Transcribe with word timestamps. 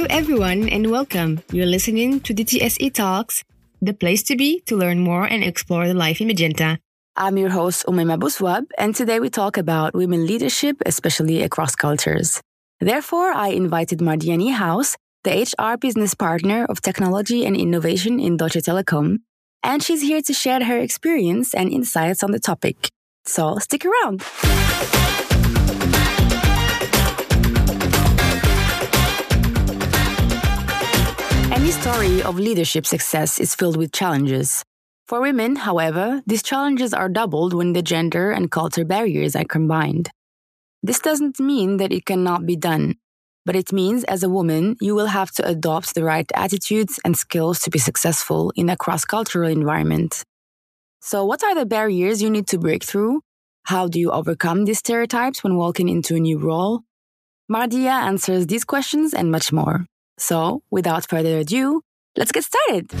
Hello, 0.00 0.16
everyone, 0.16 0.66
and 0.70 0.90
welcome. 0.90 1.42
You're 1.52 1.66
listening 1.66 2.20
to 2.20 2.32
the 2.32 2.42
TSE 2.42 2.88
Talks, 2.88 3.44
the 3.82 3.92
place 3.92 4.22
to 4.22 4.34
be 4.34 4.62
to 4.64 4.74
learn 4.74 5.00
more 5.00 5.26
and 5.26 5.44
explore 5.44 5.86
the 5.86 5.92
life 5.92 6.22
in 6.22 6.28
Magenta. 6.28 6.78
I'm 7.16 7.36
your 7.36 7.50
host, 7.50 7.84
Umayma 7.84 8.18
Buswab, 8.18 8.64
and 8.78 8.94
today 8.94 9.20
we 9.20 9.28
talk 9.28 9.58
about 9.58 9.92
women 9.92 10.26
leadership, 10.26 10.78
especially 10.86 11.42
across 11.42 11.74
cultures. 11.76 12.40
Therefore, 12.80 13.32
I 13.32 13.48
invited 13.48 13.98
Mardia 13.98 14.38
Niehaus, 14.38 14.96
the 15.22 15.44
HR 15.44 15.76
business 15.76 16.14
partner 16.14 16.64
of 16.64 16.80
technology 16.80 17.44
and 17.44 17.54
innovation 17.54 18.18
in 18.18 18.38
Deutsche 18.38 18.64
Telekom, 18.64 19.18
and 19.62 19.82
she's 19.82 20.00
here 20.00 20.22
to 20.22 20.32
share 20.32 20.64
her 20.64 20.78
experience 20.78 21.52
and 21.52 21.70
insights 21.70 22.22
on 22.22 22.30
the 22.30 22.40
topic. 22.40 22.88
So 23.26 23.58
stick 23.58 23.84
around. 23.84 24.24
Any 31.60 31.72
story 31.72 32.22
of 32.22 32.38
leadership 32.38 32.86
success 32.86 33.38
is 33.38 33.54
filled 33.54 33.76
with 33.76 33.92
challenges. 33.92 34.64
For 35.06 35.20
women, 35.20 35.56
however, 35.56 36.22
these 36.26 36.42
challenges 36.42 36.94
are 36.94 37.10
doubled 37.10 37.52
when 37.52 37.74
the 37.74 37.82
gender 37.82 38.30
and 38.30 38.50
culture 38.50 38.86
barriers 38.86 39.36
are 39.36 39.44
combined. 39.44 40.08
This 40.82 41.00
doesn't 41.00 41.38
mean 41.38 41.76
that 41.76 41.92
it 41.92 42.06
cannot 42.06 42.46
be 42.46 42.56
done, 42.56 42.94
but 43.44 43.56
it 43.56 43.74
means 43.74 44.04
as 44.04 44.22
a 44.22 44.30
woman, 44.30 44.78
you 44.80 44.94
will 44.94 45.08
have 45.08 45.32
to 45.32 45.46
adopt 45.46 45.94
the 45.94 46.02
right 46.02 46.24
attitudes 46.34 46.98
and 47.04 47.14
skills 47.14 47.60
to 47.60 47.70
be 47.70 47.78
successful 47.78 48.50
in 48.56 48.70
a 48.70 48.76
cross 48.76 49.04
cultural 49.04 49.50
environment. 49.50 50.24
So, 51.02 51.26
what 51.26 51.44
are 51.44 51.54
the 51.54 51.66
barriers 51.66 52.22
you 52.22 52.30
need 52.30 52.46
to 52.48 52.58
break 52.58 52.84
through? 52.84 53.20
How 53.64 53.86
do 53.86 54.00
you 54.00 54.10
overcome 54.12 54.64
these 54.64 54.78
stereotypes 54.78 55.44
when 55.44 55.56
walking 55.56 55.90
into 55.90 56.16
a 56.16 56.20
new 56.20 56.38
role? 56.38 56.80
Mardia 57.52 57.92
answers 58.08 58.46
these 58.46 58.64
questions 58.64 59.12
and 59.12 59.30
much 59.30 59.52
more. 59.52 59.89
So, 60.20 60.62
without 60.70 61.08
further 61.08 61.38
ado, 61.38 61.80
let's 62.14 62.30
get 62.30 62.44
started. 62.44 62.92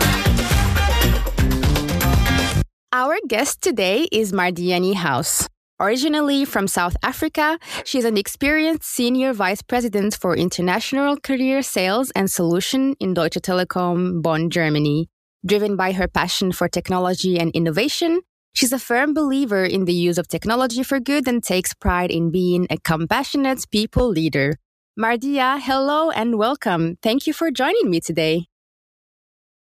Our 2.92 3.18
guest 3.28 3.60
today 3.60 4.08
is 4.10 4.32
Mardia 4.32 4.80
Niehaus. 4.80 5.46
Originally 5.78 6.46
from 6.46 6.66
South 6.66 6.96
Africa, 7.02 7.58
she's 7.84 8.06
an 8.06 8.16
experienced 8.16 8.84
senior 8.84 9.34
vice 9.34 9.60
president 9.60 10.14
for 10.14 10.34
international 10.34 11.16
carrier 11.18 11.60
sales 11.62 12.10
and 12.16 12.30
solution 12.30 12.96
in 13.00 13.12
Deutsche 13.12 13.40
Telekom 13.40 14.22
Bonn, 14.22 14.48
Germany. 14.48 15.08
Driven 15.44 15.76
by 15.76 15.92
her 15.92 16.08
passion 16.08 16.52
for 16.52 16.68
technology 16.68 17.38
and 17.38 17.50
innovation, 17.52 18.20
she's 18.54 18.72
a 18.72 18.78
firm 18.78 19.12
believer 19.12 19.64
in 19.64 19.84
the 19.84 19.94
use 19.94 20.16
of 20.16 20.26
technology 20.26 20.82
for 20.82 21.00
good 21.00 21.28
and 21.28 21.44
takes 21.44 21.74
pride 21.74 22.10
in 22.10 22.30
being 22.30 22.66
a 22.70 22.78
compassionate 22.78 23.64
people 23.70 24.08
leader. 24.08 24.56
Mardia, 24.98 25.60
hello 25.60 26.10
and 26.10 26.36
welcome. 26.36 26.98
Thank 27.00 27.26
you 27.26 27.32
for 27.32 27.50
joining 27.50 27.88
me 27.88 28.00
today. 28.00 28.46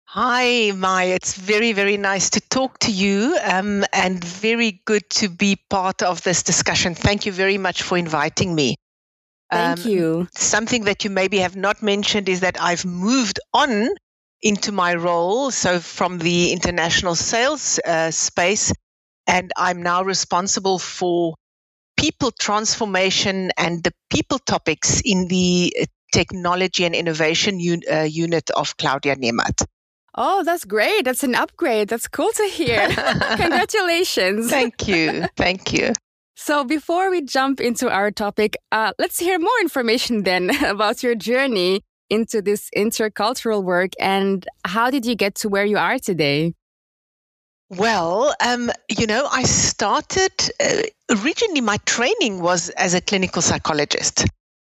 Hi, 0.06 0.72
Maya. 0.74 1.14
It's 1.16 1.34
very, 1.34 1.72
very 1.72 1.98
nice 1.98 2.30
to 2.30 2.40
talk 2.40 2.78
to 2.80 2.90
you 2.90 3.36
um, 3.44 3.84
and 3.92 4.24
very 4.24 4.80
good 4.86 5.08
to 5.10 5.28
be 5.28 5.56
part 5.68 6.02
of 6.02 6.22
this 6.22 6.42
discussion. 6.42 6.94
Thank 6.94 7.26
you 7.26 7.32
very 7.32 7.58
much 7.58 7.82
for 7.82 7.98
inviting 7.98 8.54
me. 8.54 8.76
Thank 9.50 9.84
um, 9.84 9.90
you. 9.90 10.28
Something 10.34 10.84
that 10.84 11.04
you 11.04 11.10
maybe 11.10 11.38
have 11.38 11.56
not 11.56 11.82
mentioned 11.82 12.30
is 12.30 12.40
that 12.40 12.58
I've 12.58 12.86
moved 12.86 13.38
on 13.52 13.88
into 14.40 14.72
my 14.72 14.94
role. 14.94 15.50
So, 15.50 15.78
from 15.78 16.18
the 16.18 16.52
international 16.52 17.14
sales 17.14 17.78
uh, 17.84 18.10
space, 18.10 18.72
and 19.26 19.52
I'm 19.58 19.82
now 19.82 20.04
responsible 20.04 20.78
for 20.78 21.34
people 21.98 22.30
transformation 22.30 23.50
and 23.58 23.82
the 23.82 23.92
people 24.08 24.38
topics 24.38 25.02
in 25.04 25.28
the 25.28 25.74
technology 26.12 26.84
and 26.84 26.94
innovation 26.94 27.58
un- 27.60 27.82
uh, 27.92 28.02
unit 28.02 28.50
of 28.56 28.76
Claudia 28.76 29.16
Nemat. 29.16 29.66
Oh, 30.14 30.42
that's 30.42 30.64
great. 30.64 31.04
That's 31.04 31.22
an 31.22 31.34
upgrade. 31.34 31.88
That's 31.88 32.08
cool 32.08 32.32
to 32.32 32.44
hear. 32.44 32.88
Congratulations. 33.36 34.50
Thank 34.50 34.88
you. 34.88 35.26
Thank 35.36 35.72
you. 35.72 35.92
So, 36.34 36.64
before 36.64 37.10
we 37.10 37.22
jump 37.22 37.60
into 37.60 37.90
our 37.90 38.10
topic, 38.10 38.56
uh, 38.70 38.92
let's 38.98 39.18
hear 39.18 39.38
more 39.38 39.60
information 39.60 40.22
then 40.22 40.50
about 40.64 41.02
your 41.02 41.14
journey 41.14 41.82
into 42.10 42.40
this 42.40 42.70
intercultural 42.76 43.62
work 43.62 43.90
and 44.00 44.46
how 44.64 44.90
did 44.90 45.04
you 45.04 45.14
get 45.14 45.34
to 45.34 45.48
where 45.48 45.64
you 45.64 45.76
are 45.76 45.98
today? 45.98 46.54
Well, 47.70 48.34
um, 48.40 48.70
you 48.88 49.06
know, 49.06 49.28
I 49.30 49.42
started 49.42 50.32
uh, 50.58 50.82
originally, 51.10 51.60
my 51.60 51.76
training 51.84 52.40
was 52.40 52.70
as 52.70 52.94
a 52.94 53.00
clinical 53.00 53.42
psychologist. 53.42 54.24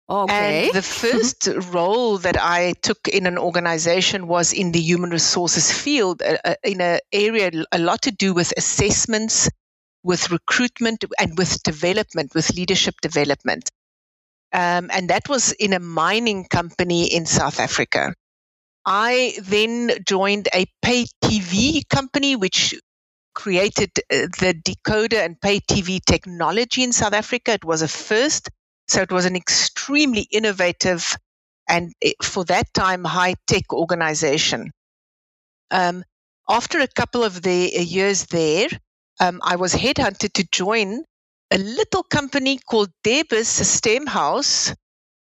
Okay. 0.09 0.67
And 0.67 0.75
the 0.75 0.83
first 1.01 1.49
role 1.73 2.19
that 2.19 2.37
I 2.39 2.75
took 2.83 3.09
in 3.09 3.27
an 3.27 3.39
organization 3.39 4.27
was 4.27 4.53
in 4.53 4.73
the 4.73 4.81
human 4.81 5.11
resources 5.11 5.73
field, 5.73 6.21
uh, 6.23 6.37
uh 6.45 6.55
in 6.63 6.81
an 6.81 7.01
area 7.13 7.51
a 7.73 7.79
lot 7.79 8.03
to 8.03 8.11
do 8.11 8.35
with 8.35 8.53
assessments, 8.57 9.49
with 10.03 10.31
recruitment, 10.31 11.05
and 11.19 11.39
with 11.39 11.63
development, 11.63 12.35
with 12.35 12.55
leadership 12.55 13.01
development. 13.01 13.71
Um, 14.53 14.91
and 14.93 15.09
that 15.09 15.29
was 15.29 15.53
in 15.53 15.73
a 15.73 15.79
mining 15.79 16.45
company 16.45 17.07
in 17.07 17.25
South 17.25 17.61
Africa. 17.61 18.15
I 18.85 19.39
then 19.43 19.91
joined 20.07 20.49
a 20.53 20.67
pay 20.83 21.07
TV 21.23 21.89
company, 21.89 22.35
which 22.35 22.75
created 23.41 23.91
uh, 23.99 24.29
the 24.39 24.53
decoder 24.53 25.25
and 25.25 25.41
pay 25.41 25.61
TV 25.61 25.99
technology 26.05 26.83
in 26.83 26.93
South 26.93 27.15
Africa. 27.15 27.53
It 27.53 27.65
was 27.65 27.81
a 27.81 27.89
first. 27.89 28.51
So 28.89 29.01
it 29.01 29.11
was 29.11 29.25
an 29.25 29.35
extremely 29.35 30.27
innovative 30.31 31.17
and 31.67 31.95
eh, 32.03 32.13
for 32.23 32.45
that 32.45 32.75
time 32.75 33.03
high 33.05 33.35
tech 33.47 33.73
organization. 33.73 34.73
Um, 35.71 36.05
after 36.51 36.81
a 36.81 36.89
couple 36.89 37.25
of 37.25 37.41
the 37.41 37.73
uh, 37.79 37.81
years 37.81 38.27
there, 38.27 38.69
um, 39.21 39.41
I 39.43 39.57
was 39.57 39.73
headhunted 39.73 40.35
to 40.35 40.47
join 40.53 41.05
a 41.51 41.59
little 41.59 42.03
company 42.03 42.59
called 42.59 42.91
Debis 43.05 43.47
System 43.47 44.07
House 44.07 44.75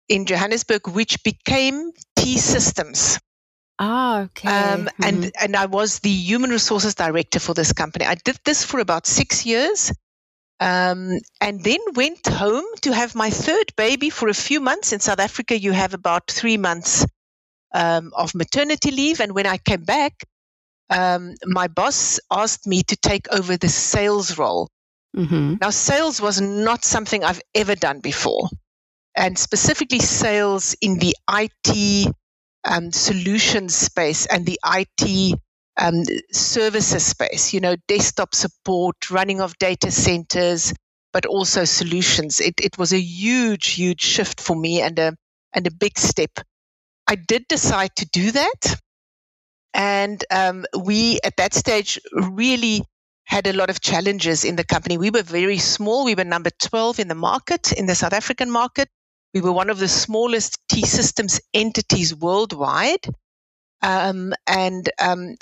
in 0.10 0.26
Johannesburg, 0.26 0.90
which 0.90 1.24
became 1.24 1.92
T 2.18 2.38
Systems. 2.38 3.18
Ah, 3.80 4.24
okay. 4.24 4.50
Um, 4.50 4.86
mm-hmm. 4.86 5.04
And 5.04 5.32
and 5.40 5.56
I 5.56 5.66
was 5.66 6.00
the 6.00 6.10
human 6.10 6.50
resources 6.50 6.96
director 6.96 7.40
for 7.40 7.54
this 7.54 7.72
company. 7.72 8.06
I 8.06 8.16
did 8.16 8.38
this 8.44 8.64
for 8.66 8.82
about 8.82 9.08
six 9.08 9.46
years, 9.46 9.94
um, 10.60 11.18
and 11.40 11.64
then 11.64 11.80
went 11.96 12.28
home 12.28 12.66
to 12.82 12.94
have 12.94 13.16
my 13.16 13.30
third 13.30 13.74
baby 13.78 14.10
for 14.10 14.28
a 14.28 14.34
few 14.34 14.60
months. 14.60 14.92
In 14.92 15.00
South 15.00 15.20
Africa, 15.20 15.58
you 15.58 15.72
have 15.72 15.94
about 15.94 16.30
three 16.30 16.58
months 16.58 17.06
um, 17.74 18.12
of 18.18 18.36
maternity 18.36 18.92
leave, 18.92 19.22
and 19.22 19.34
when 19.34 19.48
I 19.48 19.58
came 19.58 19.86
back, 19.86 20.26
um, 20.90 21.36
my 21.46 21.70
boss 21.70 22.20
asked 22.30 22.68
me 22.68 22.84
to 22.84 22.98
take 22.98 23.32
over 23.32 23.56
the 23.56 23.70
sales 23.70 24.38
role. 24.38 24.68
Mm-hmm. 25.16 25.56
Now, 25.62 25.70
sales 25.70 26.22
was 26.22 26.42
not 26.42 26.84
something 26.84 27.24
I've 27.24 27.42
ever 27.56 27.76
done 27.76 28.02
before, 28.02 28.50
and 29.16 29.40
specifically 29.40 30.00
sales 30.00 30.76
in 30.82 31.00
the 31.00 31.16
IT 31.32 32.14
um, 32.70 32.92
solutions 32.92 33.76
space 33.76 34.28
and 34.28 34.46
the 34.46 34.60
IT 34.66 35.40
um, 35.78 36.04
services 36.32 37.06
space, 37.06 37.54
you 37.54 37.60
know, 37.60 37.76
desktop 37.88 38.36
support, 38.36 39.10
running 39.10 39.42
of 39.42 39.58
data 39.58 39.92
centers, 39.92 40.74
but 41.12 41.26
also 41.26 41.66
solutions. 41.66 42.40
It, 42.40 42.56
it 42.62 42.78
was 42.78 42.94
a 42.94 43.00
huge, 43.00 43.72
huge 43.72 44.02
shift 44.02 44.40
for 44.40 44.56
me 44.56 44.82
and 44.82 44.98
a, 45.00 45.16
and 45.54 45.66
a 45.66 45.72
big 45.72 45.98
step. 45.98 46.32
I 47.08 47.16
did 47.16 47.46
decide 47.50 47.96
to 47.98 48.06
do 48.06 48.32
that. 48.32 48.80
And 49.74 50.24
um, 50.32 50.66
we, 50.80 51.20
at 51.24 51.38
that 51.38 51.54
stage, 51.54 52.00
really 52.14 52.84
had 53.24 53.48
a 53.48 53.54
lot 53.54 53.70
of 53.70 53.82
challenges 53.82 54.44
in 54.44 54.56
the 54.56 54.64
company. 54.64 54.98
We 54.98 55.12
were 55.12 55.24
very 55.24 55.60
small. 55.60 56.06
We 56.06 56.16
were 56.16 56.24
number 56.24 56.50
12 56.62 57.00
in 57.00 57.08
the 57.08 57.16
market, 57.16 57.72
in 57.72 57.86
the 57.86 57.96
South 57.96 58.14
African 58.14 58.52
market. 58.52 58.90
We 59.34 59.42
were 59.42 59.52
one 59.52 59.70
of 59.70 59.80
the 59.80 59.88
smallest 59.88 60.60
T 60.70 60.86
Systems 60.86 61.40
entities 61.54 62.16
worldwide. 62.16 63.06
Um, 63.82 64.34
and 64.46 64.90
um, 65.00 65.36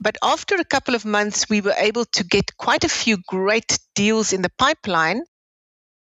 but 0.00 0.16
after 0.22 0.56
a 0.56 0.64
couple 0.64 0.94
of 0.94 1.04
months, 1.04 1.48
we 1.48 1.60
were 1.60 1.74
able 1.78 2.04
to 2.06 2.24
get 2.24 2.56
quite 2.58 2.84
a 2.84 2.88
few 2.88 3.16
great 3.26 3.78
deals 3.94 4.32
in 4.32 4.42
the 4.42 4.52
pipeline, 4.58 5.22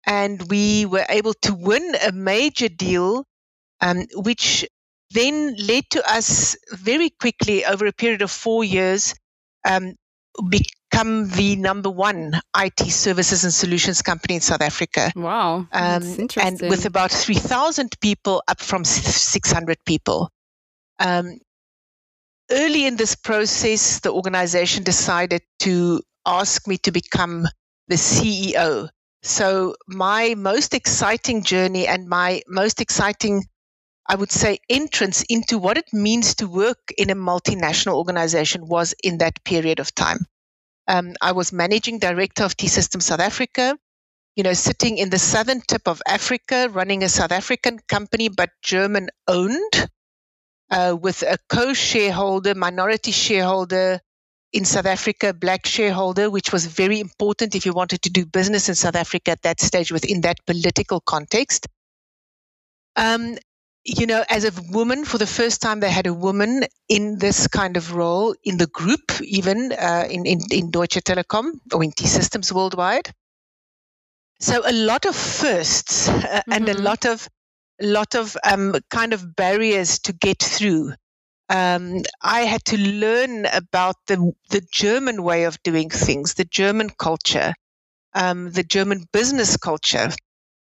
and 0.06 0.44
we 0.50 0.86
were 0.86 1.06
able 1.08 1.34
to 1.36 1.54
win 1.54 1.96
a 2.06 2.12
major 2.12 2.68
deal, 2.68 3.26
um, 3.80 4.08
which 4.16 4.68
then 5.12 5.56
led 5.56 5.86
to 5.92 6.12
us 6.12 6.58
very 6.72 7.10
quickly 7.10 7.66
over 7.66 7.86
a 7.86 7.94
period 7.94 8.22
of 8.22 8.32
four 8.32 8.64
years 8.64 9.16
um, 9.66 9.96
become 10.50 11.30
the 11.30 11.56
number 11.56 11.90
one 11.90 12.40
IT 12.58 12.80
services 12.92 13.44
and 13.44 13.54
solutions 13.54 14.02
company 14.02 14.36
in 14.36 14.42
South 14.42 14.62
Africa. 14.62 15.12
Wow. 15.16 15.68
Um, 15.72 16.28
and 16.38 16.60
with 16.62 16.86
about 16.86 17.12
3,000 17.12 18.00
people, 18.02 18.44
up 18.48 18.60
from 18.60 18.84
600 18.84 19.78
people. 19.86 20.30
Um, 21.00 21.40
early 22.52 22.86
in 22.86 22.98
this 22.98 23.16
process, 23.16 24.00
the 24.00 24.12
organization 24.12 24.84
decided 24.84 25.42
to 25.60 26.02
ask 26.26 26.68
me 26.68 26.78
to 26.80 26.92
become 26.92 27.48
the 27.88 27.96
CEO. 27.96 28.90
So, 29.22 29.76
my 29.88 30.36
most 30.38 30.74
exciting 30.74 31.44
journey 31.44 31.88
and 31.88 32.08
my 32.08 32.42
most 32.48 32.80
exciting 32.80 33.44
I 34.10 34.16
would 34.16 34.32
say, 34.32 34.58
entrance 34.70 35.24
into 35.30 35.60
what 35.60 35.78
it 35.78 35.94
means 35.94 36.34
to 36.36 36.48
work 36.48 36.80
in 36.98 37.12
a 37.12 37.16
multinational 37.16 37.94
organization 37.94 38.68
was 38.68 38.96
in 39.04 39.20
that 39.20 39.44
period 39.44 39.80
of 39.80 39.94
time. 39.94 40.26
Um, 40.88 41.14
I 41.22 41.34
was 41.34 41.54
managing 41.54 42.00
director 42.00 42.44
of 42.44 42.58
T 42.58 42.68
Systems 42.68 43.06
South 43.06 43.20
Africa, 43.20 43.78
you 44.36 44.42
know, 44.42 44.54
sitting 44.54 44.98
in 44.98 45.12
the 45.12 45.20
southern 45.20 45.62
tip 45.62 45.88
of 45.88 46.02
Africa, 46.08 46.70
running 46.72 47.04
a 47.04 47.10
South 47.10 47.32
African 47.32 47.78
company, 47.88 48.30
but 48.30 48.50
German 48.64 49.10
owned, 49.28 49.88
uh, 50.72 50.98
with 51.00 51.22
a 51.22 51.38
co 51.48 51.76
shareholder, 51.76 52.56
minority 52.56 53.12
shareholder 53.12 54.00
in 54.54 54.66
South 54.66 54.88
Africa, 54.88 55.36
black 55.36 55.68
shareholder, 55.68 56.32
which 56.32 56.52
was 56.52 56.66
very 56.66 57.00
important 57.00 57.54
if 57.54 57.64
you 57.64 57.74
wanted 57.74 58.02
to 58.02 58.10
do 58.10 58.26
business 58.26 58.70
in 58.70 58.74
South 58.74 58.96
Africa 58.96 59.32
at 59.32 59.44
that 59.44 59.62
stage 59.62 59.92
within 59.92 60.22
that 60.22 60.44
political 60.48 61.00
context. 61.00 61.68
Um, 62.96 63.38
you 63.98 64.06
know, 64.06 64.24
as 64.30 64.46
a 64.46 64.52
woman, 64.72 65.04
for 65.04 65.18
the 65.18 65.26
first 65.26 65.62
time, 65.62 65.80
they 65.80 65.90
had 65.90 66.06
a 66.06 66.14
woman 66.14 66.64
in 66.88 67.18
this 67.18 67.48
kind 67.48 67.76
of 67.76 67.96
role 67.96 68.36
in 68.44 68.58
the 68.58 68.68
group, 68.68 69.20
even 69.22 69.72
uh, 69.72 70.06
in, 70.10 70.26
in, 70.26 70.40
in 70.52 70.70
Deutsche 70.70 71.04
Telekom 71.04 71.60
or 71.74 71.84
in 71.84 71.92
T 71.92 72.06
Systems 72.06 72.54
worldwide. 72.54 73.10
So 74.40 74.62
a 74.66 74.72
lot 74.72 75.06
of 75.06 75.16
firsts 75.16 76.08
uh, 76.08 76.14
mm-hmm. 76.14 76.52
and 76.54 76.70
a 76.70 76.74
mm-hmm. 76.74 76.84
lot 76.84 77.06
of 77.06 77.28
lot 77.82 78.14
of 78.14 78.38
um, 78.44 78.76
kind 78.90 79.14
of 79.14 79.36
barriers 79.36 80.00
to 80.00 80.14
get 80.14 80.42
through. 80.42 80.94
Um, 81.50 82.04
I 82.22 82.42
had 82.42 82.64
to 82.66 82.78
learn 82.78 83.48
about 83.48 83.96
the 84.08 84.34
the 84.50 84.62
German 84.72 85.24
way 85.24 85.46
of 85.46 85.62
doing 85.64 85.90
things, 85.90 86.36
the 86.36 86.46
German 86.46 86.92
culture, 86.92 87.54
um, 88.14 88.52
the 88.52 88.64
German 88.64 89.06
business 89.12 89.58
culture, 89.58 90.12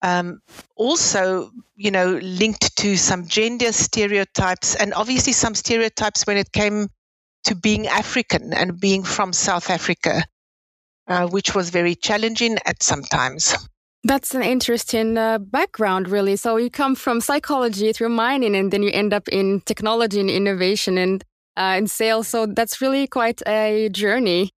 um, 0.02 0.40
also, 0.76 1.50
you 1.76 1.90
know, 1.90 2.18
linked 2.22 2.76
to 2.76 2.96
some 2.96 3.26
gender 3.26 3.72
stereotypes 3.72 4.74
and 4.74 4.94
obviously 4.94 5.32
some 5.32 5.54
stereotypes 5.54 6.26
when 6.26 6.36
it 6.36 6.52
came 6.52 6.88
to 7.44 7.54
being 7.54 7.86
African 7.86 8.52
and 8.52 8.80
being 8.80 9.02
from 9.02 9.32
South 9.32 9.70
Africa, 9.70 10.22
uh, 11.08 11.26
which 11.26 11.54
was 11.54 11.70
very 11.70 11.94
challenging 11.94 12.58
at 12.66 12.82
some 12.82 13.02
times. 13.02 13.54
That's 14.02 14.34
an 14.34 14.42
interesting 14.42 15.18
uh, 15.18 15.38
background, 15.38 16.08
really. 16.08 16.36
So 16.36 16.56
you 16.56 16.70
come 16.70 16.94
from 16.94 17.20
psychology 17.20 17.92
through 17.92 18.08
mining, 18.08 18.56
and 18.56 18.72
then 18.72 18.82
you 18.82 18.90
end 18.92 19.12
up 19.12 19.28
in 19.28 19.60
technology 19.66 20.20
and 20.20 20.30
innovation 20.30 20.96
and 20.96 21.22
uh, 21.56 21.74
in 21.76 21.86
sales. 21.86 22.28
So 22.28 22.46
that's 22.46 22.80
really 22.80 23.06
quite 23.06 23.42
a 23.46 23.90
journey. 23.90 24.50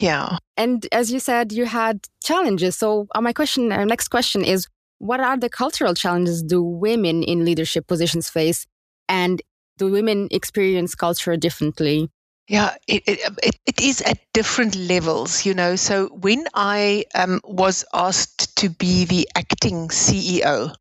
Yeah. 0.00 0.38
And 0.56 0.86
as 0.90 1.12
you 1.12 1.20
said, 1.20 1.52
you 1.52 1.66
had 1.66 2.06
challenges. 2.24 2.76
So 2.76 3.06
uh, 3.14 3.20
my 3.20 3.32
question, 3.32 3.70
our 3.72 3.82
uh, 3.82 3.84
next 3.84 4.08
question 4.08 4.44
is, 4.44 4.66
what 4.98 5.20
are 5.20 5.36
the 5.36 5.48
cultural 5.48 5.94
challenges 5.94 6.42
do 6.42 6.62
women 6.62 7.22
in 7.22 7.44
leadership 7.44 7.86
positions 7.86 8.28
face? 8.28 8.66
And 9.08 9.40
do 9.78 9.90
women 9.90 10.28
experience 10.30 10.94
culture 10.94 11.36
differently? 11.36 12.10
Yeah, 12.48 12.74
it, 12.86 13.02
it, 13.06 13.56
it 13.66 13.80
is 13.80 14.00
at 14.02 14.18
different 14.32 14.74
levels, 14.74 15.44
you 15.44 15.54
know. 15.54 15.76
So 15.76 16.08
when 16.08 16.46
I 16.54 17.04
um, 17.14 17.40
was 17.44 17.84
asked 17.92 18.56
to 18.56 18.70
be 18.70 19.04
the 19.04 19.28
acting 19.34 19.88
CEO, 19.88 20.70
um, 20.70 20.74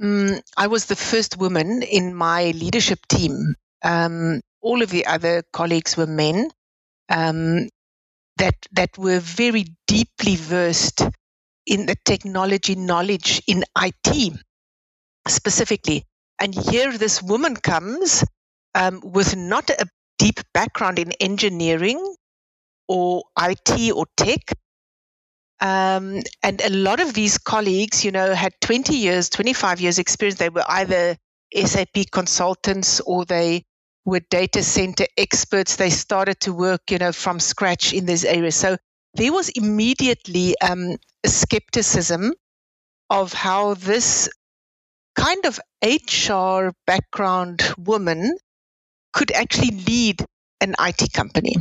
mm, 0.00 0.40
I 0.56 0.68
was 0.68 0.86
the 0.86 0.96
first 0.96 1.36
woman 1.38 1.82
in 1.82 2.14
my 2.14 2.52
leadership 2.52 3.06
team. 3.08 3.56
Um, 3.82 4.40
all 4.62 4.80
of 4.80 4.90
the 4.90 5.06
other 5.06 5.42
colleagues 5.52 5.96
were 5.96 6.06
men 6.06 6.50
um, 7.08 7.68
that 8.38 8.54
that 8.72 8.96
were 8.96 9.20
very 9.20 9.66
deeply 9.86 10.36
versed 10.36 11.02
in 11.66 11.86
the 11.86 11.96
technology 12.04 12.74
knowledge 12.74 13.42
in 13.46 13.64
IT 13.80 14.32
specifically. 15.28 16.04
And 16.40 16.54
here 16.54 16.96
this 16.96 17.22
woman 17.22 17.56
comes 17.56 18.24
um, 18.74 19.00
with 19.02 19.36
not 19.36 19.70
a 19.70 19.86
deep 20.18 20.40
background 20.52 20.98
in 20.98 21.12
engineering 21.12 22.14
or 22.88 23.24
IT 23.40 23.92
or 23.92 24.06
tech. 24.16 24.40
Um, 25.60 26.20
and 26.42 26.60
a 26.62 26.70
lot 26.70 27.00
of 27.00 27.14
these 27.14 27.38
colleagues, 27.38 28.04
you 28.04 28.10
know, 28.10 28.34
had 28.34 28.52
20 28.60 28.94
years, 28.96 29.30
25 29.30 29.80
years 29.80 29.98
experience. 29.98 30.38
They 30.38 30.50
were 30.50 30.64
either 30.68 31.16
SAP 31.54 32.10
consultants 32.10 33.00
or 33.00 33.24
they 33.24 33.64
were 34.04 34.20
data 34.30 34.62
center 34.62 35.06
experts. 35.16 35.76
They 35.76 35.90
started 35.90 36.40
to 36.40 36.52
work, 36.52 36.90
you 36.90 36.98
know, 36.98 37.12
from 37.12 37.40
scratch 37.40 37.92
in 37.92 38.04
this 38.04 38.24
area. 38.24 38.52
So 38.52 38.76
there 39.14 39.32
was 39.32 39.48
immediately 39.50 40.54
um, 40.60 40.96
a 41.24 41.28
skepticism 41.28 42.32
of 43.10 43.32
how 43.32 43.74
this 43.74 44.28
kind 45.14 45.44
of 45.46 45.60
HR 45.84 46.72
background 46.86 47.62
woman 47.78 48.36
could 49.12 49.30
actually 49.32 49.70
lead 49.86 50.24
an 50.60 50.74
IT 50.78 51.12
company. 51.12 51.56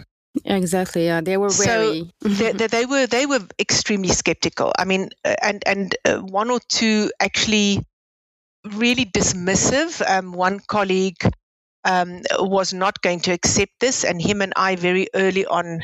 Exactly. 0.45 1.05
Yeah, 1.05 1.21
they 1.21 1.37
were 1.37 1.49
very. 1.49 2.11
So 2.21 2.27
they, 2.27 2.51
they, 2.53 2.67
they, 2.67 2.85
were 2.85 3.05
they 3.05 3.25
were 3.27 3.41
extremely 3.59 4.09
skeptical. 4.09 4.73
I 4.79 4.85
mean, 4.85 5.09
uh, 5.23 5.35
and 5.41 5.61
and 5.67 5.95
uh, 6.05 6.17
one 6.17 6.49
or 6.49 6.59
two 6.69 7.11
actually 7.19 7.85
really 8.73 9.05
dismissive. 9.05 10.01
Um, 10.09 10.31
one 10.31 10.59
colleague 10.67 11.21
um, 11.85 12.21
was 12.39 12.73
not 12.73 13.01
going 13.01 13.19
to 13.21 13.31
accept 13.31 13.73
this, 13.79 14.03
and 14.03 14.19
him 14.19 14.41
and 14.41 14.53
I 14.55 14.75
very 14.75 15.07
early 15.13 15.45
on 15.45 15.81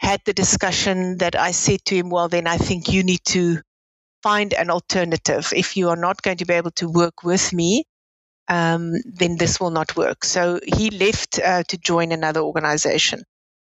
had 0.00 0.20
the 0.24 0.32
discussion 0.32 1.18
that 1.18 1.36
I 1.36 1.50
said 1.50 1.84
to 1.86 1.94
him, 1.94 2.08
well, 2.08 2.28
then 2.28 2.46
I 2.46 2.56
think 2.56 2.90
you 2.90 3.02
need 3.02 3.20
to 3.26 3.60
find 4.22 4.54
an 4.54 4.70
alternative. 4.70 5.52
If 5.54 5.76
you 5.76 5.90
are 5.90 5.96
not 5.96 6.22
going 6.22 6.38
to 6.38 6.46
be 6.46 6.54
able 6.54 6.70
to 6.72 6.88
work 6.88 7.22
with 7.22 7.52
me, 7.52 7.84
um, 8.48 8.94
then 9.04 9.36
this 9.36 9.60
will 9.60 9.70
not 9.70 9.96
work. 9.96 10.24
So 10.24 10.58
he 10.66 10.90
left 10.90 11.38
uh, 11.38 11.64
to 11.68 11.76
join 11.76 12.12
another 12.12 12.40
organization. 12.40 13.24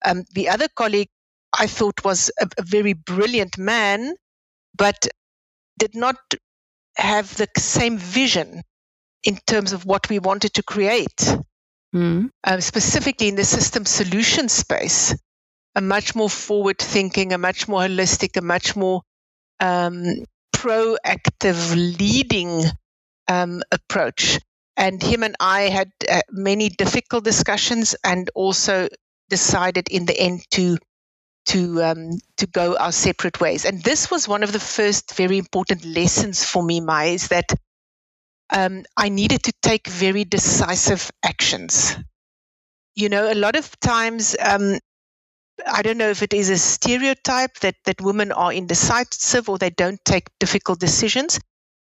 Um, 0.06 0.24
the 0.32 0.50
other 0.50 0.68
colleague 0.76 1.10
I 1.58 1.66
thought 1.66 2.06
was 2.06 2.32
a, 2.40 2.48
a, 2.60 2.62
very 2.62 2.94
brilliant 2.94 3.58
man, 3.58 4.14
but 4.78 5.08
did 5.80 5.96
not 5.96 6.18
have 6.96 7.36
the 7.36 7.48
same 7.58 7.98
vision 7.98 8.62
in 9.24 9.38
terms 9.48 9.74
of 9.74 9.86
what 9.86 10.08
we 10.10 10.20
wanted 10.20 10.54
to 10.54 10.64
create, 10.64 11.38
mm. 11.94 12.30
um, 12.44 12.62
specifically 12.62 13.30
in 13.30 13.36
the 13.36 13.44
system 13.44 13.84
solution 13.84 14.48
space 14.48 15.16
a 15.76 15.82
much 15.82 16.16
more 16.16 16.30
forward 16.30 16.78
thinking, 16.78 17.34
a 17.34 17.38
much 17.38 17.68
more 17.68 17.82
holistic, 17.82 18.38
a 18.38 18.42
much 18.42 18.76
more 18.76 19.02
um, 19.60 20.04
proactive 20.56 21.76
leading 22.00 22.64
um, 23.28 23.64
approach. 23.72 24.40
And 24.78 25.02
him 25.02 25.24
and 25.24 25.36
I 25.40 25.62
had 25.64 25.92
uh, 26.10 26.22
many 26.32 26.70
difficult 26.70 27.24
discussions 27.24 27.96
and 28.04 28.30
also 28.36 28.88
decided 29.30 29.90
in 29.90 30.06
the 30.06 30.18
end 30.20 30.42
to 30.52 30.78
to 31.48 31.84
um, 31.84 32.12
to 32.38 32.48
go 32.48 32.78
our 32.78 32.92
separate 32.92 33.42
ways. 33.42 33.66
And 33.66 33.84
this 33.84 34.12
was 34.12 34.28
one 34.28 34.44
of 34.44 34.54
the 34.54 34.60
first 34.60 35.16
very 35.16 35.38
important 35.38 35.84
lessons 35.86 36.44
for 36.44 36.64
me, 36.64 36.80
Mai, 36.80 37.06
is 37.06 37.30
that 37.30 37.52
um, 38.50 38.84
I 38.98 39.10
needed 39.10 39.44
to 39.44 39.54
take 39.62 39.88
very 39.88 40.24
decisive 40.26 41.12
actions. 41.24 41.96
You 42.96 43.10
know, 43.10 43.32
a 43.32 43.36
lot 43.36 43.56
of 43.56 43.80
times 43.80 44.36
um, 44.40 44.80
I 45.68 45.82
don't 45.82 45.98
know 45.98 46.10
if 46.10 46.22
it 46.24 46.34
is 46.34 46.50
a 46.50 46.58
stereotype 46.58 47.60
that, 47.60 47.76
that 47.86 48.02
women 48.02 48.32
are 48.32 48.54
indecisive 48.54 49.50
or 49.50 49.58
they 49.58 49.70
don't 49.70 50.00
take 50.06 50.30
difficult 50.40 50.80
decisions. 50.80 51.40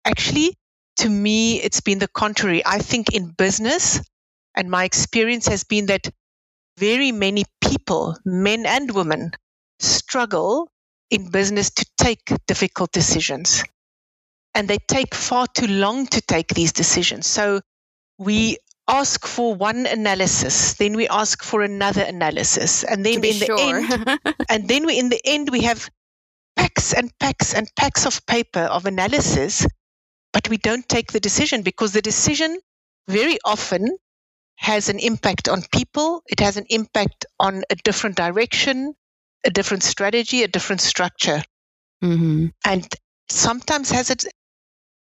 Actually, 0.04 0.56
to 0.98 1.08
me, 1.08 1.60
it's 1.60 1.80
been 1.80 1.98
the 1.98 2.08
contrary. 2.08 2.62
I 2.64 2.78
think 2.78 3.14
in 3.14 3.34
business, 3.36 4.00
and 4.54 4.70
my 4.70 4.84
experience 4.84 5.46
has 5.48 5.64
been 5.64 5.86
that 5.86 6.08
very 6.78 7.12
many 7.12 7.44
people, 7.60 8.16
men 8.24 8.66
and 8.66 8.90
women, 8.90 9.32
struggle 9.78 10.70
in 11.10 11.30
business 11.30 11.70
to 11.70 11.86
take 11.98 12.32
difficult 12.46 12.92
decisions. 12.92 13.64
And 14.54 14.68
they 14.68 14.78
take 14.88 15.14
far 15.14 15.46
too 15.46 15.66
long 15.66 16.06
to 16.08 16.20
take 16.20 16.48
these 16.48 16.72
decisions. 16.72 17.26
So 17.26 17.60
we 18.18 18.58
ask 18.88 19.26
for 19.26 19.54
one 19.54 19.86
analysis, 19.86 20.74
then 20.74 20.94
we 20.94 21.08
ask 21.08 21.42
for 21.42 21.62
another 21.62 22.02
analysis, 22.02 22.84
and 22.84 23.04
then 23.04 23.24
in 23.24 23.32
sure. 23.34 23.56
the 23.56 23.62
end, 23.62 24.36
and 24.50 24.68
then 24.68 24.86
we 24.86 24.98
in 24.98 25.08
the 25.08 25.20
end 25.24 25.48
we 25.50 25.62
have 25.62 25.88
packs 26.56 26.92
and 26.92 27.10
packs 27.18 27.54
and 27.54 27.68
packs 27.76 28.06
of 28.06 28.24
paper 28.26 28.60
of 28.60 28.86
analysis, 28.86 29.66
but 30.32 30.48
we 30.48 30.56
don't 30.56 30.88
take 30.88 31.12
the 31.12 31.20
decision 31.20 31.62
because 31.62 31.92
the 31.92 32.02
decision 32.02 32.58
very 33.08 33.38
often 33.44 33.96
has 34.56 34.88
an 34.88 34.98
impact 34.98 35.48
on 35.48 35.62
people. 35.72 36.22
It 36.26 36.40
has 36.40 36.56
an 36.56 36.66
impact 36.70 37.26
on 37.40 37.64
a 37.70 37.74
different 37.76 38.16
direction, 38.16 38.94
a 39.44 39.50
different 39.50 39.82
strategy, 39.82 40.42
a 40.42 40.48
different 40.48 40.80
structure, 40.80 41.42
mm-hmm. 42.02 42.46
and 42.64 42.88
sometimes 43.30 43.90
has 43.90 44.10
it, 44.10 44.24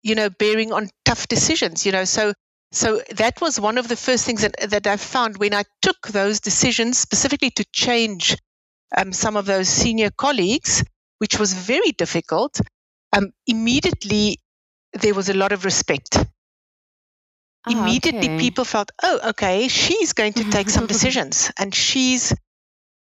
you 0.03 0.15
know, 0.15 0.29
bearing 0.29 0.71
on 0.71 0.89
tough 1.05 1.27
decisions. 1.27 1.85
You 1.85 1.91
know, 1.91 2.05
so 2.05 2.33
so 2.71 3.01
that 3.15 3.41
was 3.41 3.59
one 3.59 3.77
of 3.77 3.87
the 3.87 3.95
first 3.95 4.25
things 4.25 4.41
that, 4.41 4.55
that 4.69 4.85
I 4.85 4.97
found 4.97 5.37
when 5.37 5.53
I 5.53 5.63
took 5.81 6.07
those 6.07 6.39
decisions, 6.39 6.99
specifically 6.99 7.49
to 7.51 7.65
change 7.71 8.37
um, 8.95 9.11
some 9.11 9.35
of 9.35 9.45
those 9.45 9.67
senior 9.67 10.11
colleagues, 10.11 10.83
which 11.17 11.39
was 11.39 11.53
very 11.53 11.91
difficult. 11.91 12.59
Um, 13.15 13.31
immediately, 13.47 14.37
there 14.93 15.15
was 15.15 15.29
a 15.29 15.33
lot 15.33 15.51
of 15.51 15.65
respect. 15.65 16.17
Ah, 17.65 17.71
immediately 17.71 18.29
okay. 18.29 18.39
people 18.39 18.65
felt, 18.65 18.91
oh, 19.01 19.29
okay, 19.29 19.67
she's 19.67 20.13
going 20.13 20.33
to 20.33 20.49
take 20.51 20.69
some 20.69 20.85
decisions. 20.93 21.51
And 21.57 21.73
she's, 21.73 22.33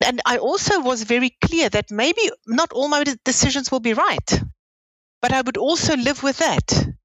and 0.03 0.21
I 0.25 0.37
also 0.37 0.79
was 0.79 1.03
very 1.03 1.35
clear 1.43 1.67
that 1.69 1.91
maybe 1.91 2.31
not 2.47 2.71
all 2.71 2.87
my 2.87 3.03
decisions 3.25 3.71
will 3.71 3.81
be 3.81 3.93
right, 3.93 4.41
but 5.21 5.33
I 5.33 5.41
would 5.41 5.57
also 5.57 5.97
live 5.97 6.23
with 6.23 6.37
that. 6.37 6.98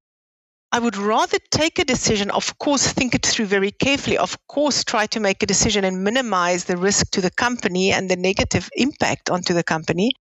I 0.71 0.79
would 0.79 0.97
rather 0.97 1.37
take 1.51 1.79
a 1.79 1.85
decision, 1.85 2.29
of 2.31 2.57
course, 2.57 2.87
think 2.91 3.15
it 3.15 3.25
through 3.25 3.45
very 3.45 3.71
carefully, 3.71 4.17
of 4.17 4.37
course, 4.47 4.83
try 4.83 5.05
to 5.07 5.19
make 5.19 5.41
a 5.41 5.45
decision 5.45 5.85
and 5.85 6.03
minimize 6.03 6.65
the 6.65 6.75
risk 6.75 7.11
to 7.11 7.21
the 7.21 7.31
company 7.31 7.91
and 7.91 8.09
the 8.09 8.17
negative 8.17 8.69
impact 8.75 9.29
onto 9.29 9.53
the 9.53 9.63
company. 9.63 10.11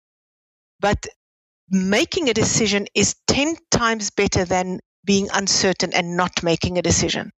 But 0.80 1.06
making 1.68 2.28
a 2.28 2.34
decision 2.34 2.86
is 2.94 3.16
10 3.26 3.56
times 3.70 4.10
better 4.10 4.44
than 4.44 4.80
being 5.04 5.28
uncertain 5.32 5.92
and 5.92 6.16
not 6.16 6.42
making 6.42 6.78
a 6.78 6.82
decision. 6.82 7.30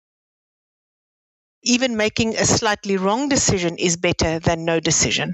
Even 1.64 1.98
making 1.98 2.36
a 2.36 2.46
slightly 2.46 2.98
wrong 2.98 3.30
decision 3.30 3.78
is 3.78 3.98
better 3.98 4.40
than 4.40 4.66
no 4.66 4.80
decision. 4.80 5.34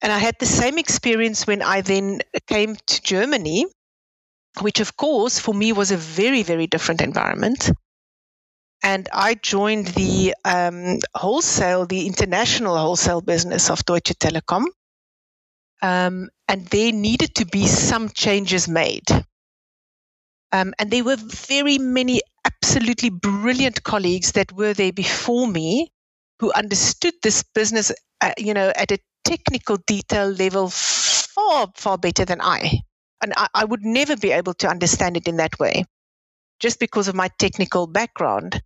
And 0.00 0.12
I 0.12 0.18
had 0.18 0.36
the 0.38 0.46
same 0.46 0.78
experience 0.78 1.46
when 1.46 1.62
I 1.62 1.80
then 1.80 2.20
came 2.46 2.76
to 2.76 3.02
Germany, 3.02 3.66
which, 4.60 4.80
of 4.80 4.96
course, 4.96 5.38
for 5.38 5.54
me 5.54 5.72
was 5.72 5.90
a 5.90 5.96
very, 5.96 6.42
very 6.42 6.66
different 6.66 7.00
environment. 7.00 7.70
And 8.82 9.08
I 9.12 9.34
joined 9.34 9.88
the 9.88 10.34
um, 10.44 10.98
wholesale, 11.14 11.86
the 11.86 12.06
international 12.06 12.76
wholesale 12.76 13.22
business 13.22 13.70
of 13.70 13.84
Deutsche 13.84 14.12
Telekom. 14.18 14.64
Um, 15.80 16.28
and 16.48 16.66
there 16.66 16.92
needed 16.92 17.34
to 17.36 17.46
be 17.46 17.66
some 17.66 18.10
changes 18.10 18.68
made. 18.68 19.04
Um, 20.52 20.72
and 20.78 20.90
there 20.90 21.02
were 21.02 21.16
very 21.16 21.78
many 21.78 22.20
absolutely 22.44 23.10
brilliant 23.10 23.82
colleagues 23.82 24.32
that 24.32 24.52
were 24.52 24.74
there 24.74 24.92
before 24.92 25.48
me 25.48 25.90
who 26.38 26.52
understood 26.52 27.14
this 27.22 27.42
business, 27.42 27.90
uh, 28.20 28.32
you 28.38 28.54
know, 28.54 28.70
at 28.76 28.92
a 28.92 28.98
technical 29.24 29.78
detail 29.86 30.28
level 30.28 30.68
far, 30.70 31.68
far 31.74 31.98
better 31.98 32.24
than 32.24 32.40
I. 32.40 32.80
And 33.24 33.32
I, 33.38 33.48
I 33.54 33.64
would 33.64 33.82
never 33.82 34.18
be 34.18 34.32
able 34.32 34.52
to 34.54 34.68
understand 34.68 35.16
it 35.16 35.26
in 35.26 35.38
that 35.38 35.58
way 35.58 35.86
just 36.60 36.78
because 36.78 37.08
of 37.08 37.14
my 37.14 37.30
technical 37.38 37.86
background. 37.86 38.60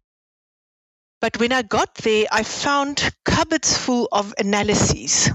But 1.20 1.38
when 1.38 1.52
I 1.52 1.62
got 1.62 1.94
there, 1.94 2.26
I 2.32 2.42
found 2.42 3.08
cupboards 3.24 3.78
full 3.78 4.08
of 4.10 4.34
analyses 4.36 5.30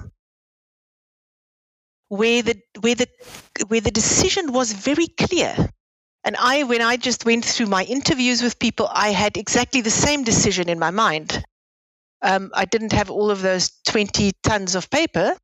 where 2.09 2.41
the 2.41 2.61
where 2.81 2.95
the 2.95 3.07
where 3.69 3.79
the 3.79 3.91
decision 3.91 4.51
was 4.51 4.73
very 4.73 5.07
clear. 5.07 5.69
And 6.25 6.35
I, 6.37 6.63
when 6.63 6.81
I 6.81 6.97
just 6.97 7.25
went 7.25 7.45
through 7.45 7.67
my 7.67 7.85
interviews 7.85 8.43
with 8.43 8.59
people, 8.59 8.89
I 8.91 9.11
had 9.11 9.37
exactly 9.37 9.79
the 9.79 9.89
same 9.89 10.25
decision 10.25 10.67
in 10.67 10.79
my 10.79 10.91
mind. 10.91 11.41
Um, 12.21 12.51
I 12.53 12.65
didn't 12.65 12.91
have 12.91 13.09
all 13.09 13.31
of 13.31 13.41
those 13.41 13.71
20 13.87 14.33
tons 14.43 14.75
of 14.75 14.89
paper, 14.89 15.37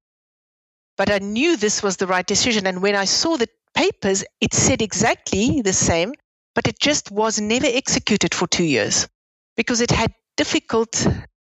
but 0.98 1.10
I 1.10 1.20
knew 1.20 1.56
this 1.56 1.82
was 1.82 1.96
the 1.96 2.08
right 2.08 2.26
decision. 2.26 2.68
And 2.68 2.82
when 2.82 2.96
I 2.96 3.06
saw 3.06 3.38
the 3.38 3.48
papers, 3.74 4.24
it 4.42 4.54
said 4.54 4.82
exactly 4.82 5.62
the 5.62 5.74
same, 5.74 6.14
but 6.56 6.68
it 6.68 6.80
just 6.80 7.12
was 7.12 7.40
never 7.40 7.68
executed 7.68 8.34
for 8.34 8.48
two 8.48 8.64
years 8.64 9.08
because 9.56 9.82
it 9.82 9.92
had 9.92 10.14
difficult 10.38 11.06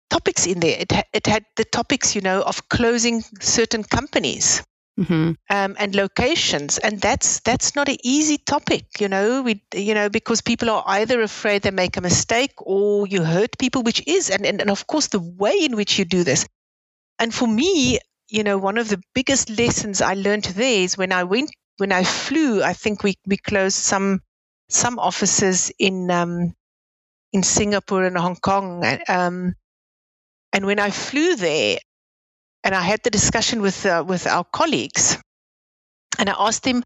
topics 0.10 0.46
in 0.46 0.60
there. 0.60 0.78
It, 0.80 0.92
ha- 0.92 1.10
it 1.14 1.28
had 1.28 1.46
the 1.56 1.66
topics, 1.66 2.16
you 2.16 2.22
know, 2.22 2.42
of 2.42 2.70
closing 2.70 3.24
certain 3.42 3.84
companies 3.84 4.64
Mm-hmm. 4.98 5.32
Um, 5.50 5.76
and 5.78 5.94
locations, 5.94 6.78
and 6.78 7.02
that's 7.02 7.42
that's 7.42 7.76
not 7.76 7.90
an 7.90 7.98
easy 8.02 8.38
topic, 8.38 8.86
you 9.02 9.10
know. 9.10 9.42
We, 9.42 9.62
you 9.74 9.94
know, 9.94 10.08
because 10.08 10.40
people 10.40 10.70
are 10.70 10.86
either 10.88 11.22
afraid 11.22 11.64
they 11.64 11.72
make 11.72 11.98
a 11.98 12.02
mistake 12.02 12.54
or 12.60 13.06
you 13.06 13.22
hurt 13.22 13.58
people, 13.58 13.84
which 13.84 14.02
is, 14.08 14.30
and, 14.30 14.46
and 14.46 14.62
and 14.62 14.70
of 14.70 14.88
course 14.88 15.08
the 15.08 15.20
way 15.20 15.58
in 15.60 15.76
which 15.76 16.00
you 16.00 16.06
do 16.06 16.24
this. 16.24 16.48
And 17.20 17.34
for 17.34 17.46
me, 17.46 18.00
you 18.30 18.44
know, 18.44 18.58
one 18.58 18.78
of 18.78 18.88
the 18.88 19.02
biggest 19.14 19.50
lessons 19.50 20.02
I 20.02 20.14
learned 20.14 20.46
there 20.46 20.84
is 20.84 20.98
when 20.98 21.12
I 21.12 21.26
went 21.26 21.52
when 21.78 21.92
I 21.92 22.04
flew. 22.04 22.64
I 22.64 22.74
think 22.74 23.04
we 23.04 23.16
we 23.26 23.38
closed 23.38 23.78
some 23.78 24.22
some 24.70 25.00
offices 25.00 25.72
in 25.80 26.10
um, 26.12 26.54
in 27.34 27.44
Singapore 27.44 28.06
and 28.06 28.18
Hong 28.18 28.38
Kong, 28.38 28.84
um, 29.10 29.56
and 30.54 30.66
when 30.66 30.80
I 30.80 30.92
flew 30.92 31.36
there, 31.36 31.78
and 32.64 32.76
I 32.76 32.82
had 32.82 33.02
the 33.04 33.12
discussion 33.12 33.62
with 33.62 33.86
uh, 33.86 34.04
with 34.08 34.28
our 34.28 34.46
colleagues, 34.46 35.18
and 36.20 36.30
I 36.30 36.36
asked 36.38 36.66
him, 36.66 36.84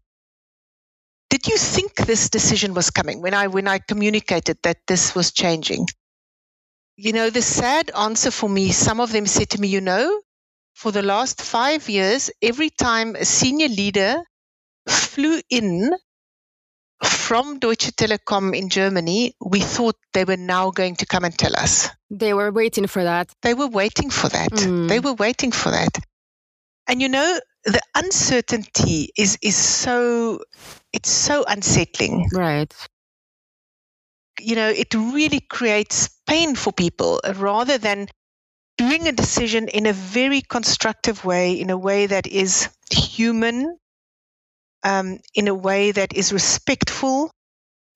"Did 1.30 1.46
you 1.46 1.56
think 1.56 1.94
this 1.96 2.28
decision 2.28 2.74
was 2.74 2.90
coming 2.90 3.22
when 3.22 3.34
I 3.34 3.46
when 3.46 3.66
I 3.68 3.78
communicated 3.78 4.58
that 4.64 4.78
this 4.86 5.14
was 5.14 5.32
changing?" 5.32 5.88
You 6.96 7.12
know, 7.12 7.30
the 7.30 7.42
sad 7.42 7.90
answer 7.98 8.30
for 8.30 8.48
me, 8.48 8.70
some 8.70 9.00
of 9.00 9.10
them 9.10 9.26
said 9.26 9.50
to 9.50 9.60
me, 9.60 9.66
"You 9.68 9.80
know, 9.80 10.20
for 10.74 10.92
the 10.92 11.02
last 11.02 11.42
five 11.42 11.88
years, 11.88 12.30
every 12.42 12.70
time 12.70 13.16
a 13.16 13.24
senior 13.24 13.68
leader 13.68 14.22
flew 15.20 15.40
in 15.50 15.90
from 17.02 17.58
Deutsche 17.58 17.94
Telekom 17.96 18.56
in 18.56 18.68
Germany, 18.68 19.34
we 19.44 19.60
thought 19.60 19.96
they 20.12 20.24
were 20.24 20.36
now 20.36 20.70
going 20.70 20.96
to 20.96 21.06
come 21.06 21.24
and 21.24 21.36
tell 21.36 21.56
us. 21.56 21.88
They 22.10 22.34
were 22.34 22.52
waiting 22.52 22.86
for 22.86 23.04
that. 23.04 23.32
They 23.42 23.54
were 23.54 23.68
waiting 23.68 24.10
for 24.10 24.28
that. 24.28 24.50
Mm. 24.50 24.88
They 24.88 25.00
were 25.00 25.14
waiting 25.14 25.52
for 25.52 25.70
that. 25.70 25.98
And 26.88 27.00
you 27.00 27.08
know, 27.08 27.40
the 27.64 27.80
uncertainty 27.94 29.10
is 29.16 29.38
is 29.42 29.56
so 29.56 30.40
it's 30.92 31.10
so 31.10 31.44
unsettling. 31.46 32.28
Right. 32.32 32.74
You 34.40 34.56
know, 34.56 34.68
it 34.68 34.94
really 34.94 35.40
creates 35.40 36.08
pain 36.26 36.54
for 36.54 36.72
people 36.72 37.20
rather 37.36 37.78
than 37.78 38.08
doing 38.78 39.06
a 39.06 39.12
decision 39.12 39.68
in 39.68 39.86
a 39.86 39.92
very 39.92 40.40
constructive 40.40 41.24
way, 41.24 41.52
in 41.52 41.68
a 41.68 41.76
way 41.76 42.06
that 42.06 42.26
is 42.26 42.70
human, 42.90 43.76
um, 44.82 45.18
in 45.34 45.48
a 45.48 45.54
way 45.54 45.92
that 45.92 46.14
is 46.14 46.32
respectful 46.32 47.30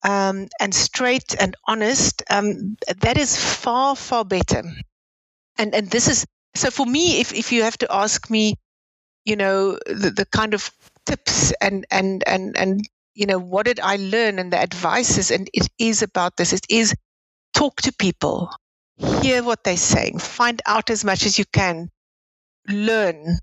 um, 0.03 0.47
and 0.59 0.73
straight 0.73 1.35
and 1.39 1.55
honest, 1.67 2.23
um, 2.29 2.77
that 3.01 3.17
is 3.17 3.37
far, 3.37 3.95
far 3.95 4.25
better. 4.25 4.63
And 5.57 5.73
and 5.75 5.89
this 5.89 6.07
is 6.07 6.25
so 6.55 6.71
for 6.71 6.85
me. 6.85 7.19
If 7.21 7.33
if 7.33 7.51
you 7.51 7.63
have 7.63 7.77
to 7.79 7.87
ask 7.91 8.29
me, 8.29 8.55
you 9.25 9.35
know, 9.35 9.79
the, 9.87 10.11
the 10.15 10.25
kind 10.25 10.53
of 10.53 10.71
tips 11.05 11.53
and 11.61 11.85
and 11.91 12.23
and 12.27 12.57
and 12.57 12.81
you 13.15 13.25
know 13.25 13.39
what 13.39 13.65
did 13.65 13.79
I 13.79 13.97
learn 13.97 14.39
and 14.39 14.51
the 14.53 14.59
advices, 14.59 15.31
and 15.31 15.49
it 15.53 15.67
is 15.79 16.01
about 16.03 16.37
this. 16.37 16.53
It 16.53 16.65
is 16.69 16.95
talk 17.53 17.81
to 17.83 17.93
people, 17.93 18.51
hear 18.97 19.43
what 19.43 19.63
they're 19.63 19.77
saying, 19.77 20.19
find 20.19 20.61
out 20.65 20.89
as 20.89 21.05
much 21.05 21.25
as 21.25 21.39
you 21.39 21.45
can, 21.45 21.89
learn, 22.67 23.39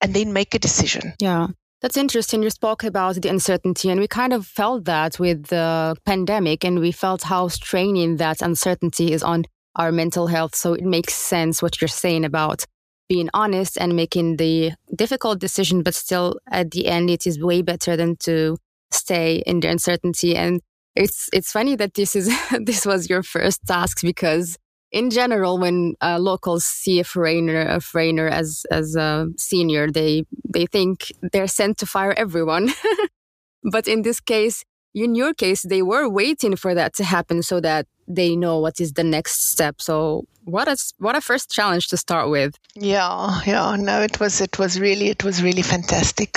and 0.00 0.14
then 0.14 0.32
make 0.32 0.54
a 0.54 0.58
decision. 0.58 1.14
Yeah. 1.20 1.48
That's 1.82 1.96
interesting. 1.96 2.44
You 2.44 2.50
spoke 2.50 2.84
about 2.84 3.16
the 3.16 3.28
uncertainty, 3.28 3.90
and 3.90 3.98
we 4.00 4.06
kind 4.06 4.32
of 4.32 4.46
felt 4.46 4.84
that 4.84 5.18
with 5.18 5.46
the 5.46 5.96
pandemic, 6.06 6.64
and 6.64 6.78
we 6.78 6.92
felt 6.92 7.22
how 7.22 7.48
straining 7.48 8.18
that 8.18 8.40
uncertainty 8.40 9.12
is 9.12 9.24
on 9.24 9.44
our 9.74 9.90
mental 9.90 10.28
health. 10.28 10.54
So 10.54 10.74
it 10.74 10.84
makes 10.84 11.14
sense 11.14 11.60
what 11.60 11.80
you're 11.80 11.88
saying 11.88 12.24
about 12.24 12.64
being 13.08 13.28
honest 13.34 13.76
and 13.78 13.96
making 13.96 14.36
the 14.36 14.72
difficult 14.94 15.40
decision, 15.40 15.82
but 15.82 15.94
still 15.94 16.36
at 16.52 16.70
the 16.70 16.86
end, 16.86 17.10
it 17.10 17.26
is 17.26 17.42
way 17.42 17.62
better 17.62 17.96
than 17.96 18.14
to 18.20 18.58
stay 18.92 19.42
in 19.44 19.58
the 19.58 19.68
uncertainty. 19.68 20.36
And 20.36 20.60
it's 20.94 21.28
it's 21.32 21.50
funny 21.50 21.74
that 21.76 21.94
this 21.94 22.14
is 22.14 22.32
this 22.60 22.86
was 22.86 23.10
your 23.10 23.24
first 23.24 23.60
task 23.66 24.02
because 24.02 24.56
in 24.92 25.10
general, 25.10 25.58
when 25.58 25.94
uh, 26.02 26.18
locals 26.18 26.64
see 26.64 27.00
a 27.00 27.04
foreigner, 27.04 27.62
a 27.62 27.80
foreigner 27.80 28.28
as 28.28 28.66
as 28.70 28.94
a 28.94 29.28
senior, 29.38 29.90
they 29.90 30.24
they 30.48 30.66
think 30.66 31.12
they're 31.32 31.48
sent 31.48 31.78
to 31.78 31.86
fire 31.86 32.14
everyone. 32.16 32.70
but 33.72 33.88
in 33.88 34.02
this 34.02 34.20
case, 34.20 34.64
in 34.94 35.14
your 35.14 35.32
case, 35.32 35.62
they 35.62 35.82
were 35.82 36.08
waiting 36.08 36.56
for 36.56 36.74
that 36.74 36.94
to 36.94 37.04
happen 37.04 37.42
so 37.42 37.58
that 37.60 37.86
they 38.06 38.36
know 38.36 38.58
what 38.58 38.80
is 38.80 38.92
the 38.92 39.04
next 39.04 39.50
step. 39.50 39.80
So 39.80 40.26
what 40.44 40.68
a 40.68 40.76
what 40.98 41.16
a 41.16 41.20
first 41.20 41.50
challenge 41.50 41.88
to 41.88 41.96
start 41.96 42.28
with. 42.28 42.58
Yeah, 42.74 43.40
yeah. 43.46 43.74
No, 43.76 44.02
it 44.02 44.20
was 44.20 44.40
it 44.40 44.58
was 44.58 44.78
really 44.78 45.08
it 45.08 45.24
was 45.24 45.42
really 45.42 45.62
fantastic. 45.62 46.36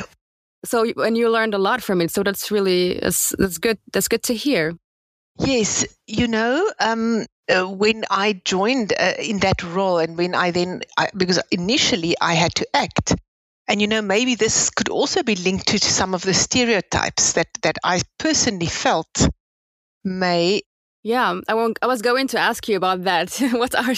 So 0.64 0.86
and 1.04 1.18
you 1.18 1.30
learned 1.30 1.54
a 1.54 1.60
lot 1.60 1.84
from 1.84 2.02
it. 2.02 2.12
So 2.12 2.24
that's 2.24 2.50
really 2.52 3.00
that's, 3.02 3.36
that's 3.38 3.58
good. 3.58 3.78
That's 3.92 4.08
good 4.08 4.24
to 4.24 4.34
hear. 4.34 4.74
Yes, 5.38 5.86
you 6.08 6.30
know, 6.30 6.72
um, 6.80 7.26
uh, 7.50 7.66
when 7.66 8.06
I 8.10 8.42
joined 8.46 8.94
uh, 9.00 9.14
in 9.20 9.40
that 9.40 9.64
role, 9.64 9.98
and 9.98 10.18
when 10.18 10.36
I 10.36 10.52
then, 10.52 10.82
I, 10.98 11.10
because 11.16 11.40
initially 11.52 12.16
I 12.22 12.34
had 12.34 12.56
to 12.56 12.68
act, 12.76 13.16
and 13.68 13.82
you 13.82 13.88
know, 13.88 14.02
maybe 14.02 14.36
this 14.36 14.70
could 14.70 14.90
also 14.90 15.24
be 15.24 15.36
linked 15.36 15.68
to, 15.68 15.80
to 15.80 15.92
some 15.92 16.14
of 16.14 16.24
the 16.24 16.34
stereotypes 16.34 17.34
that 17.34 17.48
that 17.62 17.78
I 17.84 18.02
personally 18.18 18.68
felt 18.68 19.30
may. 20.04 20.62
Yeah, 21.04 21.40
I, 21.48 21.54
won't, 21.54 21.78
I 21.84 21.88
was 21.88 22.02
going 22.02 22.28
to 22.30 22.40
ask 22.40 22.68
you 22.68 22.78
about 22.78 23.04
that. 23.04 23.36
what 23.52 23.76
are 23.76 23.94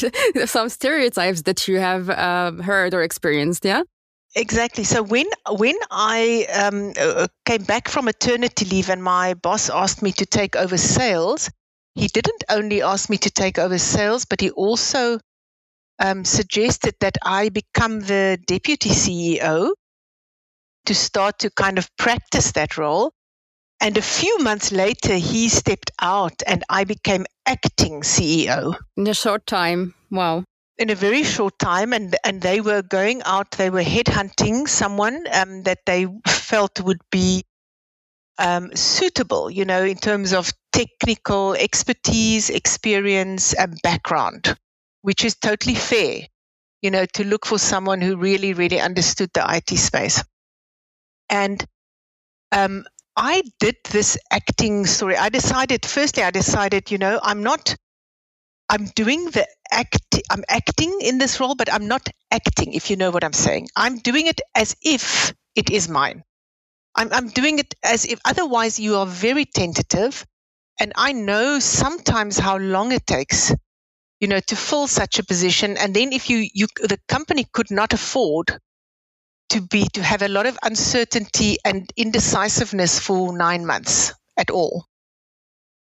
some 0.46 0.68
stereotypes 0.68 1.44
that 1.44 1.66
you 1.66 1.80
have 1.80 2.10
uh, 2.10 2.52
heard 2.62 2.94
or 2.94 3.02
experienced? 3.02 3.64
Yeah. 3.64 3.84
Exactly. 4.36 4.84
So 4.84 5.02
when 5.02 5.26
when 5.50 5.76
I 5.90 6.46
um, 6.54 6.94
uh, 7.00 7.28
came 7.46 7.64
back 7.64 7.88
from 7.88 8.06
maternity 8.06 8.66
leave 8.66 8.90
and 8.90 9.02
my 9.02 9.34
boss 9.34 9.70
asked 9.70 10.04
me 10.04 10.12
to 10.12 10.26
take 10.26 10.56
over 10.56 10.78
sales, 10.78 11.50
he 11.98 12.08
didn't 12.08 12.44
only 12.50 12.84
ask 12.84 13.10
me 13.10 13.18
to 13.18 13.32
take 13.32 13.58
over 13.58 13.80
sales, 13.80 14.26
but 14.26 14.40
he 14.40 14.52
also 14.52 15.20
um, 15.98 16.24
suggested 16.24 16.94
that 17.00 17.18
I 17.24 17.50
become 17.50 18.02
the 18.02 18.38
deputy 18.46 18.90
CEO 18.90 19.72
to 20.86 20.94
start 20.94 21.40
to 21.40 21.50
kind 21.50 21.80
of 21.80 21.90
practice 21.98 22.52
that 22.52 22.78
role. 22.78 23.12
And 23.82 23.98
a 23.98 24.02
few 24.04 24.38
months 24.40 24.72
later, 24.72 25.16
he 25.16 25.50
stepped 25.50 25.90
out 26.00 26.44
and 26.46 26.64
I 26.70 26.84
became 26.84 27.26
acting 27.48 28.02
CEO. 28.02 28.76
In 28.96 29.08
a 29.08 29.16
short 29.16 29.48
time. 29.48 29.96
Wow. 30.12 30.44
In 30.78 30.92
a 30.92 30.96
very 30.96 31.24
short 31.24 31.58
time. 31.58 31.94
And, 31.94 32.16
and 32.24 32.42
they 32.42 32.62
were 32.62 32.84
going 32.84 33.24
out, 33.26 33.52
they 33.52 33.72
were 33.72 33.84
headhunting 33.84 34.68
someone 34.68 35.26
um, 35.34 35.64
that 35.64 35.80
they 35.88 36.06
felt 36.28 36.80
would 36.80 37.02
be 37.12 37.44
um, 38.38 38.76
suitable, 38.76 39.50
you 39.50 39.66
know, 39.66 39.84
in 39.84 39.98
terms 39.98 40.32
of 40.32 40.52
technical 40.78 41.54
expertise, 41.56 42.52
experience, 42.52 43.54
and 43.54 43.80
background, 43.82 44.56
which 45.02 45.26
is 45.26 45.36
totally 45.36 45.74
fair, 45.74 46.22
you 46.84 46.92
know, 46.92 47.06
to 47.14 47.24
look 47.24 47.48
for 47.48 47.58
someone 47.58 48.00
who 48.00 48.16
really, 48.16 48.54
really 48.54 48.80
understood 48.80 49.32
the 49.34 49.44
IT 49.50 49.76
space. 49.78 50.24
And 51.30 51.66
um, 52.52 52.86
I 53.16 53.42
did 53.60 53.76
this 53.90 54.20
acting 54.32 54.86
story. 54.86 55.18
I 55.18 55.30
decided, 55.30 55.84
firstly, 55.84 56.22
I 56.22 56.30
decided, 56.30 56.92
you 56.92 57.00
know, 57.00 57.20
I'm 57.24 57.42
not, 57.42 57.76
I'm 58.70 58.86
doing 58.96 59.26
the 59.32 59.48
act, 59.72 60.22
I'm 60.30 60.44
acting 60.48 60.96
in 61.02 61.18
this 61.18 61.40
role, 61.40 61.56
but 61.56 61.74
I'm 61.74 61.88
not 61.88 62.08
acting, 62.30 62.74
if 62.74 62.92
you 62.92 62.98
know 62.98 63.10
what 63.10 63.24
I'm 63.24 63.34
saying. 63.34 63.70
I'm 63.76 63.98
doing 63.98 64.28
it 64.28 64.42
as 64.54 64.76
if 64.84 65.34
it 65.56 65.72
is 65.72 65.90
mine. 65.90 66.24
I'm, 66.96 67.12
I'm 67.12 67.30
doing 67.30 67.58
it 67.58 67.74
as 67.84 68.06
if 68.06 68.20
otherwise 68.26 68.80
you 68.80 68.98
are 68.98 69.08
very 69.08 69.46
tentative. 69.46 70.24
And 70.80 70.94
I 70.96 71.12
know 71.12 71.60
sometimes 71.60 72.38
how 72.38 72.58
long 72.58 72.92
it 72.92 73.08
takes, 73.08 73.54
you 74.20 74.28
know, 74.28 74.40
to 74.40 74.56
fill 74.56 74.88
such 74.88 75.20
a 75.20 75.26
position. 75.26 75.78
And 75.78 75.94
then 75.94 76.14
if 76.14 76.30
you, 76.30 76.48
you, 76.54 76.68
the 76.80 77.00
company 77.08 77.46
could 77.52 77.72
not 77.72 77.94
afford 77.94 78.60
to 79.50 79.62
be, 79.62 79.88
to 79.94 80.04
have 80.04 80.22
a 80.22 80.28
lot 80.28 80.46
of 80.46 80.58
uncertainty 80.64 81.58
and 81.66 81.92
indecisiveness 81.96 83.00
for 83.00 83.36
nine 83.36 83.66
months 83.66 84.14
at 84.38 84.52
all. 84.52 84.86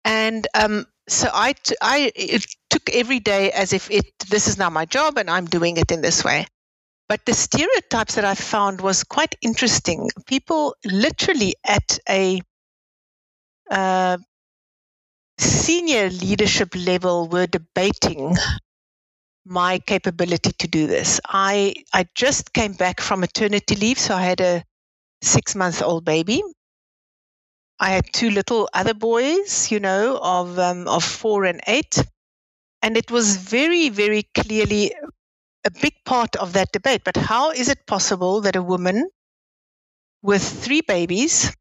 And, 0.05 0.47
um, 0.55 0.87
so 1.09 1.29
I, 1.33 1.53
t- 1.53 1.77
I 1.83 2.13
it 2.15 2.47
took 2.71 2.89
every 2.91 3.21
day 3.21 3.53
as 3.53 3.73
if 3.73 3.91
it 3.91 4.07
this 4.31 4.49
is 4.49 4.57
now 4.57 4.71
my 4.71 4.87
job 4.87 5.19
and 5.19 5.29
I'm 5.29 5.45
doing 5.45 5.77
it 5.77 5.93
in 5.93 6.01
this 6.01 6.25
way. 6.25 6.47
But 7.09 7.27
the 7.27 7.35
stereotypes 7.35 8.15
that 8.15 8.25
I 8.25 8.35
found 8.35 8.81
was 8.81 9.05
quite 9.05 9.35
interesting. 9.43 10.09
People 10.27 10.75
literally 10.85 11.55
at 11.67 11.99
a 12.09 12.41
uh, 13.71 14.17
senior 15.39 16.11
leadership 16.11 16.75
level 16.75 17.29
were 17.29 17.47
debating 17.47 18.37
my 19.45 19.79
capability 19.79 20.53
to 20.53 20.69
do 20.69 20.87
this. 20.87 21.21
I 21.27 21.75
I 21.93 22.07
just 22.15 22.53
came 22.53 22.73
back 22.73 23.01
from 23.01 23.21
maternity 23.21 23.75
leave, 23.77 23.99
so 23.99 24.15
I 24.15 24.23
had 24.23 24.41
a 24.41 24.65
six 25.23 25.55
month 25.55 25.83
old 25.83 26.05
baby. 26.05 26.43
I 27.79 27.91
had 27.91 28.13
two 28.13 28.31
little 28.31 28.69
other 28.73 28.95
boys, 28.95 29.71
you 29.71 29.81
know, 29.81 30.19
of 30.23 30.59
um, 30.59 30.89
of 30.89 31.05
four 31.05 31.45
and 31.45 31.61
eight, 31.67 31.99
and 32.83 32.97
it 32.97 33.11
was 33.11 33.37
very 33.37 33.89
very 33.91 34.25
clearly 34.35 34.95
a 35.65 35.71
big 35.71 35.95
part 36.05 36.37
of 36.37 36.55
that 36.55 36.73
debate. 36.73 37.03
But 37.05 37.17
how 37.17 37.51
is 37.51 37.69
it 37.69 37.87
possible 37.87 38.41
that 38.43 38.57
a 38.57 38.63
woman 38.63 39.11
with 40.23 40.43
three 40.43 40.81
babies 40.81 41.55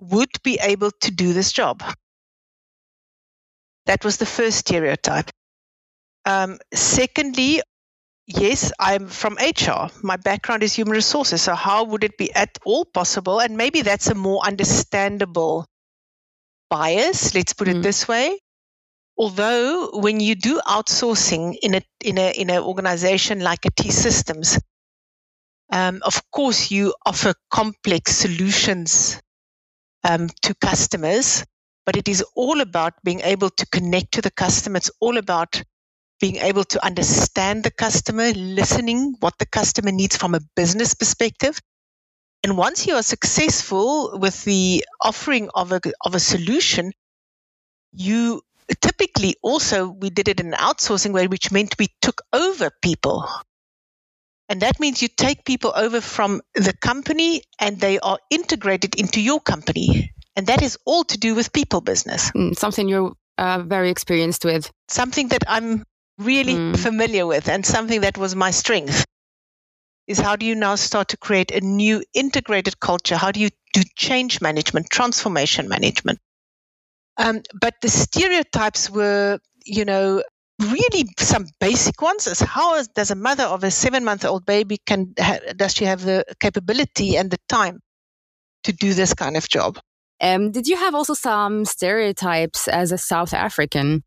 would 0.00 0.30
be 0.42 0.58
able 0.62 0.90
to 0.90 1.10
do 1.10 1.32
this 1.32 1.52
job? 1.52 1.82
That 3.88 4.04
was 4.04 4.18
the 4.18 4.26
first 4.26 4.58
stereotype. 4.58 5.30
Um, 6.24 6.58
secondly, 6.72 7.62
yes, 8.26 8.70
I'm 8.78 9.08
from 9.08 9.38
HR. 9.40 9.88
My 10.02 10.16
background 10.16 10.62
is 10.62 10.74
human 10.74 10.94
resources. 10.94 11.42
So, 11.42 11.54
how 11.54 11.84
would 11.84 12.04
it 12.04 12.16
be 12.18 12.32
at 12.34 12.58
all 12.64 12.84
possible? 12.84 13.40
And 13.40 13.56
maybe 13.56 13.82
that's 13.82 14.08
a 14.08 14.14
more 14.14 14.46
understandable 14.46 15.66
bias, 16.68 17.34
let's 17.34 17.54
put 17.54 17.68
it 17.68 17.76
mm. 17.76 17.82
this 17.82 18.06
way, 18.06 18.38
although 19.16 19.90
when 19.94 20.20
you 20.20 20.34
do 20.34 20.60
outsourcing 20.66 21.56
in 21.62 21.74
a 21.74 21.82
in 22.04 22.18
a 22.18 22.30
in 22.30 22.50
an 22.50 22.62
organization 22.62 23.40
like 23.40 23.64
a 23.64 23.70
T 23.70 23.90
Systems, 23.90 24.58
um, 25.72 26.00
of 26.04 26.22
course 26.30 26.70
you 26.70 26.94
offer 27.04 27.34
complex 27.50 28.16
solutions 28.16 29.20
um, 30.04 30.28
to 30.42 30.54
customers, 30.54 31.44
but 31.88 31.96
it 31.96 32.06
is 32.06 32.22
all 32.34 32.60
about 32.60 32.92
being 33.02 33.20
able 33.20 33.48
to 33.48 33.64
connect 33.68 34.12
to 34.12 34.20
the 34.20 34.30
customer. 34.30 34.76
It's 34.76 34.90
all 35.00 35.16
about 35.16 35.62
being 36.20 36.36
able 36.36 36.64
to 36.64 36.84
understand 36.84 37.64
the 37.64 37.70
customer, 37.70 38.30
listening 38.32 39.16
what 39.20 39.38
the 39.38 39.46
customer 39.46 39.90
needs 39.90 40.14
from 40.14 40.34
a 40.34 40.40
business 40.54 40.92
perspective. 40.92 41.58
And 42.44 42.58
once 42.58 42.86
you 42.86 42.92
are 42.96 43.02
successful 43.02 44.18
with 44.18 44.44
the 44.44 44.84
offering 45.00 45.48
of 45.54 45.72
a, 45.72 45.80
of 46.04 46.14
a 46.14 46.20
solution, 46.20 46.92
you 47.92 48.42
typically 48.82 49.36
also 49.40 49.88
we 49.88 50.10
did 50.10 50.28
it 50.28 50.40
in 50.40 50.48
an 50.48 50.58
outsourcing 50.58 51.14
way, 51.14 51.26
which 51.26 51.50
meant 51.50 51.74
we 51.78 51.88
took 52.02 52.20
over 52.34 52.70
people. 52.82 53.26
And 54.50 54.60
that 54.60 54.78
means 54.78 55.00
you 55.00 55.08
take 55.08 55.46
people 55.46 55.72
over 55.74 56.02
from 56.02 56.42
the 56.54 56.74
company 56.82 57.44
and 57.58 57.80
they 57.80 57.98
are 58.00 58.18
integrated 58.28 58.94
into 58.96 59.22
your 59.22 59.40
company. 59.40 60.12
And 60.38 60.46
that 60.46 60.62
is 60.62 60.78
all 60.84 61.02
to 61.02 61.18
do 61.18 61.34
with 61.34 61.52
people 61.52 61.80
business. 61.80 62.30
Mm, 62.30 62.56
something 62.56 62.88
you're 62.88 63.12
uh, 63.38 63.58
very 63.66 63.90
experienced 63.90 64.44
with. 64.44 64.70
Something 64.86 65.26
that 65.30 65.42
I'm 65.48 65.82
really 66.16 66.54
mm. 66.54 66.78
familiar 66.78 67.26
with 67.26 67.48
and 67.48 67.66
something 67.66 68.02
that 68.02 68.16
was 68.16 68.36
my 68.36 68.52
strength 68.52 69.04
is 70.06 70.20
how 70.20 70.36
do 70.36 70.46
you 70.46 70.54
now 70.54 70.76
start 70.76 71.08
to 71.08 71.16
create 71.16 71.50
a 71.50 71.60
new 71.60 72.04
integrated 72.14 72.78
culture? 72.78 73.16
How 73.16 73.32
do 73.32 73.40
you 73.40 73.48
do 73.72 73.82
change 73.96 74.40
management, 74.40 74.90
transformation 74.90 75.68
management? 75.68 76.20
Um, 77.16 77.42
but 77.60 77.74
the 77.82 77.88
stereotypes 77.88 78.88
were, 78.88 79.40
you 79.66 79.84
know, 79.84 80.22
really 80.60 81.08
some 81.18 81.46
basic 81.58 82.00
ones 82.00 82.28
as 82.28 82.38
how 82.38 82.80
does 82.94 83.10
a 83.10 83.16
mother 83.16 83.42
of 83.42 83.64
a 83.64 83.72
seven 83.72 84.04
month 84.04 84.24
old 84.24 84.46
baby 84.46 84.78
can 84.86 85.14
ha, 85.18 85.38
does 85.56 85.74
she 85.74 85.84
have 85.84 86.02
the 86.02 86.24
capability 86.38 87.16
and 87.16 87.28
the 87.28 87.38
time 87.48 87.80
to 88.62 88.72
do 88.72 88.94
this 88.94 89.14
kind 89.14 89.36
of 89.36 89.48
job 89.48 89.80
um, 90.20 90.50
did 90.50 90.66
you 90.66 90.76
have 90.76 90.94
also 90.94 91.14
some 91.14 91.64
stereotypes 91.64 92.68
as 92.68 92.92
a 92.92 92.98
south 92.98 93.34
african 93.34 94.02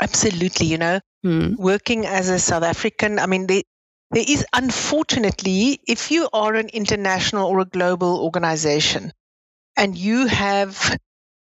absolutely 0.00 0.66
you 0.66 0.78
know 0.78 1.00
hmm. 1.22 1.54
working 1.56 2.06
as 2.06 2.28
a 2.28 2.38
south 2.38 2.62
african 2.62 3.18
i 3.18 3.26
mean 3.26 3.46
there 3.46 3.62
is 4.12 4.46
unfortunately 4.52 5.80
if 5.86 6.10
you 6.10 6.28
are 6.32 6.54
an 6.54 6.68
international 6.68 7.48
or 7.48 7.60
a 7.60 7.64
global 7.64 8.22
organization 8.22 9.12
and 9.76 9.96
you 9.96 10.26
have 10.26 10.96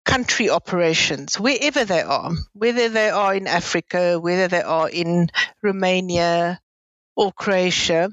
country 0.05 0.49
operations, 0.49 1.39
wherever 1.39 1.85
they 1.85 2.01
are, 2.01 2.31
whether 2.53 2.89
they 2.89 3.09
are 3.09 3.33
in 3.33 3.47
Africa, 3.47 4.19
whether 4.19 4.47
they 4.47 4.61
are 4.61 4.89
in 4.89 5.29
Romania 5.61 6.59
or 7.15 7.31
Croatia, 7.31 8.09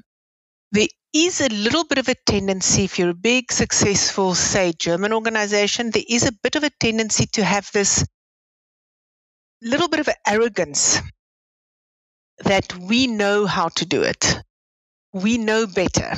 there 0.71 0.87
is 1.13 1.41
a 1.41 1.49
little 1.49 1.83
bit 1.83 1.97
of 1.97 2.07
a 2.07 2.15
tendency, 2.25 2.83
if 2.85 2.97
you're 2.97 3.09
a 3.09 3.13
big, 3.13 3.51
successful, 3.51 4.33
say, 4.33 4.73
German 4.77 5.13
organization, 5.13 5.91
there 5.91 6.03
is 6.07 6.25
a 6.25 6.31
bit 6.31 6.55
of 6.55 6.63
a 6.63 6.69
tendency 6.79 7.25
to 7.33 7.43
have 7.43 7.69
this 7.73 8.05
little 9.61 9.87
bit 9.87 9.99
of 9.99 10.09
arrogance 10.25 10.99
that 12.39 12.75
we 12.77 13.07
know 13.07 13.45
how 13.45 13.69
to 13.69 13.85
do 13.85 14.03
it. 14.03 14.37
We 15.13 15.37
know 15.37 15.67
better. 15.67 16.13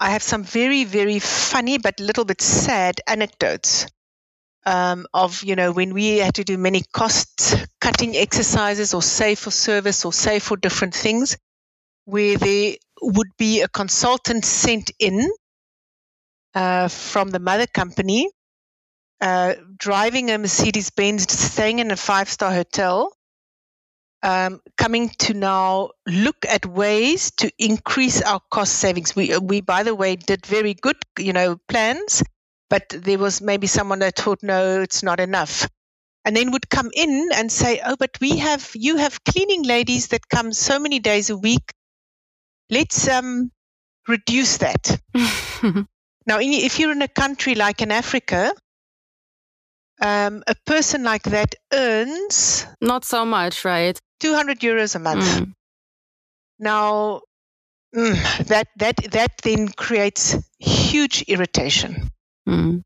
I 0.00 0.10
have 0.10 0.22
some 0.22 0.42
very, 0.42 0.84
very 0.84 1.18
funny 1.18 1.78
but 1.78 2.00
little 2.00 2.24
bit 2.24 2.40
sad 2.40 3.00
anecdotes 3.06 3.86
um, 4.66 5.06
of, 5.14 5.42
you 5.44 5.56
know, 5.56 5.72
when 5.72 5.94
we 5.94 6.18
had 6.18 6.34
to 6.36 6.44
do 6.44 6.58
many 6.58 6.82
cost 6.92 7.66
cutting 7.80 8.16
exercises 8.16 8.94
or 8.94 9.02
save 9.02 9.38
for 9.38 9.50
service 9.50 10.04
or 10.04 10.12
save 10.12 10.42
for 10.42 10.56
different 10.56 10.94
things, 10.94 11.36
where 12.04 12.36
there 12.36 12.74
would 13.02 13.30
be 13.38 13.62
a 13.62 13.68
consultant 13.68 14.44
sent 14.44 14.90
in 14.98 15.30
uh, 16.54 16.88
from 16.88 17.30
the 17.30 17.38
mother 17.38 17.66
company, 17.66 18.30
uh, 19.20 19.54
driving 19.78 20.30
a 20.30 20.38
Mercedes 20.38 20.90
Benz, 20.90 21.30
staying 21.30 21.78
in 21.78 21.90
a 21.90 21.96
five 21.96 22.28
star 22.28 22.52
hotel, 22.52 23.12
um, 24.22 24.60
coming 24.76 25.10
to 25.18 25.34
now 25.34 25.90
look 26.06 26.46
at 26.48 26.66
ways 26.66 27.30
to 27.32 27.50
increase 27.58 28.22
our 28.22 28.40
cost 28.50 28.74
savings. 28.74 29.14
We, 29.14 29.36
we, 29.38 29.60
by 29.60 29.82
the 29.82 29.94
way, 29.94 30.16
did 30.16 30.46
very 30.46 30.74
good, 30.74 30.96
you 31.18 31.32
know, 31.32 31.58
plans 31.68 32.22
but 32.74 32.88
there 32.88 33.18
was 33.18 33.40
maybe 33.40 33.68
someone 33.68 34.00
that 34.00 34.16
thought, 34.16 34.42
no, 34.42 34.80
it's 34.80 35.02
not 35.02 35.20
enough. 35.20 35.68
And 36.24 36.34
then 36.34 36.50
would 36.50 36.68
come 36.68 36.90
in 36.92 37.28
and 37.34 37.52
say, 37.52 37.80
oh, 37.84 37.94
but 37.96 38.18
we 38.20 38.38
have, 38.38 38.68
you 38.74 38.96
have 38.96 39.22
cleaning 39.22 39.62
ladies 39.62 40.08
that 40.08 40.28
come 40.28 40.52
so 40.52 40.80
many 40.80 40.98
days 40.98 41.30
a 41.30 41.36
week. 41.36 41.72
Let's 42.70 43.08
um, 43.08 43.50
reduce 44.08 44.58
that. 44.58 45.00
now, 46.26 46.38
in, 46.38 46.52
if 46.52 46.78
you're 46.78 46.92
in 46.92 47.02
a 47.02 47.08
country 47.08 47.54
like 47.54 47.82
in 47.82 47.90
Africa, 47.90 48.52
um, 50.00 50.42
a 50.46 50.54
person 50.66 51.04
like 51.04 51.24
that 51.24 51.54
earns 51.72 52.66
not 52.80 53.04
so 53.04 53.24
much, 53.24 53.64
right? 53.64 53.98
200 54.20 54.60
euros 54.60 54.94
a 54.94 54.98
month. 54.98 55.24
Mm. 55.24 55.52
Now, 56.58 57.20
mm, 57.94 58.46
that 58.46 58.68
that 58.76 58.96
that 59.12 59.32
then 59.42 59.68
creates 59.68 60.36
huge 60.58 61.22
irritation. 61.22 62.10
Mm. 62.48 62.82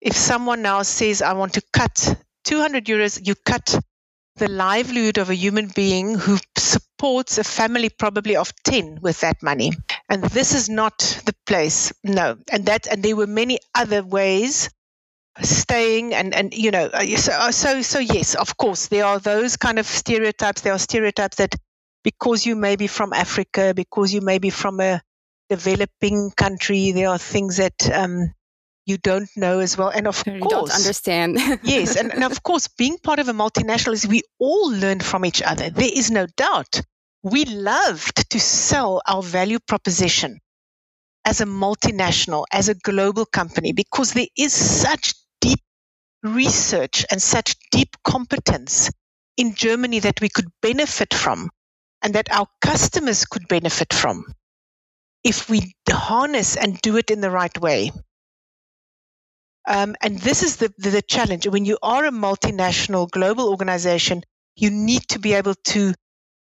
If 0.00 0.16
someone 0.16 0.62
now 0.62 0.82
says, 0.82 1.22
"I 1.22 1.32
want 1.34 1.54
to 1.54 1.62
cut 1.72 2.16
200 2.44 2.84
euros," 2.86 3.26
you 3.26 3.34
cut 3.44 3.78
the 4.38 4.48
livelihood 4.48 5.18
of 5.18 5.30
a 5.30 5.34
human 5.34 5.68
being 5.68 6.14
who 6.14 6.38
supports 6.56 7.38
a 7.38 7.44
family 7.44 7.90
probably 7.90 8.36
of 8.36 8.52
10 8.64 9.00
with 9.02 9.20
that 9.20 9.42
money. 9.42 9.72
And 10.08 10.22
this 10.24 10.54
is 10.54 10.68
not 10.68 10.98
the 11.26 11.34
place 11.46 11.92
no. 12.02 12.38
And 12.50 12.66
that 12.66 12.86
and 12.86 13.02
there 13.02 13.16
were 13.16 13.26
many 13.26 13.58
other 13.74 14.02
ways 14.02 14.70
staying 15.40 16.14
and 16.14 16.34
and 16.34 16.52
you 16.52 16.70
know 16.72 16.86
uh, 16.92 17.04
so 17.16 17.32
uh, 17.32 17.52
so 17.52 17.80
so 17.80 18.00
yes 18.00 18.34
of 18.34 18.56
course 18.56 18.88
there 18.88 19.04
are 19.04 19.20
those 19.20 19.56
kind 19.56 19.78
of 19.78 19.86
stereotypes. 19.86 20.62
There 20.62 20.72
are 20.72 20.78
stereotypes 20.78 21.36
that 21.36 21.54
because 22.02 22.46
you 22.46 22.56
may 22.56 22.76
be 22.76 22.86
from 22.86 23.12
africa 23.12 23.72
because 23.74 24.14
you 24.14 24.20
may 24.20 24.38
be 24.38 24.50
from 24.50 24.80
a 24.80 25.00
developing 25.50 26.30
country 26.36 26.92
there 26.92 27.08
are 27.08 27.18
things 27.18 27.56
that 27.56 27.90
um, 27.92 28.32
you 28.88 28.96
don't 28.98 29.28
know 29.36 29.58
as 29.60 29.76
well. 29.76 29.88
And 29.88 30.06
of 30.06 30.22
you 30.26 30.40
course, 30.40 30.70
don't 30.70 30.78
understand. 30.78 31.38
yes, 31.62 31.96
and, 31.96 32.12
and 32.12 32.24
of 32.24 32.42
course, 32.42 32.68
being 32.68 32.98
part 32.98 33.18
of 33.18 33.28
a 33.28 33.32
multinational 33.32 33.92
is 33.92 34.06
we 34.06 34.22
all 34.38 34.70
learn 34.72 35.00
from 35.00 35.24
each 35.24 35.42
other. 35.42 35.70
There 35.70 35.90
is 35.92 36.10
no 36.10 36.26
doubt. 36.36 36.80
We 37.22 37.44
loved 37.44 38.30
to 38.30 38.40
sell 38.40 39.02
our 39.06 39.22
value 39.22 39.58
proposition 39.58 40.40
as 41.24 41.40
a 41.40 41.46
multinational, 41.46 42.46
as 42.52 42.68
a 42.68 42.74
global 42.74 43.26
company, 43.26 43.72
because 43.72 44.14
there 44.14 44.28
is 44.36 44.52
such 44.52 45.14
deep 45.40 45.60
research 46.22 47.04
and 47.10 47.20
such 47.20 47.56
deep 47.70 47.96
competence 48.04 48.90
in 49.36 49.54
Germany 49.54 50.00
that 50.00 50.20
we 50.20 50.28
could 50.28 50.48
benefit 50.62 51.12
from 51.12 51.50
and 52.02 52.14
that 52.14 52.32
our 52.32 52.46
customers 52.60 53.24
could 53.24 53.46
benefit 53.48 53.92
from 53.92 54.24
if 55.24 55.50
we 55.50 55.74
harness 55.90 56.56
and 56.56 56.80
do 56.80 56.96
it 56.96 57.10
in 57.10 57.20
the 57.20 57.30
right 57.30 57.60
way. 57.60 57.90
Um, 59.68 59.94
and 60.00 60.18
this 60.18 60.42
is 60.42 60.56
the, 60.56 60.72
the, 60.78 60.90
the 60.90 61.02
challenge. 61.02 61.46
When 61.46 61.66
you 61.66 61.78
are 61.82 62.06
a 62.06 62.10
multinational 62.10 63.08
global 63.10 63.50
organization, 63.50 64.22
you 64.56 64.70
need 64.70 65.02
to 65.08 65.18
be 65.18 65.34
able 65.34 65.54
to 65.54 65.94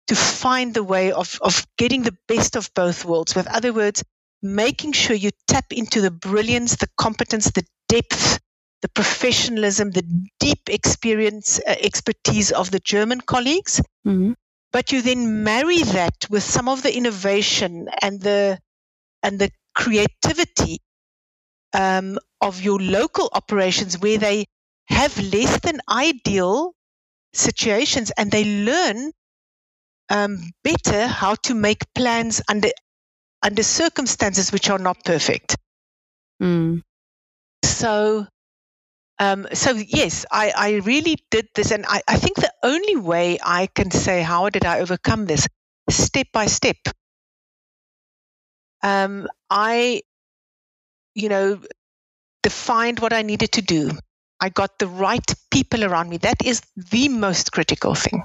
to 0.07 0.15
find 0.15 0.75
the 0.75 0.85
way 0.85 1.13
of, 1.13 1.39
of 1.41 1.67
getting 1.79 2.03
the 2.03 2.15
best 2.29 2.57
of 2.57 2.71
both 2.75 3.07
worlds. 3.07 3.35
With 3.35 3.47
other 3.47 3.73
words, 3.73 4.05
making 4.43 4.93
sure 4.93 5.17
you 5.17 5.31
tap 5.49 5.65
into 5.71 6.03
the 6.03 6.11
brilliance, 6.11 6.77
the 6.77 6.89
competence, 6.99 7.51
the 7.51 7.65
depth, 7.89 8.39
the 8.83 8.89
professionalism, 8.89 9.93
the 9.93 10.05
deep 10.39 10.61
experience, 10.69 11.59
uh, 11.67 11.75
expertise 11.81 12.53
of 12.53 12.71
the 12.71 12.81
German 12.81 13.23
colleagues. 13.23 13.81
Mm-hmm. 14.07 14.33
But 14.73 14.93
you 14.93 15.01
then 15.01 15.43
marry 15.43 15.83
that 15.83 16.27
with 16.29 16.43
some 16.43 16.69
of 16.69 16.83
the 16.83 16.95
innovation 16.95 17.89
and 18.03 18.21
the 18.21 18.59
and 19.23 19.39
the 19.39 19.51
creativity 19.75 20.81
um, 21.75 22.19
of 22.41 22.63
your 22.63 22.79
local 22.79 23.29
operations 23.33 23.99
where 23.99 24.19
they 24.19 24.47
have 24.87 25.19
less 25.21 25.59
than 25.61 25.81
ideal 25.89 26.73
situations 27.33 28.13
and 28.17 28.31
they 28.31 28.45
learn 28.65 29.11
um, 30.09 30.39
better 30.63 31.07
how 31.07 31.35
to 31.35 31.55
make 31.55 31.83
plans 31.95 32.41
under 32.49 32.69
under 33.43 33.63
circumstances 33.63 34.53
which 34.53 34.71
are 34.71 34.79
not 34.79 35.05
perfect. 35.05 35.57
Mm. 36.43 36.81
So, 37.63 38.27
um, 39.19 39.47
so 39.53 39.73
yes, 39.73 40.25
I, 40.31 40.53
I 40.57 40.73
really 40.77 41.19
did 41.31 41.49
this, 41.55 41.71
and 41.71 41.85
I, 41.87 42.01
I 42.09 42.17
think 42.17 42.37
the 42.37 42.53
only 42.63 42.97
way 42.97 43.39
I 43.45 43.67
can 43.67 43.91
say 43.91 44.23
how 44.23 44.49
did 44.49 44.65
I 44.65 44.81
overcome 44.81 45.27
this, 45.27 45.47
step 45.91 46.29
by 46.33 46.47
step. 46.47 46.77
Um, 48.83 49.29
I, 49.51 50.03
you 51.15 51.29
know, 51.29 51.61
defined 52.43 53.01
what 53.01 53.13
I 53.13 53.23
needed 53.23 53.53
to 53.53 53.63
do. 53.63 53.91
I 54.41 54.49
got 54.49 54.79
the 54.79 54.87
right 54.87 55.25
people 55.51 55.85
around 55.85 56.11
me. 56.11 56.19
That 56.19 56.45
is 56.45 56.63
the 56.77 57.09
most 57.09 57.53
critical 57.53 57.95
thing 57.95 58.23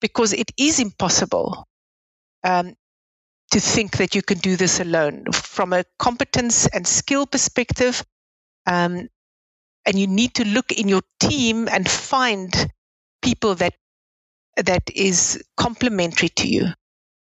because 0.00 0.32
it 0.32 0.52
is 0.56 0.78
impossible 0.78 1.66
um, 2.44 2.74
to 3.50 3.60
think 3.60 3.96
that 3.96 4.14
you 4.14 4.22
can 4.22 4.38
do 4.38 4.56
this 4.56 4.80
alone 4.80 5.24
from 5.32 5.72
a 5.72 5.84
competence 5.98 6.66
and 6.68 6.86
skill 6.86 7.26
perspective. 7.26 8.04
Um, 8.66 9.08
and 9.86 9.98
you 9.98 10.06
need 10.06 10.34
to 10.34 10.44
look 10.44 10.70
in 10.70 10.88
your 10.88 11.02
team 11.18 11.68
and 11.68 11.88
find 11.88 12.52
people 13.22 13.54
that 13.56 13.74
that 14.56 14.82
is 14.94 15.42
complementary 15.56 16.28
to 16.30 16.48
you, 16.48 16.66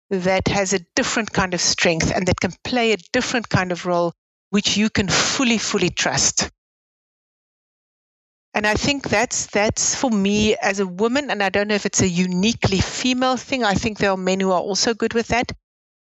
that 0.10 0.48
has 0.48 0.74
a 0.74 0.80
different 0.96 1.32
kind 1.32 1.54
of 1.54 1.62
strength 1.62 2.12
and 2.14 2.28
that 2.28 2.40
can 2.40 2.54
play 2.64 2.94
a 2.94 2.98
different 3.14 3.50
kind 3.50 3.72
of 3.72 3.86
role 3.86 4.14
which 4.50 4.78
you 4.78 4.90
can 4.90 5.08
fully, 5.08 5.58
fully 5.58 5.90
trust. 5.90 6.50
And 8.54 8.68
I 8.68 8.76
think 8.76 9.10
that's 9.10 9.48
that's 9.48 9.96
for 9.96 10.12
me 10.12 10.56
as 10.58 10.80
a 10.80 10.86
woman, 10.88 11.32
and 11.32 11.42
I 11.42 11.50
don't 11.50 11.68
know 11.68 11.76
if 11.76 11.86
it's 11.86 12.02
a 12.02 12.08
uniquely 12.08 12.80
female 12.80 13.38
thing. 13.38 13.64
I 13.64 13.74
think 13.74 13.98
there 13.98 14.12
are 14.12 14.18
men 14.18 14.40
who 14.40 14.52
are 14.52 14.60
also 14.62 14.94
good 14.94 15.14
with 15.14 15.28
that. 15.30 15.52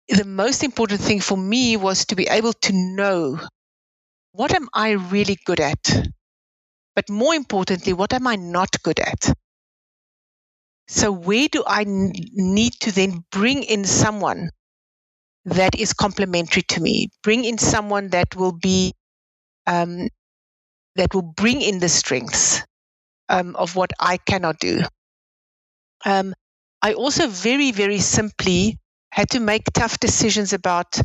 The 0.08 0.24
most 0.24 0.64
important 0.64 1.00
thing 1.00 1.20
for 1.20 1.38
me 1.38 1.76
was 1.76 2.06
to 2.06 2.16
be 2.16 2.28
able 2.28 2.52
to 2.54 2.72
know 2.72 3.40
what 4.32 4.54
am 4.54 4.68
I 4.74 4.92
really 4.92 5.38
good 5.46 5.60
at? 5.60 6.08
But 6.94 7.10
more 7.10 7.34
importantly, 7.34 7.92
what 7.92 8.14
am 8.14 8.26
I 8.26 8.36
not 8.36 8.82
good 8.82 8.98
at? 8.98 9.34
So 10.86 11.10
where 11.10 11.48
do 11.48 11.64
I 11.66 11.82
need 11.86 12.74
to 12.82 12.92
then 12.92 13.24
bring 13.32 13.64
in 13.64 13.84
someone 13.84 14.50
that 15.44 15.78
is 15.78 15.92
complementary 15.92 16.62
to 16.62 16.80
me. 16.80 17.08
Bring 17.22 17.44
in 17.44 17.58
someone 17.58 18.08
that 18.08 18.36
will 18.36 18.52
be 18.52 18.94
um, 19.66 20.08
that 20.96 21.14
will 21.14 21.22
bring 21.22 21.60
in 21.62 21.78
the 21.78 21.88
strengths 21.88 22.62
um, 23.28 23.56
of 23.56 23.76
what 23.76 23.92
I 23.98 24.18
cannot 24.18 24.58
do. 24.58 24.82
Um, 26.04 26.34
I 26.82 26.94
also 26.94 27.26
very 27.28 27.72
very 27.72 27.98
simply 27.98 28.78
had 29.12 29.30
to 29.30 29.40
make 29.40 29.64
tough 29.72 30.00
decisions 30.00 30.52
about. 30.52 30.98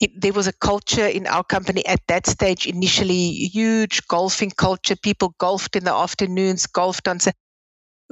It, 0.00 0.20
there 0.20 0.32
was 0.32 0.48
a 0.48 0.52
culture 0.52 1.06
in 1.06 1.28
our 1.28 1.44
company 1.44 1.86
at 1.86 2.00
that 2.08 2.26
stage 2.26 2.66
initially 2.66 3.30
huge 3.54 4.06
golfing 4.08 4.50
culture 4.50 4.96
people 4.96 5.34
golfed 5.38 5.76
in 5.76 5.84
the 5.84 5.94
afternoons 5.94 6.66
golfed 6.66 7.06
on 7.06 7.20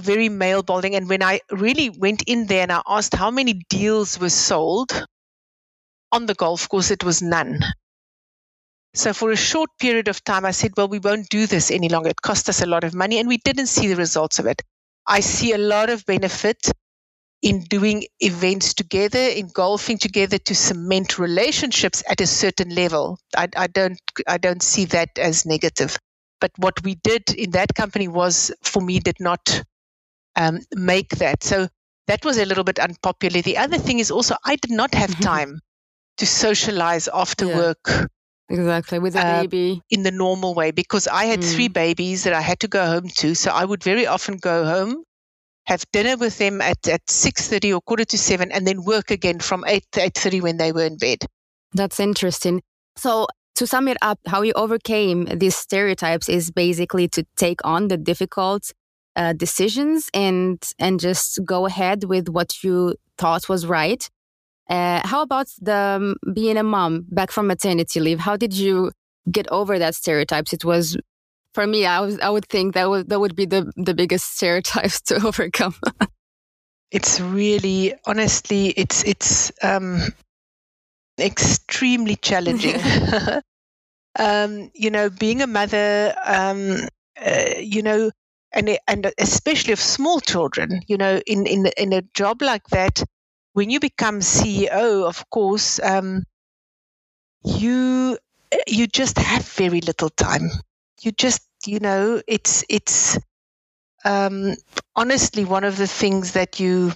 very 0.01 0.29
male 0.29 0.62
balding 0.62 0.95
and 0.95 1.09
when 1.09 1.23
i 1.23 1.40
really 1.51 1.90
went 1.90 2.23
in 2.29 2.47
there 2.47 2.62
and 2.62 2.73
i 2.73 2.83
asked 2.88 3.14
how 3.14 3.31
many 3.31 3.55
deals 3.68 4.18
were 4.18 4.31
sold 4.31 5.07
on 6.12 6.27
the 6.27 6.35
golf 6.35 6.68
course, 6.68 6.90
it 6.90 7.03
was 7.03 7.22
none. 7.22 7.61
So 8.94 9.14
for 9.14 9.31
a 9.31 9.37
short 9.37 9.70
period 9.81 10.09
of 10.09 10.22
time, 10.22 10.44
I 10.44 10.51
said, 10.51 10.72
well, 10.77 10.88
we 10.88 10.98
won't 10.98 11.31
do 11.31 11.46
this 11.46 11.70
any 11.70 11.88
longer. 11.88 12.11
It 12.11 12.20
cost 12.20 12.48
us 12.48 12.61
a 12.61 12.66
lot 12.66 12.85
of 12.85 12.94
money 12.94 13.18
and 13.18 13.27
we 13.27 13.38
didn't 13.38 13.68
see 13.68 13.87
the 13.87 13.96
results 13.96 14.38
of 14.38 14.46
it. 14.46 14.61
I 15.07 15.20
see 15.20 15.53
a 15.53 15.59
lot 15.59 15.88
of 15.88 16.05
benefit 16.05 16.70
in 17.40 17.64
doing 17.64 18.05
events 18.20 18.75
together, 18.75 19.18
in 19.18 19.48
golfing 19.48 19.98
together 19.98 20.38
to 20.38 20.55
cement 20.55 21.18
relationships 21.18 22.05
at 22.09 22.20
a 22.20 22.27
certain 22.27 22.75
level. 22.75 23.18
I, 23.37 23.48
I 23.57 23.66
don't, 23.66 23.98
I 24.29 24.38
don't 24.38 24.62
see 24.62 24.85
that 24.87 25.09
as 25.18 25.46
negative. 25.46 25.96
But 26.40 26.53
what 26.59 26.83
we 26.85 26.96
did 26.96 27.31
in 27.35 27.53
that 27.53 27.75
company 27.75 28.09
was, 28.09 28.53
for 28.62 28.83
me, 28.83 29.01
did 29.01 29.16
not 29.18 29.64
um, 30.37 30.61
make 30.75 31.09
that. 31.16 31.42
So 31.42 31.68
that 32.07 32.25
was 32.25 32.37
a 32.38 32.44
little 32.44 32.64
bit 32.64 32.79
unpopular. 32.79 33.42
The 33.42 33.59
other 33.59 33.79
thing 33.79 33.98
is 33.98 34.11
also 34.11 34.37
I 34.44 34.57
did 34.57 34.70
not 34.70 34.94
have 34.94 35.11
mm-hmm. 35.11 35.22
time 35.22 35.61
to 36.18 36.27
socialize 36.27 37.09
after 37.09 37.46
yeah. 37.46 37.57
work. 37.57 37.88
Exactly, 38.48 38.98
with 38.98 39.16
a 39.16 39.27
uh, 39.27 39.40
baby. 39.42 39.81
In 39.90 40.03
the 40.03 40.11
normal 40.11 40.55
way, 40.55 40.70
because 40.70 41.09
I 41.09 41.25
had 41.25 41.40
mm. 41.40 41.55
three 41.55 41.68
babies 41.68 42.25
that 42.25 42.35
I 42.35 42.40
had 42.40 42.61
to 42.61 42.68
go 42.68 42.85
home 42.85 43.09
to. 43.16 43.35
So 43.35 43.51
I 43.51 43.64
would 43.64 43.83
very 43.83 44.07
often 44.07 44.37
go 44.37 44.64
home, 44.64 45.05
have 45.66 45.85
dinner 45.92 46.16
with 46.16 46.37
them 46.38 46.61
at, 46.61 46.87
at 46.87 47.07
6.30 47.07 47.75
or 47.75 47.81
quarter 47.81 48.05
to 48.05 48.18
7, 48.18 48.53
and 48.53 48.66
then 48.66 48.85
work 48.85 49.11
again 49.11 49.38
from 49.38 49.64
8 49.66 49.85
to 49.92 50.01
8.30 50.01 50.42
when 50.42 50.57
they 50.59 50.72
were 50.72 50.85
in 50.85 50.98
bed. 50.98 51.25
That's 51.72 51.98
interesting. 51.98 52.62
So 52.96 53.27
to 53.55 53.66
sum 53.66 53.88
it 53.88 53.96
up, 54.03 54.18
how 54.27 54.42
you 54.42 54.53
overcame 54.55 55.25
these 55.25 55.57
stereotypes 55.57 56.29
is 56.29 56.51
basically 56.51 57.09
to 57.09 57.25
take 57.37 57.61
on 57.64 57.88
the 57.88 57.96
difficult 57.96 58.72
uh, 59.14 59.33
decisions 59.35 60.09
and 60.14 60.62
and 60.79 60.98
just 60.98 61.38
go 61.44 61.66
ahead 61.66 62.05
with 62.05 62.31
what 62.31 62.64
you 62.64 62.94
thought 63.18 63.46
was 63.48 63.66
right 63.66 64.09
uh, 64.68 65.01
how 65.07 65.22
about 65.22 65.48
the 65.61 65.77
um, 65.77 66.16
being 66.35 66.57
a 66.57 66.62
mom 66.62 67.07
back 67.11 67.31
from 67.31 67.46
maternity 67.46 68.01
leave? 68.01 68.20
How 68.20 68.37
did 68.37 68.55
you 68.55 68.92
get 69.31 69.46
over 69.48 69.79
that 69.79 69.94
stereotypes? 69.94 70.53
It 70.53 70.64
was 70.64 70.96
for 71.55 71.66
me. 71.66 71.87
I 71.87 72.01
was 72.01 72.18
I 72.20 72.31
would 72.31 72.46
think 72.46 72.75
that 72.75 72.88
would 72.88 73.09
that 73.09 73.20
would 73.20 73.37
be 73.37 73.46
the 73.46 73.70
the 73.77 73.94
biggest 73.94 74.35
stereotypes 74.37 75.01
to 75.03 75.27
overcome. 75.27 75.75
it's 76.90 77.20
really 77.20 77.94
honestly 78.07 78.68
it's 78.68 79.05
it's 79.05 79.53
um, 79.62 80.01
extremely 81.18 82.16
challenging. 82.16 82.77
um, 84.18 84.70
you 84.75 84.90
know, 84.90 85.11
being 85.11 85.42
a 85.42 85.46
mother. 85.46 86.14
Um, 86.25 86.88
uh, 87.25 87.55
you 87.59 87.83
know, 87.83 88.11
and 88.53 88.79
and 88.88 89.12
especially 89.18 89.72
of 89.72 89.81
small 89.81 90.20
children, 90.20 90.81
you 90.87 90.96
know, 90.96 91.20
in 91.27 91.46
in 91.46 91.66
in 91.77 91.92
a 91.92 92.03
job 92.14 92.42
like 92.42 92.66
that, 92.68 93.03
when 93.55 93.71
you 93.71 93.81
become 93.81 94.21
CEO, 94.21 95.05
of 95.07 95.29
course, 95.31 95.81
um, 95.81 96.25
you 97.45 98.19
you 98.67 98.87
just 98.87 99.19
have 99.19 99.47
very 99.49 99.81
little 99.81 100.11
time. 100.11 100.51
You 101.03 101.12
just, 101.12 101.43
you 101.67 101.81
know, 101.81 102.23
it's 102.29 102.65
it's 102.69 103.19
um, 104.05 104.55
honestly 104.97 105.45
one 105.45 105.65
of 105.65 105.77
the 105.77 105.87
things 105.87 106.33
that 106.33 106.61
you 106.61 106.93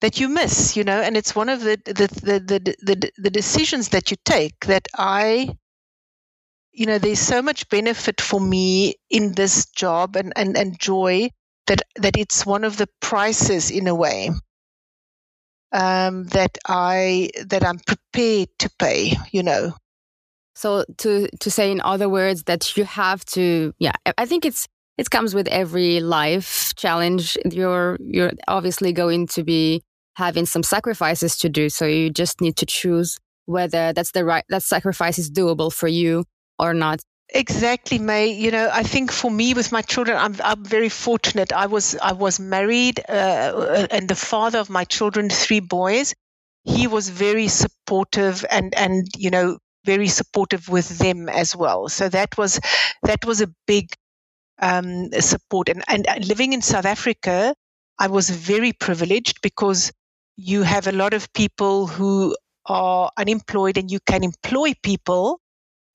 that 0.00 0.20
you 0.20 0.28
miss, 0.28 0.76
you 0.76 0.84
know, 0.84 1.00
and 1.00 1.16
it's 1.16 1.34
one 1.34 1.48
of 1.48 1.60
the 1.60 1.80
the 1.84 2.08
the 2.22 2.40
the, 2.40 2.76
the, 2.94 3.12
the 3.18 3.30
decisions 3.30 3.90
that 3.90 4.10
you 4.10 4.16
take 4.24 4.66
that 4.66 4.88
I 4.96 5.56
you 6.72 6.86
know, 6.86 6.98
there's 6.98 7.18
so 7.18 7.42
much 7.42 7.68
benefit 7.70 8.20
for 8.20 8.40
me 8.40 8.94
in 9.10 9.32
this 9.32 9.66
job 9.66 10.14
and, 10.14 10.32
and, 10.36 10.56
and 10.56 10.78
joy 10.78 11.28
that, 11.66 11.82
that 11.96 12.16
it's 12.16 12.46
one 12.46 12.62
of 12.62 12.76
the 12.76 12.88
prices 13.00 13.70
in 13.70 13.88
a 13.88 13.94
way 13.94 14.30
um, 15.72 16.24
that 16.28 16.58
I 16.66 17.30
that 17.46 17.64
I'm 17.64 17.78
prepared 17.78 18.48
to 18.60 18.70
pay, 18.78 19.14
you 19.32 19.42
know. 19.42 19.74
So 20.54 20.84
to 20.98 21.28
to 21.40 21.50
say 21.50 21.70
in 21.70 21.80
other 21.82 22.08
words 22.08 22.44
that 22.44 22.76
you 22.76 22.84
have 22.84 23.24
to, 23.26 23.72
yeah, 23.78 23.92
I 24.16 24.26
think 24.26 24.44
it's 24.44 24.66
it 24.96 25.10
comes 25.10 25.34
with 25.34 25.46
every 25.48 26.00
life 26.00 26.74
challenge. 26.76 27.38
You're 27.50 27.96
you're 28.00 28.32
obviously 28.48 28.92
going 28.92 29.28
to 29.28 29.44
be 29.44 29.82
having 30.16 30.46
some 30.46 30.62
sacrifices 30.62 31.36
to 31.38 31.48
do, 31.48 31.68
so 31.68 31.86
you 31.86 32.10
just 32.10 32.40
need 32.40 32.56
to 32.56 32.66
choose 32.66 33.18
whether 33.46 33.92
that's 33.92 34.12
the 34.12 34.24
right 34.24 34.44
that 34.48 34.62
sacrifice 34.62 35.18
is 35.18 35.30
doable 35.30 35.72
for 35.72 35.88
you 35.88 36.24
or 36.58 36.74
not 36.74 37.00
exactly 37.30 37.98
may 37.98 38.28
you 38.28 38.50
know 38.50 38.70
i 38.72 38.82
think 38.82 39.12
for 39.12 39.30
me 39.30 39.52
with 39.54 39.70
my 39.70 39.82
children 39.82 40.16
i'm, 40.16 40.34
I'm 40.42 40.64
very 40.64 40.88
fortunate. 40.88 41.52
I 41.52 41.66
was 41.66 41.96
i 41.96 42.12
was 42.12 42.40
married 42.40 43.00
uh, 43.08 43.86
and 43.90 44.08
the 44.08 44.14
father 44.14 44.58
of 44.58 44.70
my 44.70 44.84
children 44.84 45.28
three 45.28 45.60
boys 45.60 46.14
he 46.64 46.86
was 46.86 47.08
very 47.10 47.48
supportive 47.48 48.44
and 48.50 48.74
and 48.74 49.08
you 49.16 49.30
know 49.30 49.58
very 49.84 50.08
supportive 50.08 50.68
with 50.68 50.98
them 50.98 51.30
as 51.30 51.56
well. 51.56 51.88
So 51.88 52.10
that 52.10 52.36
was 52.36 52.60
that 53.04 53.24
was 53.24 53.40
a 53.40 53.48
big 53.66 53.94
um, 54.60 55.10
support. 55.20 55.68
And, 55.70 55.82
and 55.88 56.26
living 56.26 56.52
in 56.52 56.62
south 56.62 56.86
africa 56.86 57.54
i 57.98 58.06
was 58.08 58.30
very 58.30 58.72
privileged 58.72 59.40
because 59.42 59.92
you 60.36 60.62
have 60.62 60.86
a 60.86 60.92
lot 60.92 61.14
of 61.14 61.32
people 61.32 61.86
who 61.86 62.36
are 62.66 63.10
unemployed 63.16 63.78
and 63.78 63.90
you 63.90 64.00
can 64.06 64.24
employ 64.24 64.72
people 64.82 65.40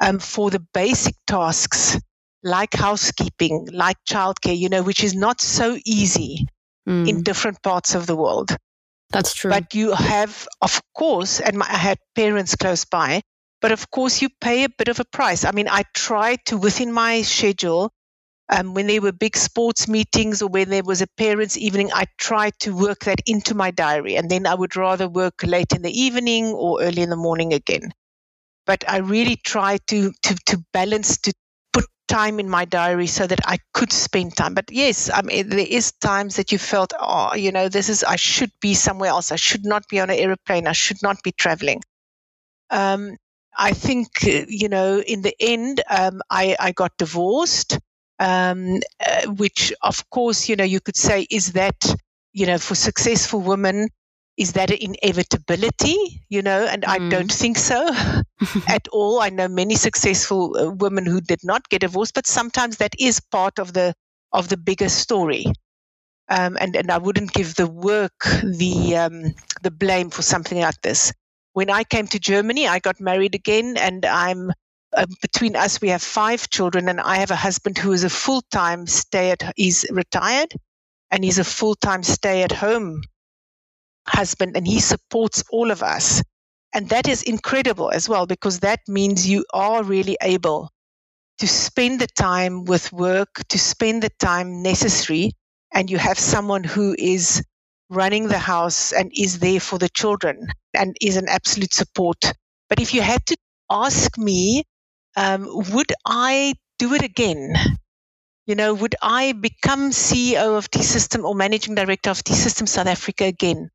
um, 0.04 0.20
for 0.20 0.50
the 0.50 0.60
basic 0.74 1.16
tasks 1.26 1.98
like 2.44 2.74
housekeeping, 2.74 3.70
like 3.72 3.96
childcare, 4.08 4.58
you 4.58 4.68
know, 4.68 4.84
which 4.84 5.02
is 5.02 5.16
not 5.16 5.40
so 5.40 5.78
easy 5.86 6.46
mm. 6.88 7.08
in 7.08 7.24
different 7.24 7.62
parts 7.64 7.96
of 7.96 8.06
the 8.06 8.16
world. 8.16 8.56
That's 9.12 9.34
true. 9.34 9.50
But 9.50 9.74
you 9.74 9.94
have, 9.94 10.46
of 10.62 10.82
course, 10.94 11.40
and 11.40 11.58
my, 11.58 11.66
I 11.70 11.78
had 11.78 12.00
parents 12.16 12.56
close 12.56 12.84
by, 12.84 13.22
but 13.62 13.72
of 13.72 13.90
course 13.92 14.22
you 14.22 14.28
pay 14.42 14.66
a 14.66 14.70
bit 14.78 14.90
of 14.90 15.00
a 15.00 15.06
price. 15.06 15.46
I 15.46 15.52
mean, 15.52 15.70
I 15.70 15.84
tried 15.94 16.40
to, 16.48 16.58
within 16.58 16.92
my 16.92 17.22
schedule, 17.22 17.90
um, 18.50 18.74
when 18.74 18.88
there 18.88 19.02
were 19.02 19.14
big 19.14 19.38
sports 19.38 19.88
meetings 19.88 20.42
or 20.42 20.50
when 20.50 20.70
there 20.70 20.84
was 20.84 21.02
a 21.02 21.08
parents' 21.16 21.58
evening, 21.58 21.92
I 21.94 22.08
tried 22.18 22.60
to 22.62 22.76
work 22.76 23.06
that 23.06 23.22
into 23.26 23.56
my 23.56 23.72
diary. 23.72 24.18
And 24.18 24.30
then 24.30 24.46
I 24.48 24.56
would 24.56 24.76
rather 24.76 25.08
work 25.08 25.44
late 25.46 25.72
in 25.72 25.82
the 25.82 25.98
evening 25.98 26.48
or 26.48 26.82
early 26.82 27.04
in 27.04 27.10
the 27.10 27.16
morning 27.16 27.54
again 27.54 27.94
but 28.66 28.84
I 28.90 28.98
really 28.98 29.36
tried 29.38 29.82
to 29.88 30.12
to 30.24 30.36
to 30.48 30.58
balance 30.74 31.18
to 31.20 31.34
put 31.74 31.86
time 32.08 32.40
in 32.40 32.50
my 32.50 32.66
diary 32.66 33.08
so 33.08 33.28
that 33.28 33.40
I 33.46 33.58
could 33.74 33.92
spend 33.92 34.36
time. 34.38 34.54
But 34.54 34.72
yes, 34.72 35.10
I 35.14 35.22
mean 35.22 35.50
there 35.50 35.60
is 35.60 35.92
times 35.94 36.36
that 36.38 36.52
you 36.52 36.58
felt, 36.58 36.94
oh, 37.00 37.36
you 37.36 37.52
know, 37.52 37.70
this 37.70 37.90
is 37.90 38.04
I 38.04 38.16
should 38.18 38.52
be 38.62 38.74
somewhere 38.74 39.10
else. 39.10 39.32
I 39.32 39.38
should 39.38 39.66
not 39.66 39.88
be 39.90 40.00
on 40.00 40.10
an 40.10 40.18
airplane. 40.18 40.68
I 40.68 40.74
should 40.74 41.02
not 41.02 41.22
be 41.24 41.32
traveling. 41.32 41.82
Um, 42.70 43.18
I 43.58 43.74
think 43.74 44.08
you 44.24 44.70
know, 44.70 45.00
in 45.00 45.22
the 45.22 45.36
end, 45.40 45.82
um, 45.90 46.22
I 46.30 46.56
I 46.60 46.72
got 46.72 46.98
divorced. 46.98 47.80
Um, 48.20 48.80
uh, 49.06 49.32
which 49.32 49.74
of 49.82 50.08
course 50.12 50.48
you 50.48 50.56
know 50.56 50.64
you 50.64 50.80
could 50.80 50.96
say 50.96 51.26
is 51.32 51.54
that 51.54 51.76
you 52.32 52.46
know 52.46 52.58
for 52.60 52.76
successful 52.76 53.42
women 53.42 53.90
is 54.38 54.54
that 54.54 54.72
an 54.72 54.78
inevitability 54.80 56.26
you 56.30 56.42
know 56.42 56.66
and 56.66 56.84
mm. 56.84 56.90
i 56.90 57.10
don't 57.10 57.32
think 57.32 57.58
so 57.58 57.88
at 58.68 58.88
all. 58.90 59.20
I 59.20 59.30
know 59.30 59.48
many 59.48 59.76
successful 59.76 60.56
uh, 60.58 60.72
women 60.72 61.06
who 61.06 61.22
did 61.22 61.40
not 61.44 61.70
get 61.70 61.82
divorced 61.82 62.14
but 62.14 62.28
sometimes 62.28 62.78
that 62.78 62.94
is 63.00 63.20
part 63.20 63.60
of 63.60 63.74
the 63.74 63.94
of 64.32 64.50
the 64.50 64.58
bigger 64.58 64.90
story. 64.90 65.46
Um, 66.30 66.58
and 66.60 66.76
and 66.76 66.90
i 66.90 66.98
wouldn't 66.98 67.34
give 67.34 67.56
the 67.56 67.68
work 67.68 68.24
the 68.44 68.96
um, 68.96 69.36
the 69.62 69.72
blame 69.72 70.10
for 70.10 70.22
something 70.22 70.60
like 70.60 70.82
this. 70.82 71.12
When 71.54 71.70
i 71.70 71.84
came 71.84 72.08
to 72.08 72.20
germany 72.20 72.68
i 72.68 72.80
got 72.80 73.00
married 73.00 73.36
again 73.36 73.78
and 73.78 74.06
i'm 74.06 74.52
uh, 74.96 75.06
between 75.22 75.56
us 75.56 75.82
we 75.82 75.90
have 75.90 76.02
five 76.02 76.50
children 76.50 76.90
and 76.90 77.00
i 77.02 77.18
have 77.18 77.30
a 77.30 77.36
husband 77.36 77.78
who 77.78 77.92
is 77.92 78.04
a 78.04 78.10
full-time 78.10 78.88
stay 78.88 79.32
at 79.32 79.54
he's 79.56 79.86
retired 79.92 80.54
and 81.12 81.24
he's 81.24 81.38
a 81.38 81.44
full-time 81.44 82.02
stay 82.02 82.42
at 82.42 82.52
home 82.52 83.02
husband 84.08 84.56
and 84.56 84.68
he 84.68 84.80
supports 84.80 85.44
all 85.52 85.72
of 85.72 85.84
us. 85.84 86.22
And 86.74 86.90
that 86.90 87.08
is 87.08 87.24
incredible 87.24 87.92
as 87.92 88.10
well, 88.10 88.26
because 88.26 88.60
that 88.62 88.80
means 88.88 89.28
you 89.28 89.46
are 89.54 89.84
really 89.84 90.18
able 90.22 90.70
to 91.40 91.48
spend 91.48 92.00
the 92.00 92.08
time 92.08 92.66
with 92.66 92.92
work, 92.92 93.30
to 93.50 93.60
spend 93.60 94.04
the 94.04 94.10
time 94.20 94.62
necessary, 94.64 95.34
and 95.74 95.90
you 95.90 95.98
have 95.98 96.18
someone 96.20 96.64
who 96.64 96.96
is 96.98 97.44
running 97.90 98.28
the 98.28 98.40
house 98.40 98.92
and 98.92 99.12
is 99.16 99.40
there 99.40 99.60
for 99.60 99.78
the 99.78 99.90
children 99.90 100.48
and 100.74 100.96
is 101.02 101.18
an 101.18 101.28
absolute 101.30 101.74
support. 101.74 102.34
But 102.70 102.80
if 102.80 102.94
you 102.94 103.02
had 103.02 103.26
to 103.28 103.38
ask 103.70 104.18
me, 104.18 104.64
um, 105.16 105.48
would 105.72 105.92
I 106.06 106.56
do 106.80 106.94
it 106.94 107.04
again? 107.04 107.54
You 108.46 108.56
know, 108.56 108.74
would 108.74 108.96
I 109.02 109.34
become 109.34 109.92
CEO 109.92 110.58
of 110.58 110.70
T 110.70 110.82
System 110.82 111.26
or 111.26 111.36
managing 111.36 111.76
director 111.76 112.10
of 112.10 112.24
T 112.24 112.34
System 112.34 112.68
South 112.68 112.88
Africa 112.88 113.26
again? 113.26 113.70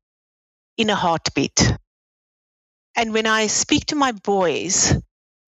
In 0.79 0.89
a 0.89 0.95
heartbeat. 0.95 1.75
And 2.95 3.13
when 3.13 3.27
I 3.27 3.47
speak 3.47 3.87
to 3.87 3.95
my 3.95 4.13
boys, 4.13 4.93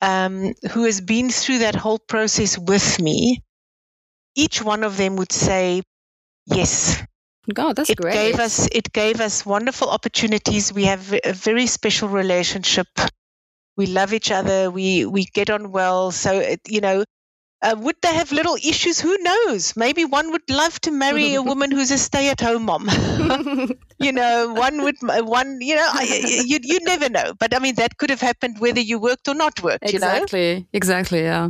um, 0.01 0.53
who 0.71 0.83
has 0.83 0.99
been 0.99 1.29
through 1.29 1.59
that 1.59 1.75
whole 1.75 1.99
process 1.99 2.57
with 2.57 2.99
me, 2.99 3.41
each 4.35 4.61
one 4.61 4.83
of 4.83 4.97
them 4.97 5.15
would 5.15 5.31
say, 5.31 5.83
"Yes." 6.45 7.01
God, 7.53 7.77
that's 7.77 7.89
it 7.89 7.97
great. 7.97 8.13
Gave 8.13 8.39
us, 8.39 8.67
it 8.71 8.91
gave 8.91 9.21
us 9.21 9.45
wonderful 9.45 9.89
opportunities. 9.89 10.73
We 10.73 10.85
have 10.85 11.13
a 11.23 11.33
very 11.33 11.65
special 11.65 12.09
relationship. 12.09 12.87
We 13.77 13.87
love 13.87 14.13
each 14.13 14.31
other. 14.31 14.69
We 14.69 15.05
we 15.05 15.25
get 15.25 15.49
on 15.49 15.71
well. 15.71 16.11
So 16.11 16.39
it, 16.39 16.59
you 16.67 16.81
know, 16.81 17.05
uh, 17.61 17.75
would 17.77 17.95
they 18.01 18.13
have 18.13 18.31
little 18.31 18.55
issues? 18.55 18.99
Who 18.99 19.15
knows? 19.19 19.75
Maybe 19.75 20.03
one 20.05 20.31
would 20.31 20.49
love 20.49 20.79
to 20.81 20.91
marry 20.91 21.35
a 21.35 21.41
woman 21.41 21.71
who's 21.71 21.91
a 21.91 21.97
stay-at-home 21.97 22.63
mom. 22.63 22.89
you 23.99 24.11
know, 24.11 24.53
one 24.53 24.83
would 24.83 24.95
one. 25.01 25.59
You 25.61 25.75
know, 25.75 25.87
I, 25.87 26.43
you 26.45 26.59
you 26.61 26.79
never 26.81 27.09
know. 27.09 27.33
But 27.37 27.55
I 27.55 27.59
mean, 27.59 27.75
that 27.75 27.97
could 27.97 28.09
have 28.09 28.21
happened 28.21 28.59
whether 28.59 28.79
you 28.81 28.99
worked 28.99 29.27
or 29.27 29.35
not 29.35 29.61
worked. 29.61 29.83
Exactly. 29.83 30.49
You 30.49 30.59
know? 30.59 30.65
Exactly. 30.73 31.21
Yeah. 31.21 31.49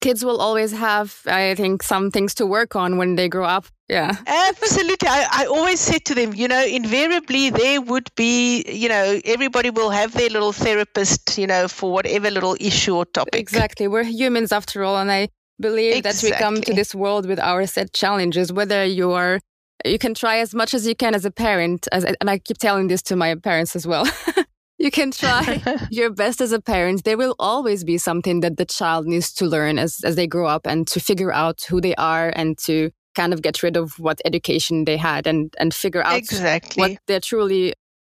Kids 0.00 0.24
will 0.24 0.40
always 0.40 0.72
have, 0.72 1.22
I 1.26 1.54
think, 1.54 1.82
some 1.82 2.10
things 2.10 2.34
to 2.34 2.46
work 2.46 2.76
on 2.76 2.96
when 2.96 3.16
they 3.16 3.28
grow 3.28 3.46
up. 3.46 3.66
Yeah. 3.88 4.16
Absolutely. 4.26 5.08
I, 5.08 5.26
I 5.30 5.46
always 5.46 5.80
said 5.80 6.04
to 6.06 6.14
them, 6.14 6.34
you 6.34 6.48
know, 6.48 6.64
invariably 6.64 7.50
there 7.50 7.80
would 7.80 8.10
be, 8.16 8.64
you 8.68 8.88
know, 8.88 9.20
everybody 9.24 9.70
will 9.70 9.90
have 9.90 10.12
their 10.12 10.28
little 10.28 10.52
therapist, 10.52 11.38
you 11.38 11.46
know, 11.46 11.68
for 11.68 11.92
whatever 11.92 12.30
little 12.30 12.56
issue 12.58 12.96
or 12.96 13.04
topic. 13.04 13.36
Exactly. 13.36 13.86
We're 13.86 14.02
humans 14.02 14.50
after 14.50 14.82
all. 14.82 14.96
And 14.98 15.10
I 15.10 15.28
believe 15.60 15.96
exactly. 15.96 16.30
that 16.30 16.38
we 16.38 16.44
come 16.44 16.60
to 16.62 16.74
this 16.74 16.94
world 16.94 17.26
with 17.26 17.38
our 17.38 17.64
set 17.66 17.92
challenges, 17.92 18.52
whether 18.52 18.84
you 18.84 19.12
are 19.12 19.38
you 19.84 19.98
can 19.98 20.14
try 20.14 20.38
as 20.38 20.54
much 20.54 20.74
as 20.74 20.86
you 20.86 20.96
can 20.96 21.14
as 21.14 21.26
a 21.26 21.30
parent 21.30 21.86
as, 21.92 22.02
and 22.02 22.30
i 22.30 22.38
keep 22.38 22.56
telling 22.56 22.88
this 22.88 23.02
to 23.02 23.14
my 23.14 23.34
parents 23.34 23.76
as 23.76 23.86
well 23.86 24.08
you 24.78 24.90
can 24.90 25.10
try 25.10 25.62
your 25.90 26.10
best 26.10 26.40
as 26.40 26.52
a 26.52 26.60
parent. 26.60 27.04
There 27.04 27.16
will 27.16 27.34
always 27.38 27.84
be 27.84 27.98
something 27.98 28.40
that 28.40 28.56
the 28.56 28.64
child 28.64 29.06
needs 29.06 29.32
to 29.34 29.46
learn 29.46 29.78
as, 29.78 30.00
as 30.04 30.16
they 30.16 30.26
grow 30.26 30.46
up 30.46 30.66
and 30.66 30.86
to 30.88 31.00
figure 31.00 31.32
out 31.32 31.62
who 31.68 31.80
they 31.80 31.94
are 31.94 32.32
and 32.34 32.58
to 32.58 32.90
kind 33.16 33.32
of 33.32 33.42
get 33.42 33.62
rid 33.62 33.76
of 33.76 33.98
what 33.98 34.20
education 34.24 34.84
they 34.84 34.96
had 34.96 35.26
and, 35.26 35.52
and 35.58 35.74
figure 35.74 36.04
out 36.04 36.16
exactly. 36.16 36.80
what 36.80 36.98
they 37.06 37.18
truly 37.18 37.74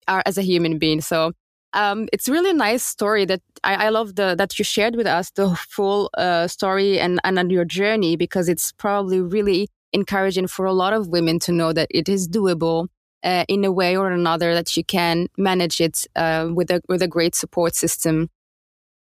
are 0.07 0.23
as 0.27 0.37
a 0.37 0.43
human 0.43 0.79
being. 0.79 1.01
So 1.01 1.33
um, 1.73 2.09
it's 2.13 2.29
really 2.29 2.51
a 2.51 2.55
nice 2.55 2.85
story 2.85 3.25
that 3.25 3.41
I, 3.65 3.87
I 3.87 3.89
love 3.89 4.17
the, 4.17 4.35
that 4.35 4.59
you 4.59 4.65
shared 4.65 4.97
with 4.97 5.07
us 5.07 5.31
the 5.31 5.55
full 5.69 6.11
uh, 6.19 6.49
story 6.49 6.99
and, 6.99 7.21
and 7.25 7.51
your 7.51 7.65
journey 7.65 8.17
because 8.17 8.49
it's 8.49 8.73
probably 8.73 9.21
really 9.21 9.69
encouraging 9.93 10.49
for 10.49 10.67
a 10.67 10.73
lot 10.73 10.93
of 10.93 11.09
women 11.09 11.39
to 11.41 11.53
know 11.53 11.73
that 11.73 11.89
it 11.91 12.09
is 12.09 12.29
doable 12.29 12.89
uh, 13.25 13.45
in 13.49 13.65
a 13.65 13.73
way 13.73 13.97
or 13.97 14.11
another 14.11 14.55
that 14.55 14.77
you 14.77 14.85
can 14.85 15.29
manage 15.37 15.81
it 15.81 16.07
uh, 16.17 16.49
with 16.53 16.71
a 16.71 16.81
with 16.89 17.03
a 17.03 17.09
great 17.09 17.35
support 17.35 17.75
system. 17.75 18.29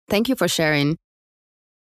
Thank 0.09 0.29
you 0.29 0.35
for 0.35 0.47
sharing. 0.47 0.97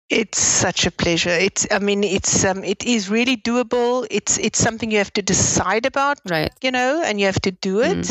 It's 0.10 0.40
such 0.40 0.86
a 0.86 0.92
pleasure. 0.92 1.30
It's, 1.30 1.68
I 1.70 1.80
mean, 1.80 2.04
it's, 2.04 2.46
um, 2.46 2.64
it 2.64 2.84
is 2.84 3.10
really 3.10 3.36
doable. 3.36 4.08
It's, 4.10 4.38
it's 4.38 4.58
something 4.58 4.90
you 4.90 5.00
have 5.00 5.12
to 5.14 5.22
decide 5.22 5.86
about, 5.86 6.20
right? 6.26 6.52
You 6.62 6.72
know, 6.72 7.02
and 7.04 7.20
you 7.20 7.26
have 7.26 7.42
to 7.42 7.52
do 7.52 7.82
it. 7.82 8.08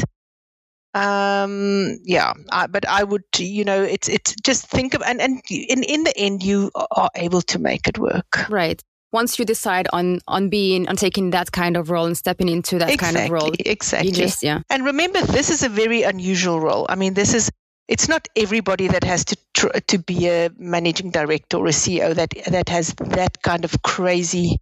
Mm. 0.94 1.44
Um, 1.44 1.98
yeah, 2.04 2.32
I, 2.52 2.66
but 2.66 2.87
I 2.88 3.02
would, 3.02 3.24
you 3.38 3.64
know, 3.64 3.82
it's, 3.82 4.09
it's 4.09 4.35
just 4.42 4.66
think 4.66 4.94
of, 4.94 5.02
and, 5.02 5.20
and 5.20 5.40
in, 5.50 5.82
in 5.82 6.04
the 6.04 6.16
end, 6.16 6.42
you 6.42 6.70
are 6.74 7.11
able 7.14 7.42
to 7.42 7.59
make 7.59 7.88
it 7.88 7.98
work. 7.98 8.48
Right 8.48 8.82
once 9.12 9.38
you 9.38 9.44
decide 9.44 9.87
on 9.92 10.20
on 10.28 10.50
being 10.50 10.88
on 10.88 10.96
taking 10.96 11.30
that 11.30 11.50
kind 11.52 11.76
of 11.76 11.90
role 11.90 12.06
and 12.06 12.18
stepping 12.18 12.48
into 12.48 12.78
that 12.78 12.90
exactly, 12.90 13.20
kind 13.20 13.26
of 13.26 13.32
role 13.32 13.52
exactly 13.64 14.11
just, 14.11 14.42
yeah 14.42 14.61
and 14.68 14.85
remember 14.85 15.20
this 15.22 15.48
is 15.48 15.62
a 15.62 15.68
very 15.68 16.02
unusual 16.02 16.61
role 16.61 16.85
i 16.88 16.94
mean 16.94 17.14
this 17.14 17.32
is 17.32 17.50
it's 17.88 18.09
not 18.09 18.29
everybody 18.37 18.88
that 18.88 19.05
has 19.05 19.25
to 19.25 19.37
tr- 19.55 19.79
to 19.87 19.99
be 19.99 20.29
a 20.29 20.51
managing 20.59 21.11
director 21.11 21.59
or 21.59 21.66
a 21.66 21.70
ceo 21.70 22.14
that 22.14 22.33
that 22.51 22.68
has 22.68 22.94
that 22.99 23.42
kind 23.42 23.64
of 23.64 23.83
crazy 23.83 24.59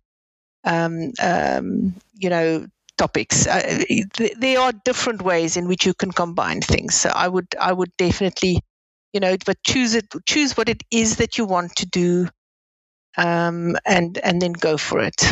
um, 0.65 1.13
um, 1.23 1.95
you 2.15 2.31
know 2.31 2.67
topics 2.97 3.47
uh, 3.47 3.85
th- 4.15 4.35
there 4.39 4.61
are 4.61 4.73
different 4.85 5.23
ways 5.23 5.57
in 5.57 5.67
which 5.67 5.85
you 5.85 5.95
can 5.95 6.13
combine 6.13 6.61
things 6.61 6.95
so 6.95 7.11
i 7.11 7.27
would 7.27 7.47
i 7.61 7.73
would 7.73 7.91
definitely 7.97 8.61
you 9.13 9.21
know 9.21 9.37
but 9.45 9.57
choose 9.65 9.95
it 9.95 10.07
choose 10.27 10.57
what 10.57 10.69
it 10.69 10.83
is 10.91 11.17
that 11.17 11.37
you 11.37 11.45
want 11.45 11.75
to 11.75 11.87
do 11.87 12.29
um, 13.17 13.77
and 13.85 14.19
and 14.19 14.41
then 14.41 14.53
go 14.53 14.77
for 14.77 15.01
it. 15.01 15.23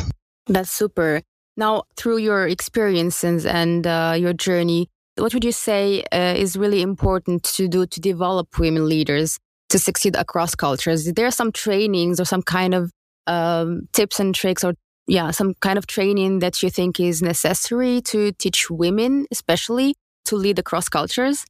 That's 0.46 0.70
super. 0.70 1.22
Now, 1.56 1.84
through 1.96 2.18
your 2.18 2.48
experiences 2.48 3.44
and 3.44 3.86
uh, 3.86 4.14
your 4.16 4.32
journey, 4.32 4.88
what 5.16 5.34
would 5.34 5.44
you 5.44 5.52
say 5.52 6.04
uh, 6.12 6.34
is 6.36 6.56
really 6.56 6.82
important 6.82 7.42
to 7.42 7.68
do 7.68 7.86
to 7.86 8.00
develop 8.00 8.58
women 8.58 8.88
leaders 8.88 9.38
to 9.68 9.78
succeed 9.78 10.16
across 10.16 10.54
cultures? 10.54 11.06
Is 11.06 11.14
there 11.14 11.30
some 11.30 11.52
trainings 11.52 12.20
or 12.20 12.24
some 12.24 12.42
kind 12.42 12.74
of 12.74 12.90
um, 13.26 13.88
tips 13.92 14.20
and 14.20 14.34
tricks 14.34 14.64
or 14.64 14.74
yeah, 15.06 15.30
some 15.32 15.54
kind 15.60 15.78
of 15.78 15.86
training 15.86 16.38
that 16.38 16.62
you 16.62 16.70
think 16.70 17.00
is 17.00 17.22
necessary 17.22 18.00
to 18.02 18.32
teach 18.32 18.70
women, 18.70 19.26
especially 19.30 19.94
to 20.26 20.36
lead 20.36 20.58
across 20.58 20.88
cultures? 20.88 21.44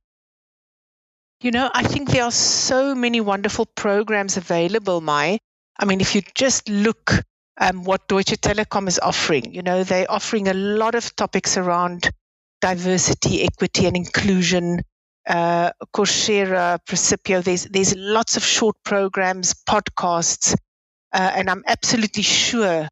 You 1.42 1.50
know, 1.50 1.70
I 1.74 1.82
think 1.82 2.10
there 2.10 2.24
are 2.24 2.30
so 2.30 2.94
many 2.94 3.20
wonderful 3.20 3.66
programs 3.66 4.36
available, 4.36 5.00
Mai. 5.00 5.38
I 5.78 5.84
mean, 5.84 6.00
if 6.00 6.14
you 6.14 6.22
just 6.34 6.68
look 6.68 7.12
um, 7.60 7.84
what 7.84 8.08
Deutsche 8.08 8.40
Telekom 8.40 8.88
is 8.88 8.98
offering, 9.00 9.52
you 9.52 9.62
know, 9.62 9.84
they're 9.84 10.10
offering 10.10 10.48
a 10.48 10.54
lot 10.54 10.94
of 10.94 11.14
topics 11.16 11.56
around 11.56 12.10
diversity, 12.62 13.42
equity, 13.42 13.86
and 13.86 13.96
inclusion. 13.96 14.80
Uh, 15.28 15.70
Coursera, 15.94 16.78
Percipio, 16.84 17.44
there's 17.44 17.64
there's 17.66 17.94
lots 17.94 18.36
of 18.36 18.42
short 18.42 18.74
programs, 18.84 19.54
podcasts, 19.68 20.54
uh, 21.12 21.30
and 21.36 21.48
I'm 21.48 21.62
absolutely 21.68 22.24
sure 22.24 22.88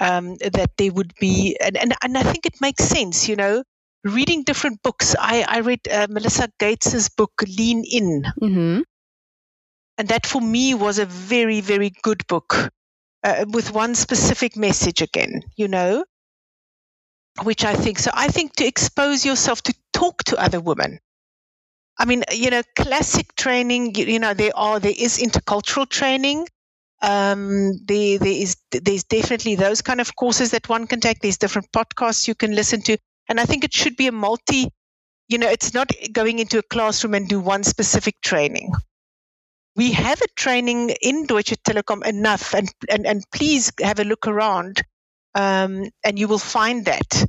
um, 0.00 0.36
that 0.36 0.70
there 0.76 0.92
would 0.92 1.12
be, 1.20 1.56
and, 1.60 1.76
and, 1.76 1.94
and 2.02 2.18
I 2.18 2.22
think 2.22 2.46
it 2.46 2.60
makes 2.60 2.84
sense, 2.84 3.28
you 3.28 3.36
know, 3.36 3.62
reading 4.04 4.42
different 4.44 4.82
books. 4.82 5.14
I, 5.18 5.44
I 5.46 5.58
read 5.60 5.80
uh, 5.88 6.06
Melinda 6.08 6.48
Gates's 6.58 7.08
book, 7.08 7.32
Lean 7.46 7.84
In. 7.84 8.24
Mm-hmm. 8.40 8.80
And 9.98 10.08
that 10.08 10.26
for 10.26 10.40
me 10.40 10.74
was 10.74 10.98
a 10.98 11.06
very, 11.06 11.60
very 11.60 11.92
good 12.02 12.26
book 12.28 12.70
uh, 13.24 13.44
with 13.48 13.72
one 13.72 13.94
specific 13.94 14.56
message 14.56 15.02
again, 15.02 15.42
you 15.56 15.66
know, 15.66 16.04
which 17.44 17.64
I 17.64 17.74
think. 17.74 17.98
So 17.98 18.10
I 18.14 18.28
think 18.28 18.54
to 18.56 18.66
expose 18.66 19.24
yourself 19.24 19.62
to 19.62 19.74
talk 19.92 20.24
to 20.24 20.40
other 20.40 20.60
women. 20.60 20.98
I 21.98 22.04
mean, 22.04 22.24
you 22.32 22.50
know, 22.50 22.62
classic 22.76 23.34
training, 23.36 23.94
you, 23.96 24.06
you 24.06 24.18
know, 24.18 24.34
there 24.34 24.52
are, 24.54 24.78
there 24.78 24.94
is 24.96 25.18
intercultural 25.18 25.88
training. 25.88 26.46
Um, 27.02 27.72
there, 27.84 28.18
there 28.18 28.28
is, 28.28 28.56
there's 28.70 29.04
definitely 29.04 29.56
those 29.56 29.82
kind 29.82 30.00
of 30.00 30.14
courses 30.16 30.52
that 30.52 30.68
one 30.68 30.86
can 30.86 31.00
take. 31.00 31.20
There's 31.20 31.38
different 31.38 31.70
podcasts 31.72 32.28
you 32.28 32.34
can 32.34 32.54
listen 32.54 32.82
to. 32.82 32.96
And 33.28 33.40
I 33.40 33.44
think 33.44 33.64
it 33.64 33.74
should 33.74 33.96
be 33.96 34.06
a 34.06 34.12
multi, 34.12 34.68
you 35.28 35.38
know, 35.38 35.48
it's 35.48 35.74
not 35.74 35.90
going 36.12 36.38
into 36.38 36.58
a 36.58 36.62
classroom 36.62 37.14
and 37.14 37.28
do 37.28 37.40
one 37.40 37.64
specific 37.64 38.20
training 38.20 38.72
we 39.78 39.92
have 39.92 40.20
a 40.20 40.26
training 40.34 40.90
in 41.00 41.24
Deutsche 41.24 41.54
Telekom 41.62 42.04
enough, 42.04 42.52
and, 42.52 42.68
and, 42.90 43.06
and 43.06 43.24
please 43.30 43.72
have 43.80 44.00
a 44.00 44.04
look 44.04 44.26
around, 44.26 44.82
um, 45.34 45.84
and 46.04 46.18
you 46.18 46.28
will 46.28 46.38
find 46.38 46.84
that. 46.86 47.26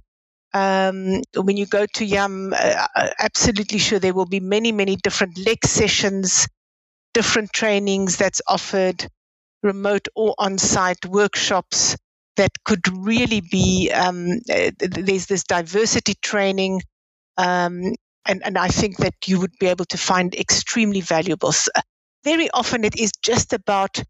Um, 0.52 1.22
when 1.36 1.58
you 1.58 1.68
go 1.68 1.86
to 1.86 2.06
YUM, 2.06 2.54
uh, 2.54 2.88
uh, 2.96 3.10
absolutely 3.20 3.78
sure 3.78 4.00
there 4.00 4.16
will 4.16 4.26
be 4.26 4.40
many, 4.40 4.72
many 4.72 4.96
different 4.96 5.38
Lex 5.38 5.70
sessions, 5.70 6.48
different 7.14 7.54
trainings 7.54 8.18
that's 8.18 8.42
offered, 8.48 9.08
remote 9.62 10.08
or 10.16 10.34
on 10.40 10.58
site 10.58 11.06
workshops 11.06 11.96
that 12.38 12.52
could 12.66 12.88
really 13.06 13.42
be, 13.42 13.92
um, 13.94 14.40
uh, 14.52 14.72
there's 14.80 15.28
this 15.28 15.44
diversity 15.44 16.16
training. 16.22 16.82
Um, 17.38 17.94
and, 18.26 18.42
and 18.44 18.58
I 18.58 18.70
think 18.70 18.98
that 18.98 19.14
you 19.28 19.40
would 19.40 19.54
be 19.60 19.68
able 19.68 19.86
to 19.86 19.98
find 19.98 20.34
extremely 20.34 21.02
valuable 21.02 21.54
very 22.24 22.50
often 22.52 22.84
it 22.84 22.98
is 23.00 23.12
just 23.22 23.54
about 23.54 24.02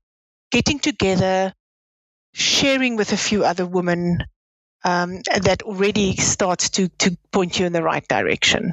getting 0.52 0.80
together, 0.80 1.54
sharing 2.34 2.96
with 2.96 3.12
a 3.14 3.18
few 3.18 3.44
other 3.44 3.66
women, 3.66 4.24
um, 4.84 5.22
that 5.42 5.62
already 5.64 6.16
starts 6.16 6.70
to, 6.72 6.88
to 7.00 7.18
point 7.32 7.60
you 7.60 7.66
in 7.66 7.74
the 7.74 7.84
right 7.84 8.08
direction. 8.08 8.72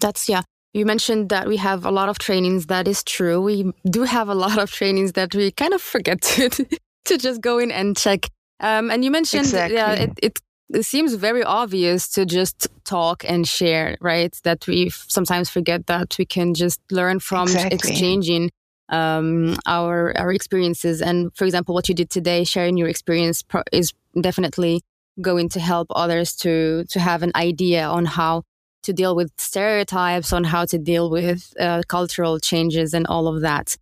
That's, 0.00 0.28
yeah. 0.28 0.42
You 0.72 0.86
mentioned 0.86 1.30
that 1.30 1.48
we 1.48 1.56
have 1.56 1.84
a 1.84 1.90
lot 1.90 2.08
of 2.08 2.18
trainings. 2.18 2.66
That 2.66 2.86
is 2.86 3.02
true. 3.02 3.40
We 3.40 3.72
do 3.88 4.04
have 4.04 4.28
a 4.28 4.34
lot 4.34 4.58
of 4.58 4.70
trainings 4.70 5.12
that 5.12 5.34
we 5.34 5.50
kind 5.50 5.74
of 5.74 5.82
forget 5.82 6.20
to, 6.22 6.48
to 7.06 7.18
just 7.18 7.40
go 7.40 7.58
in 7.58 7.70
and 7.70 7.96
check. 7.96 8.28
Um, 8.60 8.90
and 8.90 9.04
you 9.04 9.10
mentioned, 9.10 9.42
exactly. 9.42 9.76
yeah, 9.76 9.92
it, 9.92 10.10
it, 10.22 10.38
it 10.72 10.84
seems 10.84 11.14
very 11.14 11.42
obvious 11.42 12.08
to 12.10 12.24
just 12.24 12.68
talk 12.84 13.24
and 13.26 13.48
share, 13.48 13.96
right? 14.00 14.38
That 14.44 14.66
we 14.66 14.90
sometimes 14.90 15.50
forget 15.50 15.86
that 15.86 16.16
we 16.18 16.24
can 16.24 16.54
just 16.54 16.80
learn 16.90 17.18
from 17.18 17.48
exactly. 17.48 17.74
exchanging 17.74 18.50
um, 18.90 19.56
our 19.66 20.16
our 20.18 20.32
experiences. 20.32 21.00
And 21.00 21.34
for 21.34 21.44
example, 21.44 21.74
what 21.74 21.88
you 21.88 21.94
did 21.94 22.10
today, 22.10 22.44
sharing 22.44 22.76
your 22.76 22.88
experience, 22.88 23.42
is 23.72 23.92
definitely 24.20 24.82
going 25.20 25.48
to 25.50 25.60
help 25.60 25.88
others 25.94 26.36
to 26.36 26.84
to 26.90 27.00
have 27.00 27.22
an 27.22 27.32
idea 27.34 27.86
on 27.86 28.04
how 28.04 28.42
to 28.82 28.92
deal 28.92 29.14
with 29.14 29.30
stereotypes, 29.38 30.32
on 30.32 30.44
how 30.44 30.64
to 30.64 30.78
deal 30.78 31.10
with 31.10 31.52
uh, 31.60 31.82
cultural 31.88 32.38
changes, 32.38 32.94
and 32.94 33.06
all 33.06 33.28
of 33.28 33.42
that. 33.42 33.76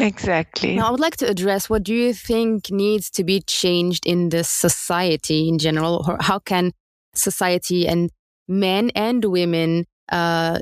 Exactly. 0.00 0.76
Now, 0.76 0.88
I 0.88 0.90
would 0.90 1.00
like 1.00 1.16
to 1.18 1.28
address 1.28 1.68
what 1.68 1.82
do 1.82 1.94
you 1.94 2.14
think 2.14 2.70
needs 2.70 3.10
to 3.10 3.24
be 3.24 3.42
changed 3.42 4.06
in 4.06 4.30
the 4.30 4.42
society 4.42 5.48
in 5.48 5.58
general, 5.58 6.04
or 6.08 6.16
how 6.20 6.38
can 6.38 6.72
society 7.14 7.86
and 7.86 8.10
men 8.48 8.90
and 8.94 9.24
women 9.24 9.86
uh, 10.10 10.60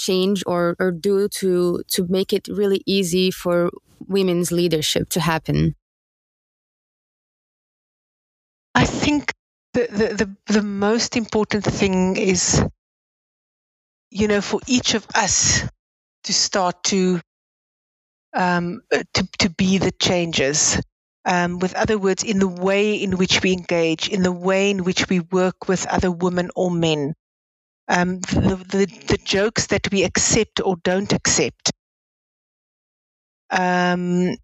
change 0.00 0.42
or, 0.46 0.76
or 0.78 0.90
do 0.90 1.28
to 1.28 1.82
to 1.88 2.06
make 2.08 2.32
it 2.32 2.48
really 2.48 2.82
easy 2.86 3.30
for 3.30 3.70
women's 4.08 4.50
leadership 4.50 5.08
to 5.10 5.20
happen? 5.20 5.74
I 8.74 8.84
think 8.84 9.32
the, 9.74 9.86
the, 9.90 10.14
the, 10.24 10.54
the 10.54 10.62
most 10.62 11.16
important 11.16 11.64
thing 11.64 12.16
is, 12.16 12.64
you 14.10 14.28
know, 14.28 14.40
for 14.40 14.60
each 14.66 14.94
of 14.94 15.06
us 15.14 15.62
to 16.24 16.32
start 16.32 16.82
to 16.84 17.20
um, 18.34 18.82
to 19.14 19.28
to 19.38 19.50
be 19.50 19.78
the 19.78 19.92
changes. 19.92 20.80
Um, 21.26 21.58
with 21.58 21.74
other 21.74 21.98
words, 21.98 22.22
in 22.22 22.38
the 22.38 22.48
way 22.48 22.94
in 22.94 23.18
which 23.18 23.42
we 23.42 23.52
engage, 23.52 24.08
in 24.08 24.22
the 24.22 24.32
way 24.32 24.70
in 24.70 24.84
which 24.84 25.08
we 25.10 25.20
work 25.20 25.68
with 25.68 25.86
other 25.86 26.10
women 26.10 26.50
or 26.56 26.70
men, 26.70 27.14
um, 27.90 28.20
the, 28.20 28.64
the, 28.70 28.86
the, 29.08 29.18
jokes 29.24 29.66
that 29.66 29.90
we 29.90 30.04
accept 30.04 30.60
or 30.64 30.76
don't 30.84 31.12
accept. 31.12 31.72
Um, 33.50 34.36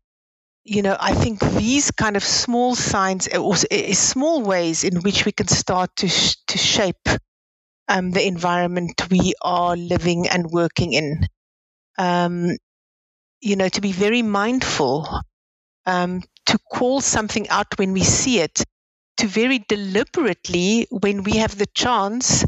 you 0.64 0.82
know, 0.82 0.96
I 0.98 1.14
think 1.14 1.38
these 1.40 1.92
kind 1.92 2.16
of 2.16 2.24
small 2.24 2.74
signs, 2.74 3.28
or 3.28 3.54
small 3.54 4.42
ways 4.42 4.82
in 4.82 5.00
which 5.02 5.24
we 5.24 5.30
can 5.30 5.46
start 5.46 5.90
to 5.98 6.08
sh- 6.08 6.36
to 6.48 6.58
shape 6.58 7.08
um, 7.88 8.10
the 8.10 8.26
environment 8.26 9.00
we 9.10 9.34
are 9.42 9.76
living 9.76 10.28
and 10.28 10.50
working 10.50 10.92
in. 10.92 11.20
Um, 11.98 12.56
you 13.40 13.54
know, 13.54 13.68
to 13.68 13.80
be 13.80 13.92
very 13.92 14.22
mindful, 14.22 15.08
um, 15.86 16.22
to 16.46 16.58
call 16.72 17.00
something 17.00 17.48
out 17.48 17.78
when 17.78 17.92
we 17.92 18.02
see 18.02 18.40
it, 18.40 18.64
to 19.18 19.28
very 19.28 19.60
deliberately, 19.68 20.88
when 20.90 21.22
we 21.22 21.36
have 21.38 21.56
the 21.56 21.66
chance, 21.74 22.44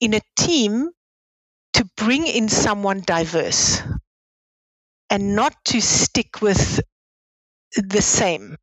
in 0.00 0.14
a 0.14 0.20
team, 0.36 0.90
to 1.74 1.84
bring 1.96 2.26
in 2.26 2.48
someone 2.48 3.00
diverse 3.00 3.82
and 5.10 5.34
not 5.36 5.54
to 5.66 5.80
stick 5.80 6.40
with 6.42 6.80
the 7.76 8.02
same. 8.02 8.56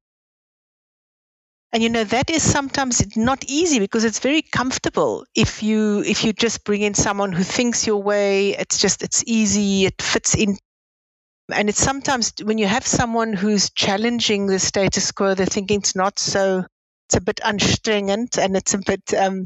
And 1.73 1.83
you 1.83 1.89
know 1.89 2.05
that 2.05 2.29
is 2.29 2.41
sometimes 2.41 3.17
not 3.17 3.43
easy 3.47 3.79
because 3.79 4.05
it's 4.05 4.19
very 4.19 4.41
comfortable 4.41 5.25
if 5.35 5.61
you 5.61 6.03
if 6.03 6.23
you 6.23 6.31
just 6.33 6.63
bring 6.63 6.81
in 6.81 6.93
someone 6.93 7.33
who 7.33 7.43
thinks 7.43 7.85
your 7.85 8.01
way. 8.01 8.51
It's 8.57 8.79
just 8.79 9.03
it's 9.03 9.23
easy. 9.27 9.85
It 9.85 10.01
fits 10.01 10.35
in 10.35 10.57
And 11.51 11.69
it's 11.69 11.81
sometimes 11.81 12.33
when 12.43 12.57
you 12.57 12.67
have 12.67 12.87
someone 12.87 13.33
who's 13.33 13.69
challenging 13.71 14.47
the 14.47 14.59
status 14.59 15.11
quo, 15.11 15.35
they're 15.35 15.45
thinking 15.45 15.79
it's 15.79 15.95
not 15.95 16.17
so, 16.19 16.65
it's 17.07 17.15
a 17.15 17.21
bit 17.21 17.37
anstrengend 17.43 18.37
and 18.37 18.55
it's 18.57 18.73
a 18.73 18.79
bit 18.79 19.13
um, 19.13 19.45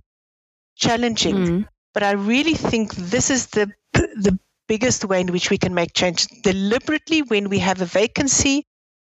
challenging. 0.77 1.35
Mm. 1.35 1.67
But 1.93 2.03
I 2.03 2.11
really 2.11 2.53
think 2.53 2.95
this 2.95 3.29
is 3.29 3.47
the 3.47 3.71
the 3.93 4.37
biggest 4.67 5.03
way 5.05 5.19
in 5.21 5.31
which 5.31 5.49
we 5.49 5.57
can 5.57 5.73
make 5.73 5.93
change. 5.93 6.27
Deliberately, 6.43 7.21
when 7.23 7.49
we 7.49 7.59
have 7.59 7.81
a 7.81 7.85
vacancy, 7.85 8.63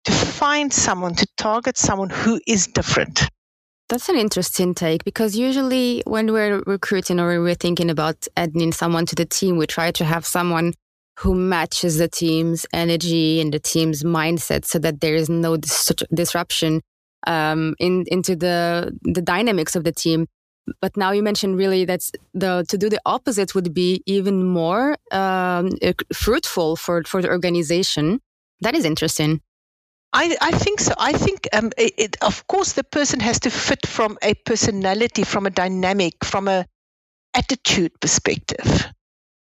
to 0.06 0.12
find 0.12 0.74
someone, 0.74 1.16
to 1.16 1.28
target 1.38 1.78
someone 1.78 2.10
who 2.10 2.40
is 2.48 2.68
different. 2.68 3.28
That's 3.90 4.08
an 4.08 4.16
interesting 4.16 4.76
take 4.76 5.04
because 5.04 5.36
usually 5.36 6.04
when 6.06 6.32
we're 6.32 6.62
recruiting 6.68 7.20
or 7.20 7.42
we're 7.42 7.56
thinking 7.56 7.90
about 7.90 8.28
adding 8.38 8.72
someone 8.72 9.06
to 9.08 9.16
the 9.16 9.26
team, 9.26 9.58
we 9.58 9.66
try 9.66 9.92
to 9.92 10.06
have 10.06 10.26
someone 10.26 10.74
who 11.18 11.34
matches 11.34 11.98
the 11.98 12.08
team's 12.08 12.66
energy 12.72 13.42
and 13.42 13.52
the 13.54 13.60
team's 13.60 14.04
mindset 14.04 14.64
so 14.64 14.80
that 14.80 15.02
there 15.02 15.16
is 15.16 15.28
no 15.28 15.58
dis- 15.58 15.92
disruption 16.14 16.82
um, 17.28 17.76
in, 17.80 18.06
into 18.08 18.36
the, 18.36 18.96
the 19.02 19.22
dynamics 19.22 19.76
of 19.76 19.84
the 19.84 19.92
team. 19.92 20.28
But 20.82 20.98
now 20.98 21.12
you 21.12 21.24
mentioned 21.24 21.58
really 21.58 21.86
that 21.86 22.02
the 22.34 22.66
to 22.70 22.78
do 22.78 22.90
the 22.90 23.02
opposite 23.06 23.56
would 23.56 23.74
be 23.74 24.04
even 24.06 24.44
more 24.44 24.98
um, 25.12 25.72
fruitful 26.14 26.76
for, 26.76 27.04
for 27.04 27.22
the 27.22 27.30
organization. 27.30 28.20
That 28.62 28.76
is 28.76 28.86
interesting. 28.86 29.42
I, 30.12 30.36
I 30.42 30.52
think 30.52 30.80
so. 30.80 30.94
I 30.98 31.14
think, 31.14 31.48
um, 31.54 31.72
it, 31.78 31.94
it, 31.98 32.18
of 32.22 32.48
course, 32.48 32.74
the 32.74 32.84
person 32.84 33.20
has 33.20 33.40
to 33.42 33.52
fit 33.52 33.86
from 33.86 34.18
a 34.24 34.34
personality, 34.34 35.24
from 35.24 35.46
a 35.46 35.52
dynamic, 35.52 36.14
from 36.24 36.48
a 36.48 36.66
attitude 37.34 37.92
perspective. 38.00 38.88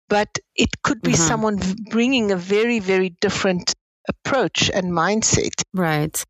But 0.08 0.28
it 0.56 0.70
could 0.82 1.00
be 1.00 1.12
mm-hmm. 1.12 1.22
someone 1.22 1.60
bringing 1.90 2.32
a 2.32 2.36
very, 2.36 2.80
very 2.80 3.10
different 3.20 3.72
approach 4.08 4.70
and 4.74 4.92
mindset. 4.92 5.62
Right. 5.72 6.24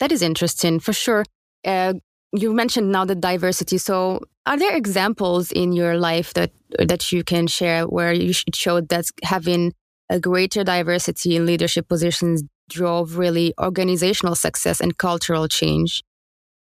That 0.00 0.12
is 0.12 0.22
interesting 0.22 0.80
for 0.80 0.92
sure. 0.92 1.24
Uh, 1.64 1.94
you 2.32 2.52
mentioned 2.52 2.92
now 2.92 3.04
the 3.04 3.14
diversity. 3.14 3.78
So, 3.78 4.20
are 4.46 4.58
there 4.58 4.76
examples 4.76 5.52
in 5.52 5.72
your 5.72 5.98
life 5.98 6.34
that 6.34 6.52
that 6.78 7.12
you 7.12 7.24
can 7.24 7.46
share 7.46 7.86
where 7.86 8.12
you 8.12 8.32
showed 8.54 8.88
that 8.88 9.06
having 9.22 9.72
a 10.10 10.20
greater 10.20 10.64
diversity 10.64 11.36
in 11.36 11.46
leadership 11.46 11.88
positions 11.88 12.42
drove 12.68 13.16
really 13.16 13.54
organizational 13.60 14.34
success 14.34 14.80
and 14.80 14.96
cultural 14.96 15.48
change? 15.48 16.02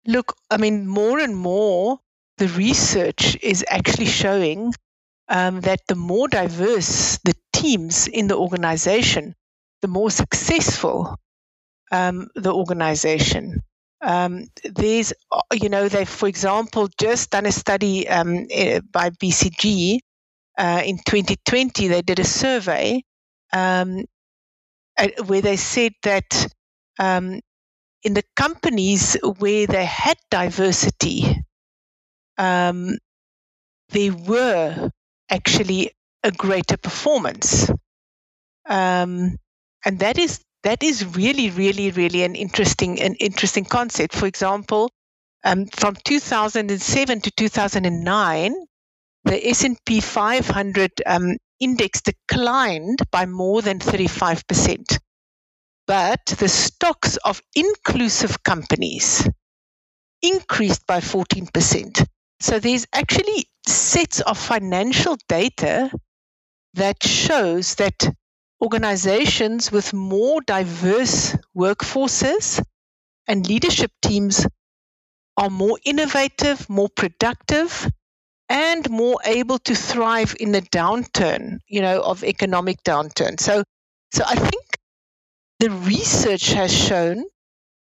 Look, 0.06 0.36
I 0.50 0.56
mean, 0.56 0.86
more 0.86 1.18
and 1.18 1.36
more 1.36 1.98
the 2.38 2.48
research 2.48 3.36
is 3.42 3.64
actually 3.68 4.06
showing 4.06 4.74
um, 5.28 5.60
that 5.62 5.80
the 5.88 5.94
more 5.94 6.28
diverse 6.28 7.18
the 7.24 7.34
teams 7.52 8.06
in 8.06 8.28
the 8.28 8.36
organization, 8.36 9.34
the 9.82 9.88
more 9.88 10.10
successful 10.10 11.16
um, 11.90 12.28
the 12.34 12.52
organization. 12.52 13.62
Um, 14.02 14.46
there's, 14.64 15.12
uh, 15.32 15.40
you 15.52 15.68
know, 15.68 15.88
they've, 15.88 16.08
for 16.08 16.28
example, 16.28 16.88
just 16.98 17.30
done 17.30 17.46
a 17.46 17.52
study 17.52 18.08
um, 18.08 18.46
eh, 18.50 18.80
by 18.92 19.10
BCG 19.10 19.98
uh, 20.58 20.82
in 20.84 20.98
2020. 21.06 21.88
They 21.88 22.02
did 22.02 22.18
a 22.18 22.24
survey 22.24 23.02
um, 23.52 24.04
uh, 24.98 25.08
where 25.26 25.42
they 25.42 25.56
said 25.56 25.92
that 26.02 26.48
um, 26.98 27.40
in 28.02 28.14
the 28.14 28.24
companies 28.36 29.16
where 29.38 29.66
they 29.66 29.84
had 29.84 30.16
diversity, 30.30 31.42
um, 32.38 32.96
there 33.90 34.12
were 34.14 34.90
actually 35.30 35.92
a 36.22 36.30
greater 36.32 36.76
performance. 36.76 37.70
Um, 38.68 39.36
and 39.84 39.98
that 40.00 40.18
is 40.18 40.40
that 40.66 40.82
is 40.82 41.16
really, 41.16 41.50
really, 41.50 41.92
really 41.92 42.24
an 42.24 42.34
interesting 42.34 43.00
an 43.00 43.14
interesting 43.20 43.64
concept. 43.64 44.12
For 44.12 44.26
example, 44.26 44.90
um, 45.44 45.66
from 45.66 45.94
2007 46.04 47.20
to 47.20 47.30
2009, 47.30 48.54
the 49.22 49.48
S&P 49.48 50.00
500 50.00 50.90
um, 51.06 51.36
index 51.60 52.02
declined 52.02 52.98
by 53.12 53.26
more 53.26 53.62
than 53.62 53.78
35%. 53.78 54.98
But 55.86 56.26
the 56.26 56.48
stocks 56.48 57.16
of 57.18 57.40
inclusive 57.54 58.42
companies 58.42 59.28
increased 60.20 60.84
by 60.88 60.98
14%. 60.98 62.04
So 62.40 62.58
there's 62.58 62.86
actually 62.92 63.46
sets 63.68 64.20
of 64.20 64.36
financial 64.36 65.16
data 65.28 65.92
that 66.74 67.04
shows 67.04 67.76
that 67.76 68.10
organizations 68.62 69.70
with 69.70 69.92
more 69.92 70.40
diverse 70.40 71.36
workforces 71.56 72.62
and 73.26 73.46
leadership 73.46 73.90
teams 74.02 74.46
are 75.36 75.50
more 75.50 75.78
innovative, 75.84 76.68
more 76.68 76.88
productive, 76.88 77.90
and 78.48 78.88
more 78.88 79.18
able 79.24 79.58
to 79.58 79.74
thrive 79.74 80.34
in 80.38 80.52
the 80.52 80.62
downturn, 80.62 81.58
you 81.68 81.80
know, 81.80 82.00
of 82.02 82.24
economic 82.24 82.82
downturn. 82.84 83.38
So, 83.40 83.64
so 84.12 84.24
I 84.26 84.36
think 84.36 84.64
the 85.58 85.70
research 85.70 86.48
has 86.48 86.72
shown 86.72 87.24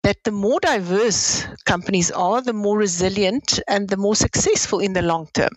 that 0.02 0.16
the 0.24 0.30
more 0.32 0.60
diverse 0.60 1.46
companies 1.64 2.10
are, 2.10 2.40
the 2.42 2.52
more 2.52 2.78
resilient 2.78 3.60
and 3.68 3.88
the 3.88 3.96
more 3.96 4.16
successful 4.16 4.80
in 4.80 4.92
the 4.92 5.02
long 5.02 5.28
term. 5.34 5.52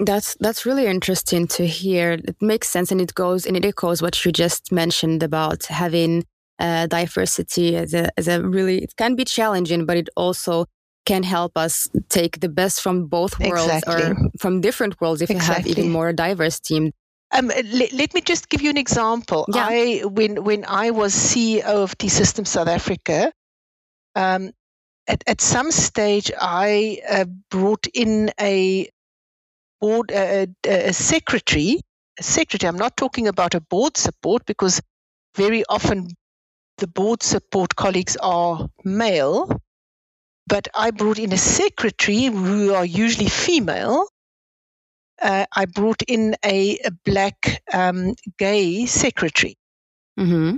That's 0.00 0.36
that's 0.40 0.66
really 0.66 0.86
interesting 0.86 1.46
to 1.48 1.66
hear. 1.66 2.12
It 2.12 2.36
makes 2.40 2.68
sense, 2.68 2.90
and 2.90 3.00
it 3.00 3.14
goes 3.14 3.46
and 3.46 3.56
it 3.56 3.64
echoes 3.64 4.02
what 4.02 4.24
you 4.24 4.32
just 4.32 4.72
mentioned 4.72 5.22
about 5.22 5.66
having 5.66 6.24
uh, 6.58 6.86
diversity 6.88 7.76
as 7.76 7.94
a 7.94 8.08
as 8.18 8.26
a 8.26 8.42
really. 8.42 8.78
It 8.82 8.96
can 8.96 9.14
be 9.14 9.24
challenging, 9.24 9.86
but 9.86 9.96
it 9.96 10.08
also 10.16 10.66
can 11.06 11.22
help 11.22 11.56
us 11.56 11.88
take 12.08 12.40
the 12.40 12.48
best 12.48 12.80
from 12.80 13.06
both 13.06 13.38
worlds 13.38 13.72
exactly. 13.72 14.02
or 14.04 14.16
from 14.38 14.60
different 14.60 15.00
worlds 15.00 15.20
if 15.22 15.30
exactly. 15.30 15.70
you 15.70 15.76
have 15.76 15.78
even 15.78 15.90
more 15.90 16.12
diverse 16.12 16.58
team. 16.58 16.92
Um, 17.30 17.48
let, 17.48 17.92
let, 17.92 18.14
me 18.14 18.20
just 18.20 18.48
give 18.48 18.62
you 18.62 18.70
an 18.70 18.78
example. 18.78 19.44
Yeah. 19.52 19.66
I 19.68 20.02
when 20.04 20.44
when 20.44 20.64
I 20.66 20.90
was 20.90 21.14
CEO 21.14 21.64
of 21.64 21.96
T 21.98 22.08
Systems 22.08 22.48
South 22.48 22.68
Africa, 22.68 23.32
um, 24.14 24.52
at, 25.06 25.22
at 25.26 25.40
some 25.40 25.70
stage 25.70 26.30
I 26.40 27.00
uh, 27.08 27.24
brought 27.50 27.86
in 27.92 28.30
a 28.40 28.88
board 29.84 30.12
uh, 30.12 30.46
a, 30.66 30.88
a 30.88 30.92
secretary. 30.92 31.80
A 32.20 32.22
secretary. 32.22 32.68
I'm 32.68 32.82
not 32.86 32.96
talking 32.96 33.26
about 33.28 33.54
a 33.54 33.60
board 33.60 33.96
support 33.96 34.46
because 34.46 34.80
very 35.36 35.64
often 35.68 36.08
the 36.78 36.86
board 36.86 37.22
support 37.22 37.76
colleagues 37.76 38.16
are 38.20 38.68
male 38.84 39.60
but 40.46 40.68
I 40.74 40.90
brought 40.90 41.18
in 41.18 41.32
a 41.32 41.38
secretary 41.38 42.24
who 42.24 42.74
are 42.74 42.84
usually 42.84 43.28
female. 43.28 44.06
Uh, 45.20 45.46
I 45.54 45.64
brought 45.66 46.02
in 46.06 46.34
a, 46.44 46.78
a 46.84 46.90
black 47.04 47.62
um, 47.72 48.14
gay 48.38 48.86
secretary. 48.86 49.56
Mm-hmm. 50.18 50.56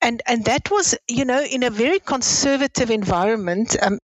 And, 0.00 0.22
and 0.26 0.44
that 0.44 0.70
was, 0.70 0.94
you 1.08 1.24
know, 1.24 1.42
in 1.42 1.62
a 1.62 1.70
very 1.70 1.98
conservative 1.98 2.90
environment. 2.90 3.76
Um, 3.82 3.94
uh, 3.94 3.98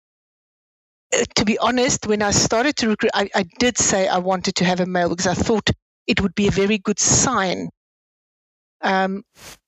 to 1.37 1.45
be 1.45 1.59
honest, 1.59 2.07
when 2.07 2.23
I 2.23 2.31
started 2.31 2.77
to 2.77 2.89
recruit, 2.89 3.11
I, 3.15 3.29
I 3.35 3.45
did 3.59 3.79
say 3.79 4.09
I 4.09 4.19
wanted 4.19 4.57
to 4.57 4.65
have 4.65 4.81
a 4.81 4.87
male 4.87 5.09
because 5.09 5.27
I 5.27 5.35
thought 5.35 5.71
it 6.07 6.21
would 6.21 6.35
be 6.35 6.49
a 6.49 6.53
very 6.53 6.79
good 6.79 6.99
sign 6.99 7.71
um, 8.81 9.23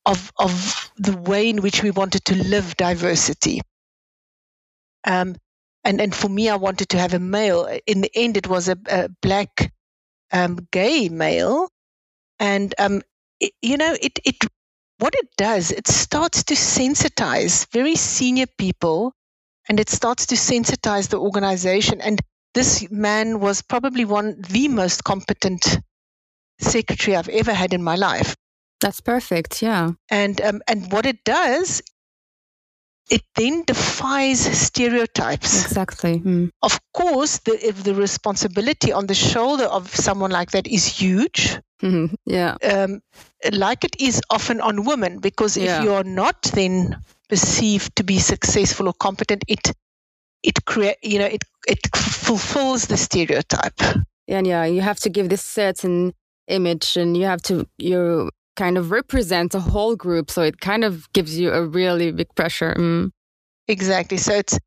of 0.07 0.33
of 0.39 0.91
the 0.97 1.17
way 1.17 1.49
in 1.49 1.63
which 1.63 1.83
we 1.83 1.91
wanted 1.91 2.25
to 2.27 2.37
live 2.37 2.77
diversity. 2.77 3.61
Um, 5.05 5.37
and 5.85 6.01
and 6.01 6.15
for 6.15 6.29
me, 6.29 6.49
I 6.49 6.57
wanted 6.57 6.91
to 6.91 6.99
have 6.99 7.15
a 7.15 7.19
male. 7.19 7.67
In 7.87 8.03
the 8.03 8.11
end, 8.15 8.37
it 8.37 8.49
was 8.49 8.69
a, 8.69 8.77
a 8.89 9.09
black 9.23 9.73
um, 10.33 10.59
gay 10.71 11.09
male, 11.09 11.69
and 12.39 12.75
um, 12.79 13.03
it, 13.41 13.53
you 13.63 13.77
know, 13.77 13.97
it 14.01 14.19
it 14.25 14.37
what 15.01 15.15
it 15.17 15.29
does, 15.37 15.71
it 15.73 15.89
starts 15.89 16.45
to 16.45 16.55
sensitize 16.55 17.67
very 17.73 17.97
senior 17.97 18.47
people, 18.59 19.15
and 19.71 19.79
it 19.79 19.89
starts 19.89 20.27
to 20.27 20.35
sensitize 20.35 21.11
the 21.11 21.17
organization. 21.17 22.01
And 22.01 22.21
this 22.55 22.91
man 22.91 23.39
was 23.39 23.63
probably 23.63 24.05
one 24.05 24.43
the 24.49 24.67
most 24.67 25.05
competent 25.05 25.79
secretary 26.59 27.17
I've 27.17 27.29
ever 27.29 27.55
had 27.55 27.73
in 27.73 27.81
my 27.81 27.95
life. 27.95 28.35
That's 28.81 29.01
perfect. 29.01 29.63
Yeah. 29.63 29.93
And 30.11 30.41
um, 30.41 30.61
and 30.67 30.91
what 30.91 31.07
it 31.07 31.23
does 31.25 31.83
it 33.11 33.23
then 33.37 33.63
defies 33.65 34.41
stereotypes. 34.41 35.65
Exactly. 35.65 36.19
Mm. 36.19 36.51
Of 36.63 36.81
course, 36.93 37.39
the, 37.39 37.53
if 37.65 37.85
the 37.85 37.95
responsibility 37.95 38.93
on 38.93 39.07
the 39.07 39.15
shoulder 39.15 39.65
of 39.65 39.95
someone 39.95 40.31
like 40.31 40.51
that 40.51 40.67
is 40.67 40.87
huge. 40.87 41.59
Mm-hmm. 41.83 42.15
Yeah. 42.27 42.57
Um, 42.63 43.03
like 43.53 43.85
it 43.85 43.97
is 44.01 44.21
often 44.31 44.61
on 44.61 44.85
women, 44.85 45.19
because 45.19 45.57
if 45.57 45.65
yeah. 45.65 45.83
you 45.83 45.93
are 45.93 46.05
not 46.05 46.43
then 46.55 47.03
perceived 47.31 47.97
to 47.97 48.05
be 48.05 48.19
successful 48.19 48.89
or 48.89 48.95
competent, 48.95 49.45
it 49.49 49.73
it 50.43 50.65
create 50.67 50.97
you 51.03 51.19
know 51.21 51.27
it 51.27 51.45
it 51.69 51.81
fulfills 51.97 52.87
the 52.87 52.97
stereotype. 52.97 53.81
And 54.29 54.47
yeah, 54.47 54.65
you 54.65 54.81
have 54.83 55.01
to 55.01 55.11
give 55.11 55.29
this 55.29 55.43
certain 55.43 56.13
image, 56.49 56.97
and 56.97 57.17
you 57.17 57.25
have 57.27 57.43
to 57.43 57.67
you 57.79 58.31
kind 58.57 58.79
of 58.79 58.91
represents 58.91 59.55
a 59.55 59.61
whole 59.61 59.97
group. 59.97 60.31
So 60.31 60.43
it 60.43 60.61
kind 60.61 60.85
of 60.85 61.11
gives 61.13 61.39
you 61.39 61.53
a 61.53 61.65
really 61.67 62.13
big 62.13 62.29
pressure. 62.35 62.75
Mm. 62.79 63.11
Exactly. 63.69 64.19
So 64.19 64.35
it's 64.35 64.59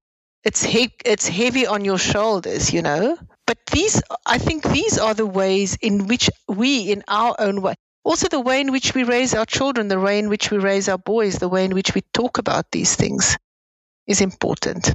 it's 0.43 0.63
he- 0.63 0.95
it's 1.05 1.27
heavy 1.27 1.67
on 1.67 1.85
your 1.85 1.97
shoulders, 1.97 2.73
you 2.73 2.81
know. 2.81 3.17
But 3.47 3.57
these, 3.71 4.01
I 4.25 4.37
think, 4.37 4.63
these 4.63 4.97
are 4.97 5.13
the 5.13 5.25
ways 5.25 5.77
in 5.81 6.07
which 6.07 6.29
we, 6.47 6.91
in 6.91 7.03
our 7.07 7.35
own 7.39 7.61
way, 7.61 7.75
also 8.03 8.27
the 8.27 8.39
way 8.39 8.61
in 8.61 8.71
which 8.71 8.93
we 8.93 9.03
raise 9.03 9.33
our 9.33 9.45
children, 9.45 9.87
the 9.87 9.99
way 9.99 10.19
in 10.19 10.29
which 10.29 10.51
we 10.51 10.57
raise 10.57 10.89
our 10.89 10.97
boys, 10.97 11.37
the 11.37 11.49
way 11.49 11.65
in 11.65 11.73
which 11.73 11.93
we 11.95 12.01
talk 12.13 12.37
about 12.37 12.71
these 12.71 12.95
things, 12.95 13.37
is 14.07 14.21
important. 14.21 14.93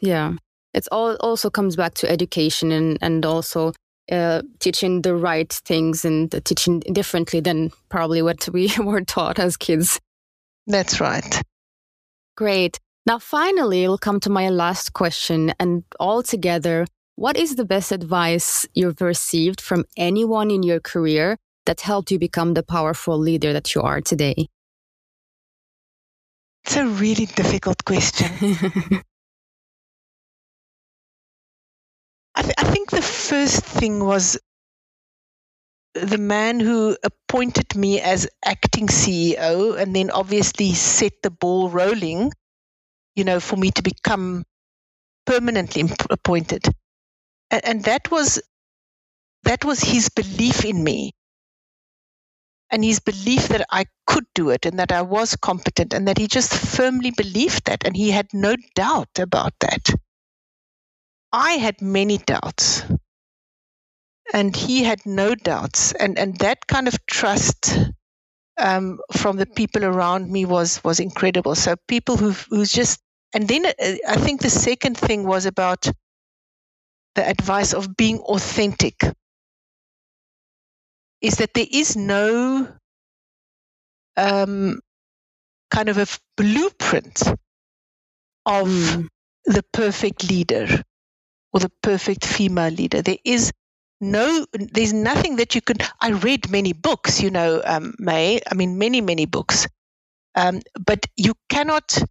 Yeah, 0.00 0.34
it 0.74 0.88
all 0.90 1.16
also 1.20 1.50
comes 1.50 1.76
back 1.76 1.94
to 1.94 2.10
education 2.10 2.72
and 2.72 2.98
and 3.00 3.24
also 3.24 3.72
uh, 4.10 4.42
teaching 4.58 5.02
the 5.02 5.14
right 5.14 5.52
things 5.52 6.04
and 6.04 6.30
teaching 6.44 6.80
differently 6.80 7.40
than 7.40 7.70
probably 7.88 8.22
what 8.22 8.48
we 8.52 8.72
were 8.78 9.02
taught 9.02 9.38
as 9.38 9.56
kids. 9.56 10.00
That's 10.66 11.00
right. 11.00 11.42
Great. 12.36 12.78
Now, 13.04 13.18
finally, 13.18 13.86
we'll 13.86 13.98
come 13.98 14.20
to 14.20 14.30
my 14.30 14.48
last 14.48 14.92
question. 14.92 15.52
And 15.58 15.84
altogether, 15.98 16.86
what 17.16 17.36
is 17.36 17.56
the 17.56 17.64
best 17.64 17.92
advice 17.92 18.66
you've 18.74 19.00
received 19.00 19.60
from 19.60 19.84
anyone 19.96 20.50
in 20.50 20.62
your 20.62 20.80
career 20.80 21.36
that 21.66 21.82
helped 21.82 22.10
you 22.10 22.18
become 22.18 22.54
the 22.54 22.62
powerful 22.62 23.18
leader 23.18 23.52
that 23.52 23.74
you 23.74 23.82
are 23.82 24.00
today? 24.00 24.48
It's 26.64 26.76
a 26.76 26.86
really 26.86 27.26
difficult 27.26 27.84
question. 27.84 28.26
I, 32.34 32.42
th- 32.42 32.54
I 32.56 32.64
think 32.64 32.90
the 32.90 33.02
first 33.02 33.62
thing 33.64 34.04
was 34.04 34.38
the 35.94 36.18
man 36.18 36.60
who 36.60 36.96
appointed 37.02 37.76
me 37.76 38.00
as 38.00 38.26
acting 38.44 38.86
CEO 38.86 39.78
and 39.78 39.94
then 39.94 40.10
obviously 40.10 40.72
set 40.72 41.12
the 41.22 41.30
ball 41.30 41.68
rolling, 41.68 42.32
you 43.14 43.24
know, 43.24 43.40
for 43.40 43.56
me 43.56 43.70
to 43.72 43.82
become 43.82 44.44
permanently 45.26 45.84
appointed. 46.10 46.66
And, 47.50 47.64
and 47.64 47.84
that 47.84 48.10
was 48.10 48.40
that 49.44 49.64
was 49.64 49.80
his 49.80 50.08
belief 50.08 50.64
in 50.64 50.82
me. 50.82 51.12
And 52.72 52.82
his 52.82 53.00
belief 53.00 53.48
that 53.48 53.66
I 53.70 53.84
could 54.06 54.24
do 54.34 54.50
it 54.50 54.66
and 54.66 54.78
that 54.78 54.92
I 54.92 55.02
was 55.02 55.36
competent 55.36 55.94
and 55.94 56.08
that 56.08 56.18
he 56.18 56.26
just 56.26 56.52
firmly 56.52 57.10
believed 57.10 57.66
that 57.66 57.86
and 57.86 57.94
he 57.96 58.10
had 58.10 58.28
no 58.32 58.56
doubt 58.74 59.18
about 59.18 59.52
that. 59.60 59.90
I 61.32 61.52
had 61.52 61.80
many 61.80 62.18
doubts, 62.18 62.82
and 64.34 64.54
he 64.54 64.84
had 64.84 65.04
no 65.06 65.34
doubts, 65.34 65.92
and 65.92 66.18
and 66.18 66.36
that 66.38 66.66
kind 66.66 66.88
of 66.88 67.06
trust 67.06 67.78
um, 68.58 69.00
from 69.12 69.38
the 69.38 69.46
people 69.46 69.84
around 69.84 70.30
me 70.30 70.44
was 70.44 70.82
was 70.84 71.00
incredible. 71.00 71.54
So 71.54 71.76
people 71.88 72.16
who 72.18 72.32
who's 72.50 72.72
just 72.72 73.00
and 73.34 73.48
then 73.48 73.64
uh, 73.66 73.72
I 74.08 74.16
think 74.16 74.42
the 74.42 74.50
second 74.50 74.98
thing 74.98 75.24
was 75.26 75.46
about 75.46 75.86
the 77.14 77.26
advice 77.26 77.72
of 77.72 77.96
being 77.96 78.18
authentic. 78.20 78.96
Is 81.22 81.36
that 81.36 81.54
there 81.54 81.66
is 81.70 81.96
no 81.96 82.68
um, 84.16 84.80
kind 85.70 85.88
of 85.88 85.98
a 85.98 86.06
blueprint 86.36 87.22
of 88.44 88.68
mm. 88.68 89.08
the 89.46 89.64
perfect 89.72 90.28
leader 90.28 90.82
or 91.52 91.60
the 91.60 91.70
perfect 91.82 92.24
female 92.24 92.70
leader. 92.70 93.02
There 93.02 93.18
is 93.24 93.52
no, 94.00 94.46
there's 94.52 94.92
nothing 94.92 95.36
that 95.36 95.54
you 95.54 95.60
can. 95.60 95.78
I 96.00 96.10
read 96.10 96.50
many 96.50 96.72
books, 96.72 97.22
you 97.22 97.30
know, 97.30 97.62
um, 97.64 97.94
Mai. 97.98 98.40
I 98.50 98.54
mean, 98.54 98.78
many, 98.78 99.00
many 99.00 99.26
books. 99.26 99.66
Um, 100.34 100.60
but 100.84 101.06
you 101.16 101.34
cannot, 101.48 102.02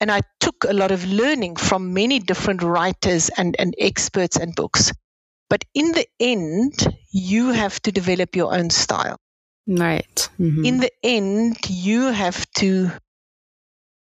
and 0.00 0.10
I 0.10 0.20
took 0.40 0.64
a 0.68 0.74
lot 0.74 0.90
of 0.90 1.06
learning 1.06 1.56
from 1.56 1.94
many 1.94 2.18
different 2.18 2.62
writers 2.62 3.30
and, 3.36 3.56
and 3.58 3.74
experts 3.78 4.36
and 4.36 4.54
books. 4.54 4.92
But 5.50 5.64
in 5.74 5.92
the 5.92 6.06
end, 6.20 6.74
you 7.10 7.50
have 7.52 7.80
to 7.82 7.92
develop 7.92 8.36
your 8.36 8.54
own 8.54 8.70
style. 8.70 9.18
Right. 9.66 10.28
Mm-hmm. 10.38 10.64
In 10.64 10.78
the 10.78 10.92
end, 11.02 11.56
you 11.68 12.10
have 12.10 12.50
to 12.56 12.90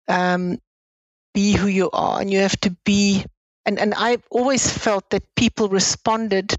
um, 0.08 0.60
be 1.34 1.54
who 1.54 1.68
you 1.68 1.90
are 1.92 2.22
and 2.22 2.32
you 2.32 2.40
have 2.40 2.60
to 2.62 2.72
be 2.86 3.26
and 3.66 3.80
and 3.80 3.94
I've 3.94 4.24
always 4.30 4.70
felt 4.72 5.10
that 5.10 5.24
people 5.36 5.70
responded 5.70 6.54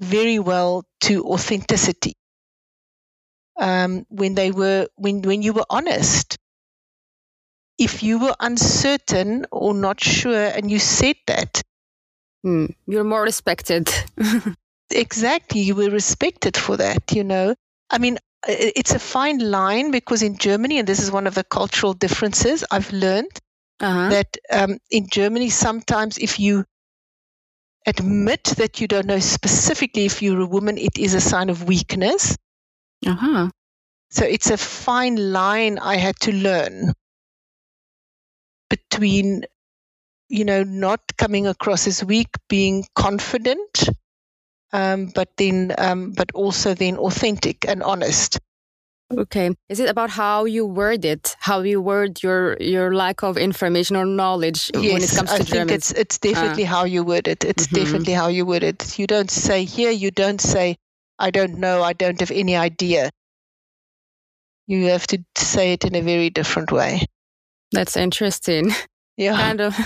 very 0.00 0.38
well 0.38 0.84
to 1.02 1.24
authenticity 1.24 2.14
um, 3.58 4.04
when 4.08 4.34
they 4.34 4.50
were 4.50 4.88
when 4.96 5.22
when 5.22 5.42
you 5.42 5.52
were 5.52 5.66
honest. 5.70 6.38
If 7.78 8.02
you 8.02 8.18
were 8.18 8.34
uncertain 8.40 9.46
or 9.52 9.72
not 9.72 10.02
sure, 10.02 10.46
and 10.46 10.68
you 10.68 10.80
said 10.80 11.14
that, 11.28 11.62
mm, 12.44 12.74
you're 12.86 13.04
more 13.04 13.22
respected. 13.22 13.88
exactly, 14.90 15.60
you 15.60 15.74
were 15.74 15.90
respected 15.90 16.56
for 16.56 16.76
that. 16.76 17.12
You 17.12 17.24
know, 17.24 17.54
I 17.90 17.98
mean, 17.98 18.18
it's 18.46 18.94
a 18.94 18.98
fine 18.98 19.38
line 19.38 19.90
because 19.90 20.22
in 20.22 20.38
Germany, 20.38 20.78
and 20.78 20.88
this 20.88 21.00
is 21.00 21.10
one 21.10 21.26
of 21.26 21.34
the 21.34 21.44
cultural 21.44 21.94
differences 21.94 22.64
I've 22.70 22.92
learned 22.92 23.38
uh-huh. 23.80 24.08
that 24.10 24.36
um, 24.50 24.78
in 24.90 25.08
Germany, 25.10 25.50
sometimes 25.50 26.18
if 26.18 26.38
you 26.38 26.64
admit 27.86 28.44
that 28.58 28.80
you 28.80 28.86
don't 28.86 29.06
know 29.06 29.18
specifically 29.18 30.04
if 30.04 30.22
you're 30.22 30.40
a 30.40 30.46
woman, 30.46 30.78
it 30.78 30.98
is 30.98 31.14
a 31.14 31.20
sign 31.20 31.48
of 31.48 31.64
weakness. 31.64 32.36
Uh-huh. 33.06 33.48
So 34.10 34.24
it's 34.24 34.50
a 34.50 34.56
fine 34.56 35.32
line 35.32 35.78
I 35.78 35.96
had 35.96 36.18
to 36.20 36.32
learn 36.32 36.92
between, 38.70 39.44
you 40.28 40.44
know, 40.44 40.62
not 40.62 41.00
coming 41.16 41.46
across 41.46 41.86
as 41.86 42.04
weak, 42.04 42.28
being 42.48 42.84
confident, 42.94 43.88
um, 44.72 45.06
but 45.14 45.30
then, 45.36 45.74
um, 45.78 46.12
but 46.12 46.30
also 46.34 46.74
then 46.74 46.96
authentic 46.98 47.66
and 47.66 47.82
honest. 47.82 48.38
Okay. 49.10 49.50
Is 49.70 49.80
it 49.80 49.88
about 49.88 50.10
how 50.10 50.44
you 50.44 50.66
word 50.66 51.04
it, 51.06 51.34
how 51.40 51.62
you 51.62 51.80
word 51.80 52.22
your 52.22 52.58
your 52.60 52.94
lack 52.94 53.22
of 53.22 53.38
information 53.38 53.96
or 53.96 54.04
knowledge 54.04 54.70
yes, 54.74 54.92
when 54.92 55.02
it 55.02 55.10
comes 55.16 55.30
to 55.30 55.36
I 55.36 55.38
German? 55.38 55.68
think 55.68 55.70
it's 55.70 55.90
it's 55.92 56.18
definitely 56.18 56.64
uh. 56.64 56.68
how 56.68 56.84
you 56.84 57.02
word 57.02 57.26
it. 57.26 57.42
It's 57.42 57.66
mm-hmm. 57.66 57.76
definitely 57.76 58.12
how 58.12 58.28
you 58.28 58.44
word 58.44 58.62
it. 58.62 58.98
You 58.98 59.06
don't 59.06 59.30
say 59.30 59.64
here. 59.64 59.90
You 59.90 60.10
don't 60.10 60.40
say 60.42 60.76
I 61.18 61.30
don't 61.30 61.58
know. 61.58 61.82
I 61.82 61.94
don't 61.94 62.20
have 62.20 62.30
any 62.30 62.54
idea. 62.54 63.10
You 64.66 64.88
have 64.88 65.06
to 65.06 65.24
say 65.36 65.72
it 65.72 65.84
in 65.86 65.94
a 65.94 66.02
very 66.02 66.28
different 66.28 66.70
way. 66.70 67.06
That's 67.72 67.96
interesting. 67.96 68.74
Yeah, 69.18 69.36
kind 69.36 69.60
of. 69.60 69.76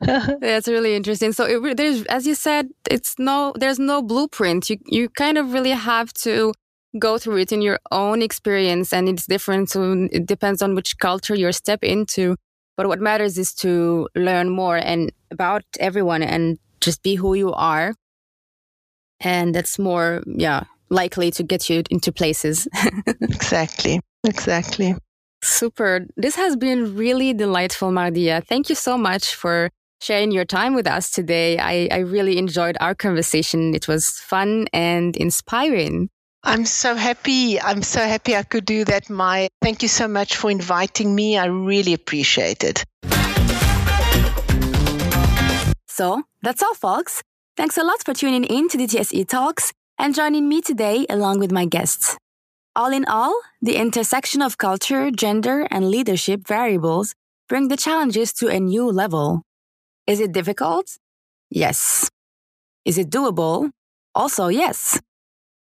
That's 0.40 0.68
really 0.68 0.94
interesting. 0.94 1.32
So 1.32 1.44
it, 1.44 1.76
there's, 1.76 2.04
as 2.04 2.26
you 2.28 2.36
said, 2.36 2.68
it's 2.88 3.16
no, 3.18 3.52
there's 3.58 3.80
no 3.80 4.02
blueprint. 4.02 4.70
You 4.70 4.78
you 4.86 5.08
kind 5.10 5.36
of 5.36 5.52
really 5.52 5.72
have 5.72 6.12
to 6.24 6.54
go 6.98 7.18
through 7.18 7.38
it 7.38 7.52
in 7.52 7.60
your 7.60 7.78
own 7.90 8.22
experience 8.22 8.92
and 8.94 9.08
it's 9.08 9.26
different 9.26 9.68
so 9.68 10.08
it 10.10 10.24
depends 10.26 10.62
on 10.62 10.74
which 10.74 10.96
culture 10.98 11.34
you 11.34 11.52
step 11.52 11.84
into 11.84 12.34
but 12.78 12.86
what 12.86 12.98
matters 12.98 13.36
is 13.36 13.52
to 13.52 14.08
learn 14.14 14.48
more 14.48 14.78
and 14.78 15.12
about 15.30 15.62
everyone 15.80 16.22
and 16.22 16.58
just 16.80 17.02
be 17.02 17.14
who 17.14 17.34
you 17.34 17.52
are 17.52 17.92
and 19.20 19.54
that's 19.54 19.78
more 19.78 20.22
yeah 20.26 20.64
likely 20.88 21.30
to 21.30 21.42
get 21.42 21.68
you 21.68 21.82
into 21.90 22.10
places 22.10 22.66
exactly 23.20 24.00
exactly 24.26 24.94
super 25.42 26.06
this 26.16 26.36
has 26.36 26.56
been 26.56 26.96
really 26.96 27.32
delightful 27.32 27.90
mardia 27.90 28.44
thank 28.44 28.68
you 28.68 28.74
so 28.74 28.98
much 28.98 29.34
for 29.34 29.70
sharing 30.00 30.30
your 30.30 30.44
time 30.44 30.74
with 30.74 30.86
us 30.86 31.10
today 31.10 31.58
I, 31.58 31.88
I 31.90 31.98
really 31.98 32.38
enjoyed 32.38 32.76
our 32.80 32.94
conversation 32.94 33.74
it 33.74 33.88
was 33.88 34.10
fun 34.10 34.66
and 34.72 35.16
inspiring 35.16 36.08
I'm 36.44 36.66
so 36.66 36.94
happy. 36.94 37.60
I'm 37.60 37.82
so 37.82 38.00
happy 38.00 38.36
I 38.36 38.44
could 38.44 38.64
do 38.64 38.84
that, 38.84 39.10
Mai. 39.10 39.48
Thank 39.60 39.82
you 39.82 39.88
so 39.88 40.06
much 40.06 40.36
for 40.36 40.50
inviting 40.50 41.12
me. 41.14 41.36
I 41.36 41.46
really 41.46 41.92
appreciate 41.92 42.62
it. 42.62 42.84
So 45.88 46.22
that's 46.42 46.62
all, 46.62 46.74
folks. 46.74 47.22
Thanks 47.56 47.76
a 47.76 47.82
lot 47.82 48.04
for 48.04 48.14
tuning 48.14 48.44
in 48.44 48.68
to 48.68 48.78
the 48.78 48.86
TSE 48.86 49.24
Talks 49.24 49.72
and 49.98 50.14
joining 50.14 50.48
me 50.48 50.60
today 50.60 51.04
along 51.10 51.40
with 51.40 51.50
my 51.50 51.64
guests. 51.64 52.16
All 52.78 52.92
in 52.92 53.06
all, 53.06 53.34
the 53.60 53.74
intersection 53.74 54.40
of 54.40 54.56
culture, 54.56 55.10
gender, 55.10 55.66
and 55.68 55.90
leadership 55.90 56.46
variables 56.46 57.12
bring 57.48 57.66
the 57.66 57.76
challenges 57.76 58.32
to 58.34 58.46
a 58.46 58.60
new 58.60 58.86
level. 58.88 59.42
Is 60.06 60.20
it 60.20 60.30
difficult? 60.30 60.96
Yes. 61.50 62.08
Is 62.84 62.96
it 62.96 63.10
doable? 63.10 63.70
Also, 64.14 64.46
yes. 64.46 65.00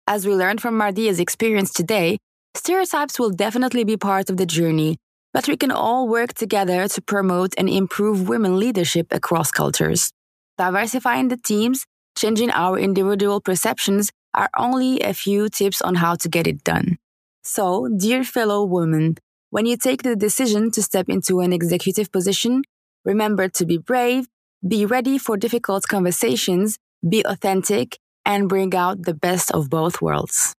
As 0.07 0.27
we 0.27 0.35
learned 0.35 0.61
from 0.61 0.77
Mardia's 0.77 1.19
experience 1.19 1.73
today, 1.73 2.19
stereotypes 2.55 3.19
will 3.19 3.31
definitely 3.31 3.85
be 3.85 3.97
part 3.97 4.29
of 4.29 4.37
the 4.37 4.45
journey, 4.45 4.99
but 5.33 5.49
we 5.49 5.57
can 5.57 5.71
all 5.71 6.07
work 6.07 6.35
together 6.35 6.87
to 6.87 7.01
promote 7.01 7.55
and 7.57 7.71
improve 7.71 8.29
women 8.29 8.59
leadership 8.59 9.07
across 9.11 9.51
cultures. 9.51 10.13
Diversifying 10.59 11.29
the 11.29 11.39
teams, 11.39 11.87
changing 12.15 12.51
our 12.51 12.79
individual 12.79 13.41
perceptions 13.41 14.11
are 14.35 14.51
only 14.59 15.01
a 15.01 15.15
few 15.15 15.49
tips 15.49 15.81
on 15.81 15.95
how 15.95 16.15
to 16.17 16.29
get 16.29 16.47
it 16.47 16.63
done. 16.63 16.99
So, 17.47 17.87
dear 17.87 18.25
fellow 18.25 18.65
women, 18.65 19.19
when 19.51 19.67
you 19.67 19.77
take 19.77 20.03
the 20.03 20.17
decision 20.17 20.73
to 20.73 20.83
step 20.83 21.09
into 21.09 21.39
an 21.39 21.53
executive 21.53 22.11
position, 22.11 22.65
remember 23.05 23.49
to 23.51 23.65
be 23.65 23.79
brave, 23.79 24.27
be 24.67 24.85
ready 24.85 25.17
for 25.17 25.37
difficult 25.37 25.87
conversations, 25.87 26.77
be 27.09 27.25
authentic, 27.25 27.99
and 28.25 28.49
bring 28.49 28.75
out 28.75 29.05
the 29.05 29.15
best 29.15 29.53
of 29.53 29.71
both 29.71 30.03
worlds. 30.03 30.55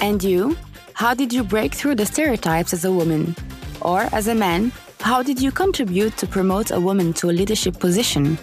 And 0.00 0.24
you? 0.24 0.56
How 0.94 1.14
did 1.14 1.32
you 1.32 1.44
break 1.44 1.72
through 1.72 1.94
the 1.94 2.06
stereotypes 2.06 2.72
as 2.72 2.84
a 2.84 2.90
woman? 2.90 3.36
Or 3.80 4.00
as 4.10 4.26
a 4.26 4.34
man, 4.34 4.72
how 4.98 5.22
did 5.22 5.40
you 5.40 5.52
contribute 5.52 6.16
to 6.16 6.26
promote 6.26 6.72
a 6.72 6.80
woman 6.80 7.12
to 7.14 7.30
a 7.30 7.36
leadership 7.38 7.78
position? 7.78 8.38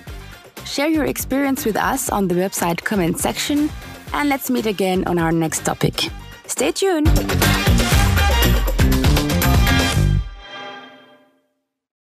Share 0.64 0.88
your 0.88 1.06
experience 1.06 1.66
with 1.66 1.76
us 1.76 2.10
on 2.10 2.30
the 2.30 2.36
website 2.36 2.82
comment 2.86 3.20
section, 3.20 3.70
and 4.14 4.30
let's 4.30 4.50
meet 4.50 4.66
again 4.66 5.04
on 5.08 5.20
our 5.20 5.34
next 5.34 5.66
topic. 5.66 6.10
Stay 6.52 6.74
tuned. 6.74 7.08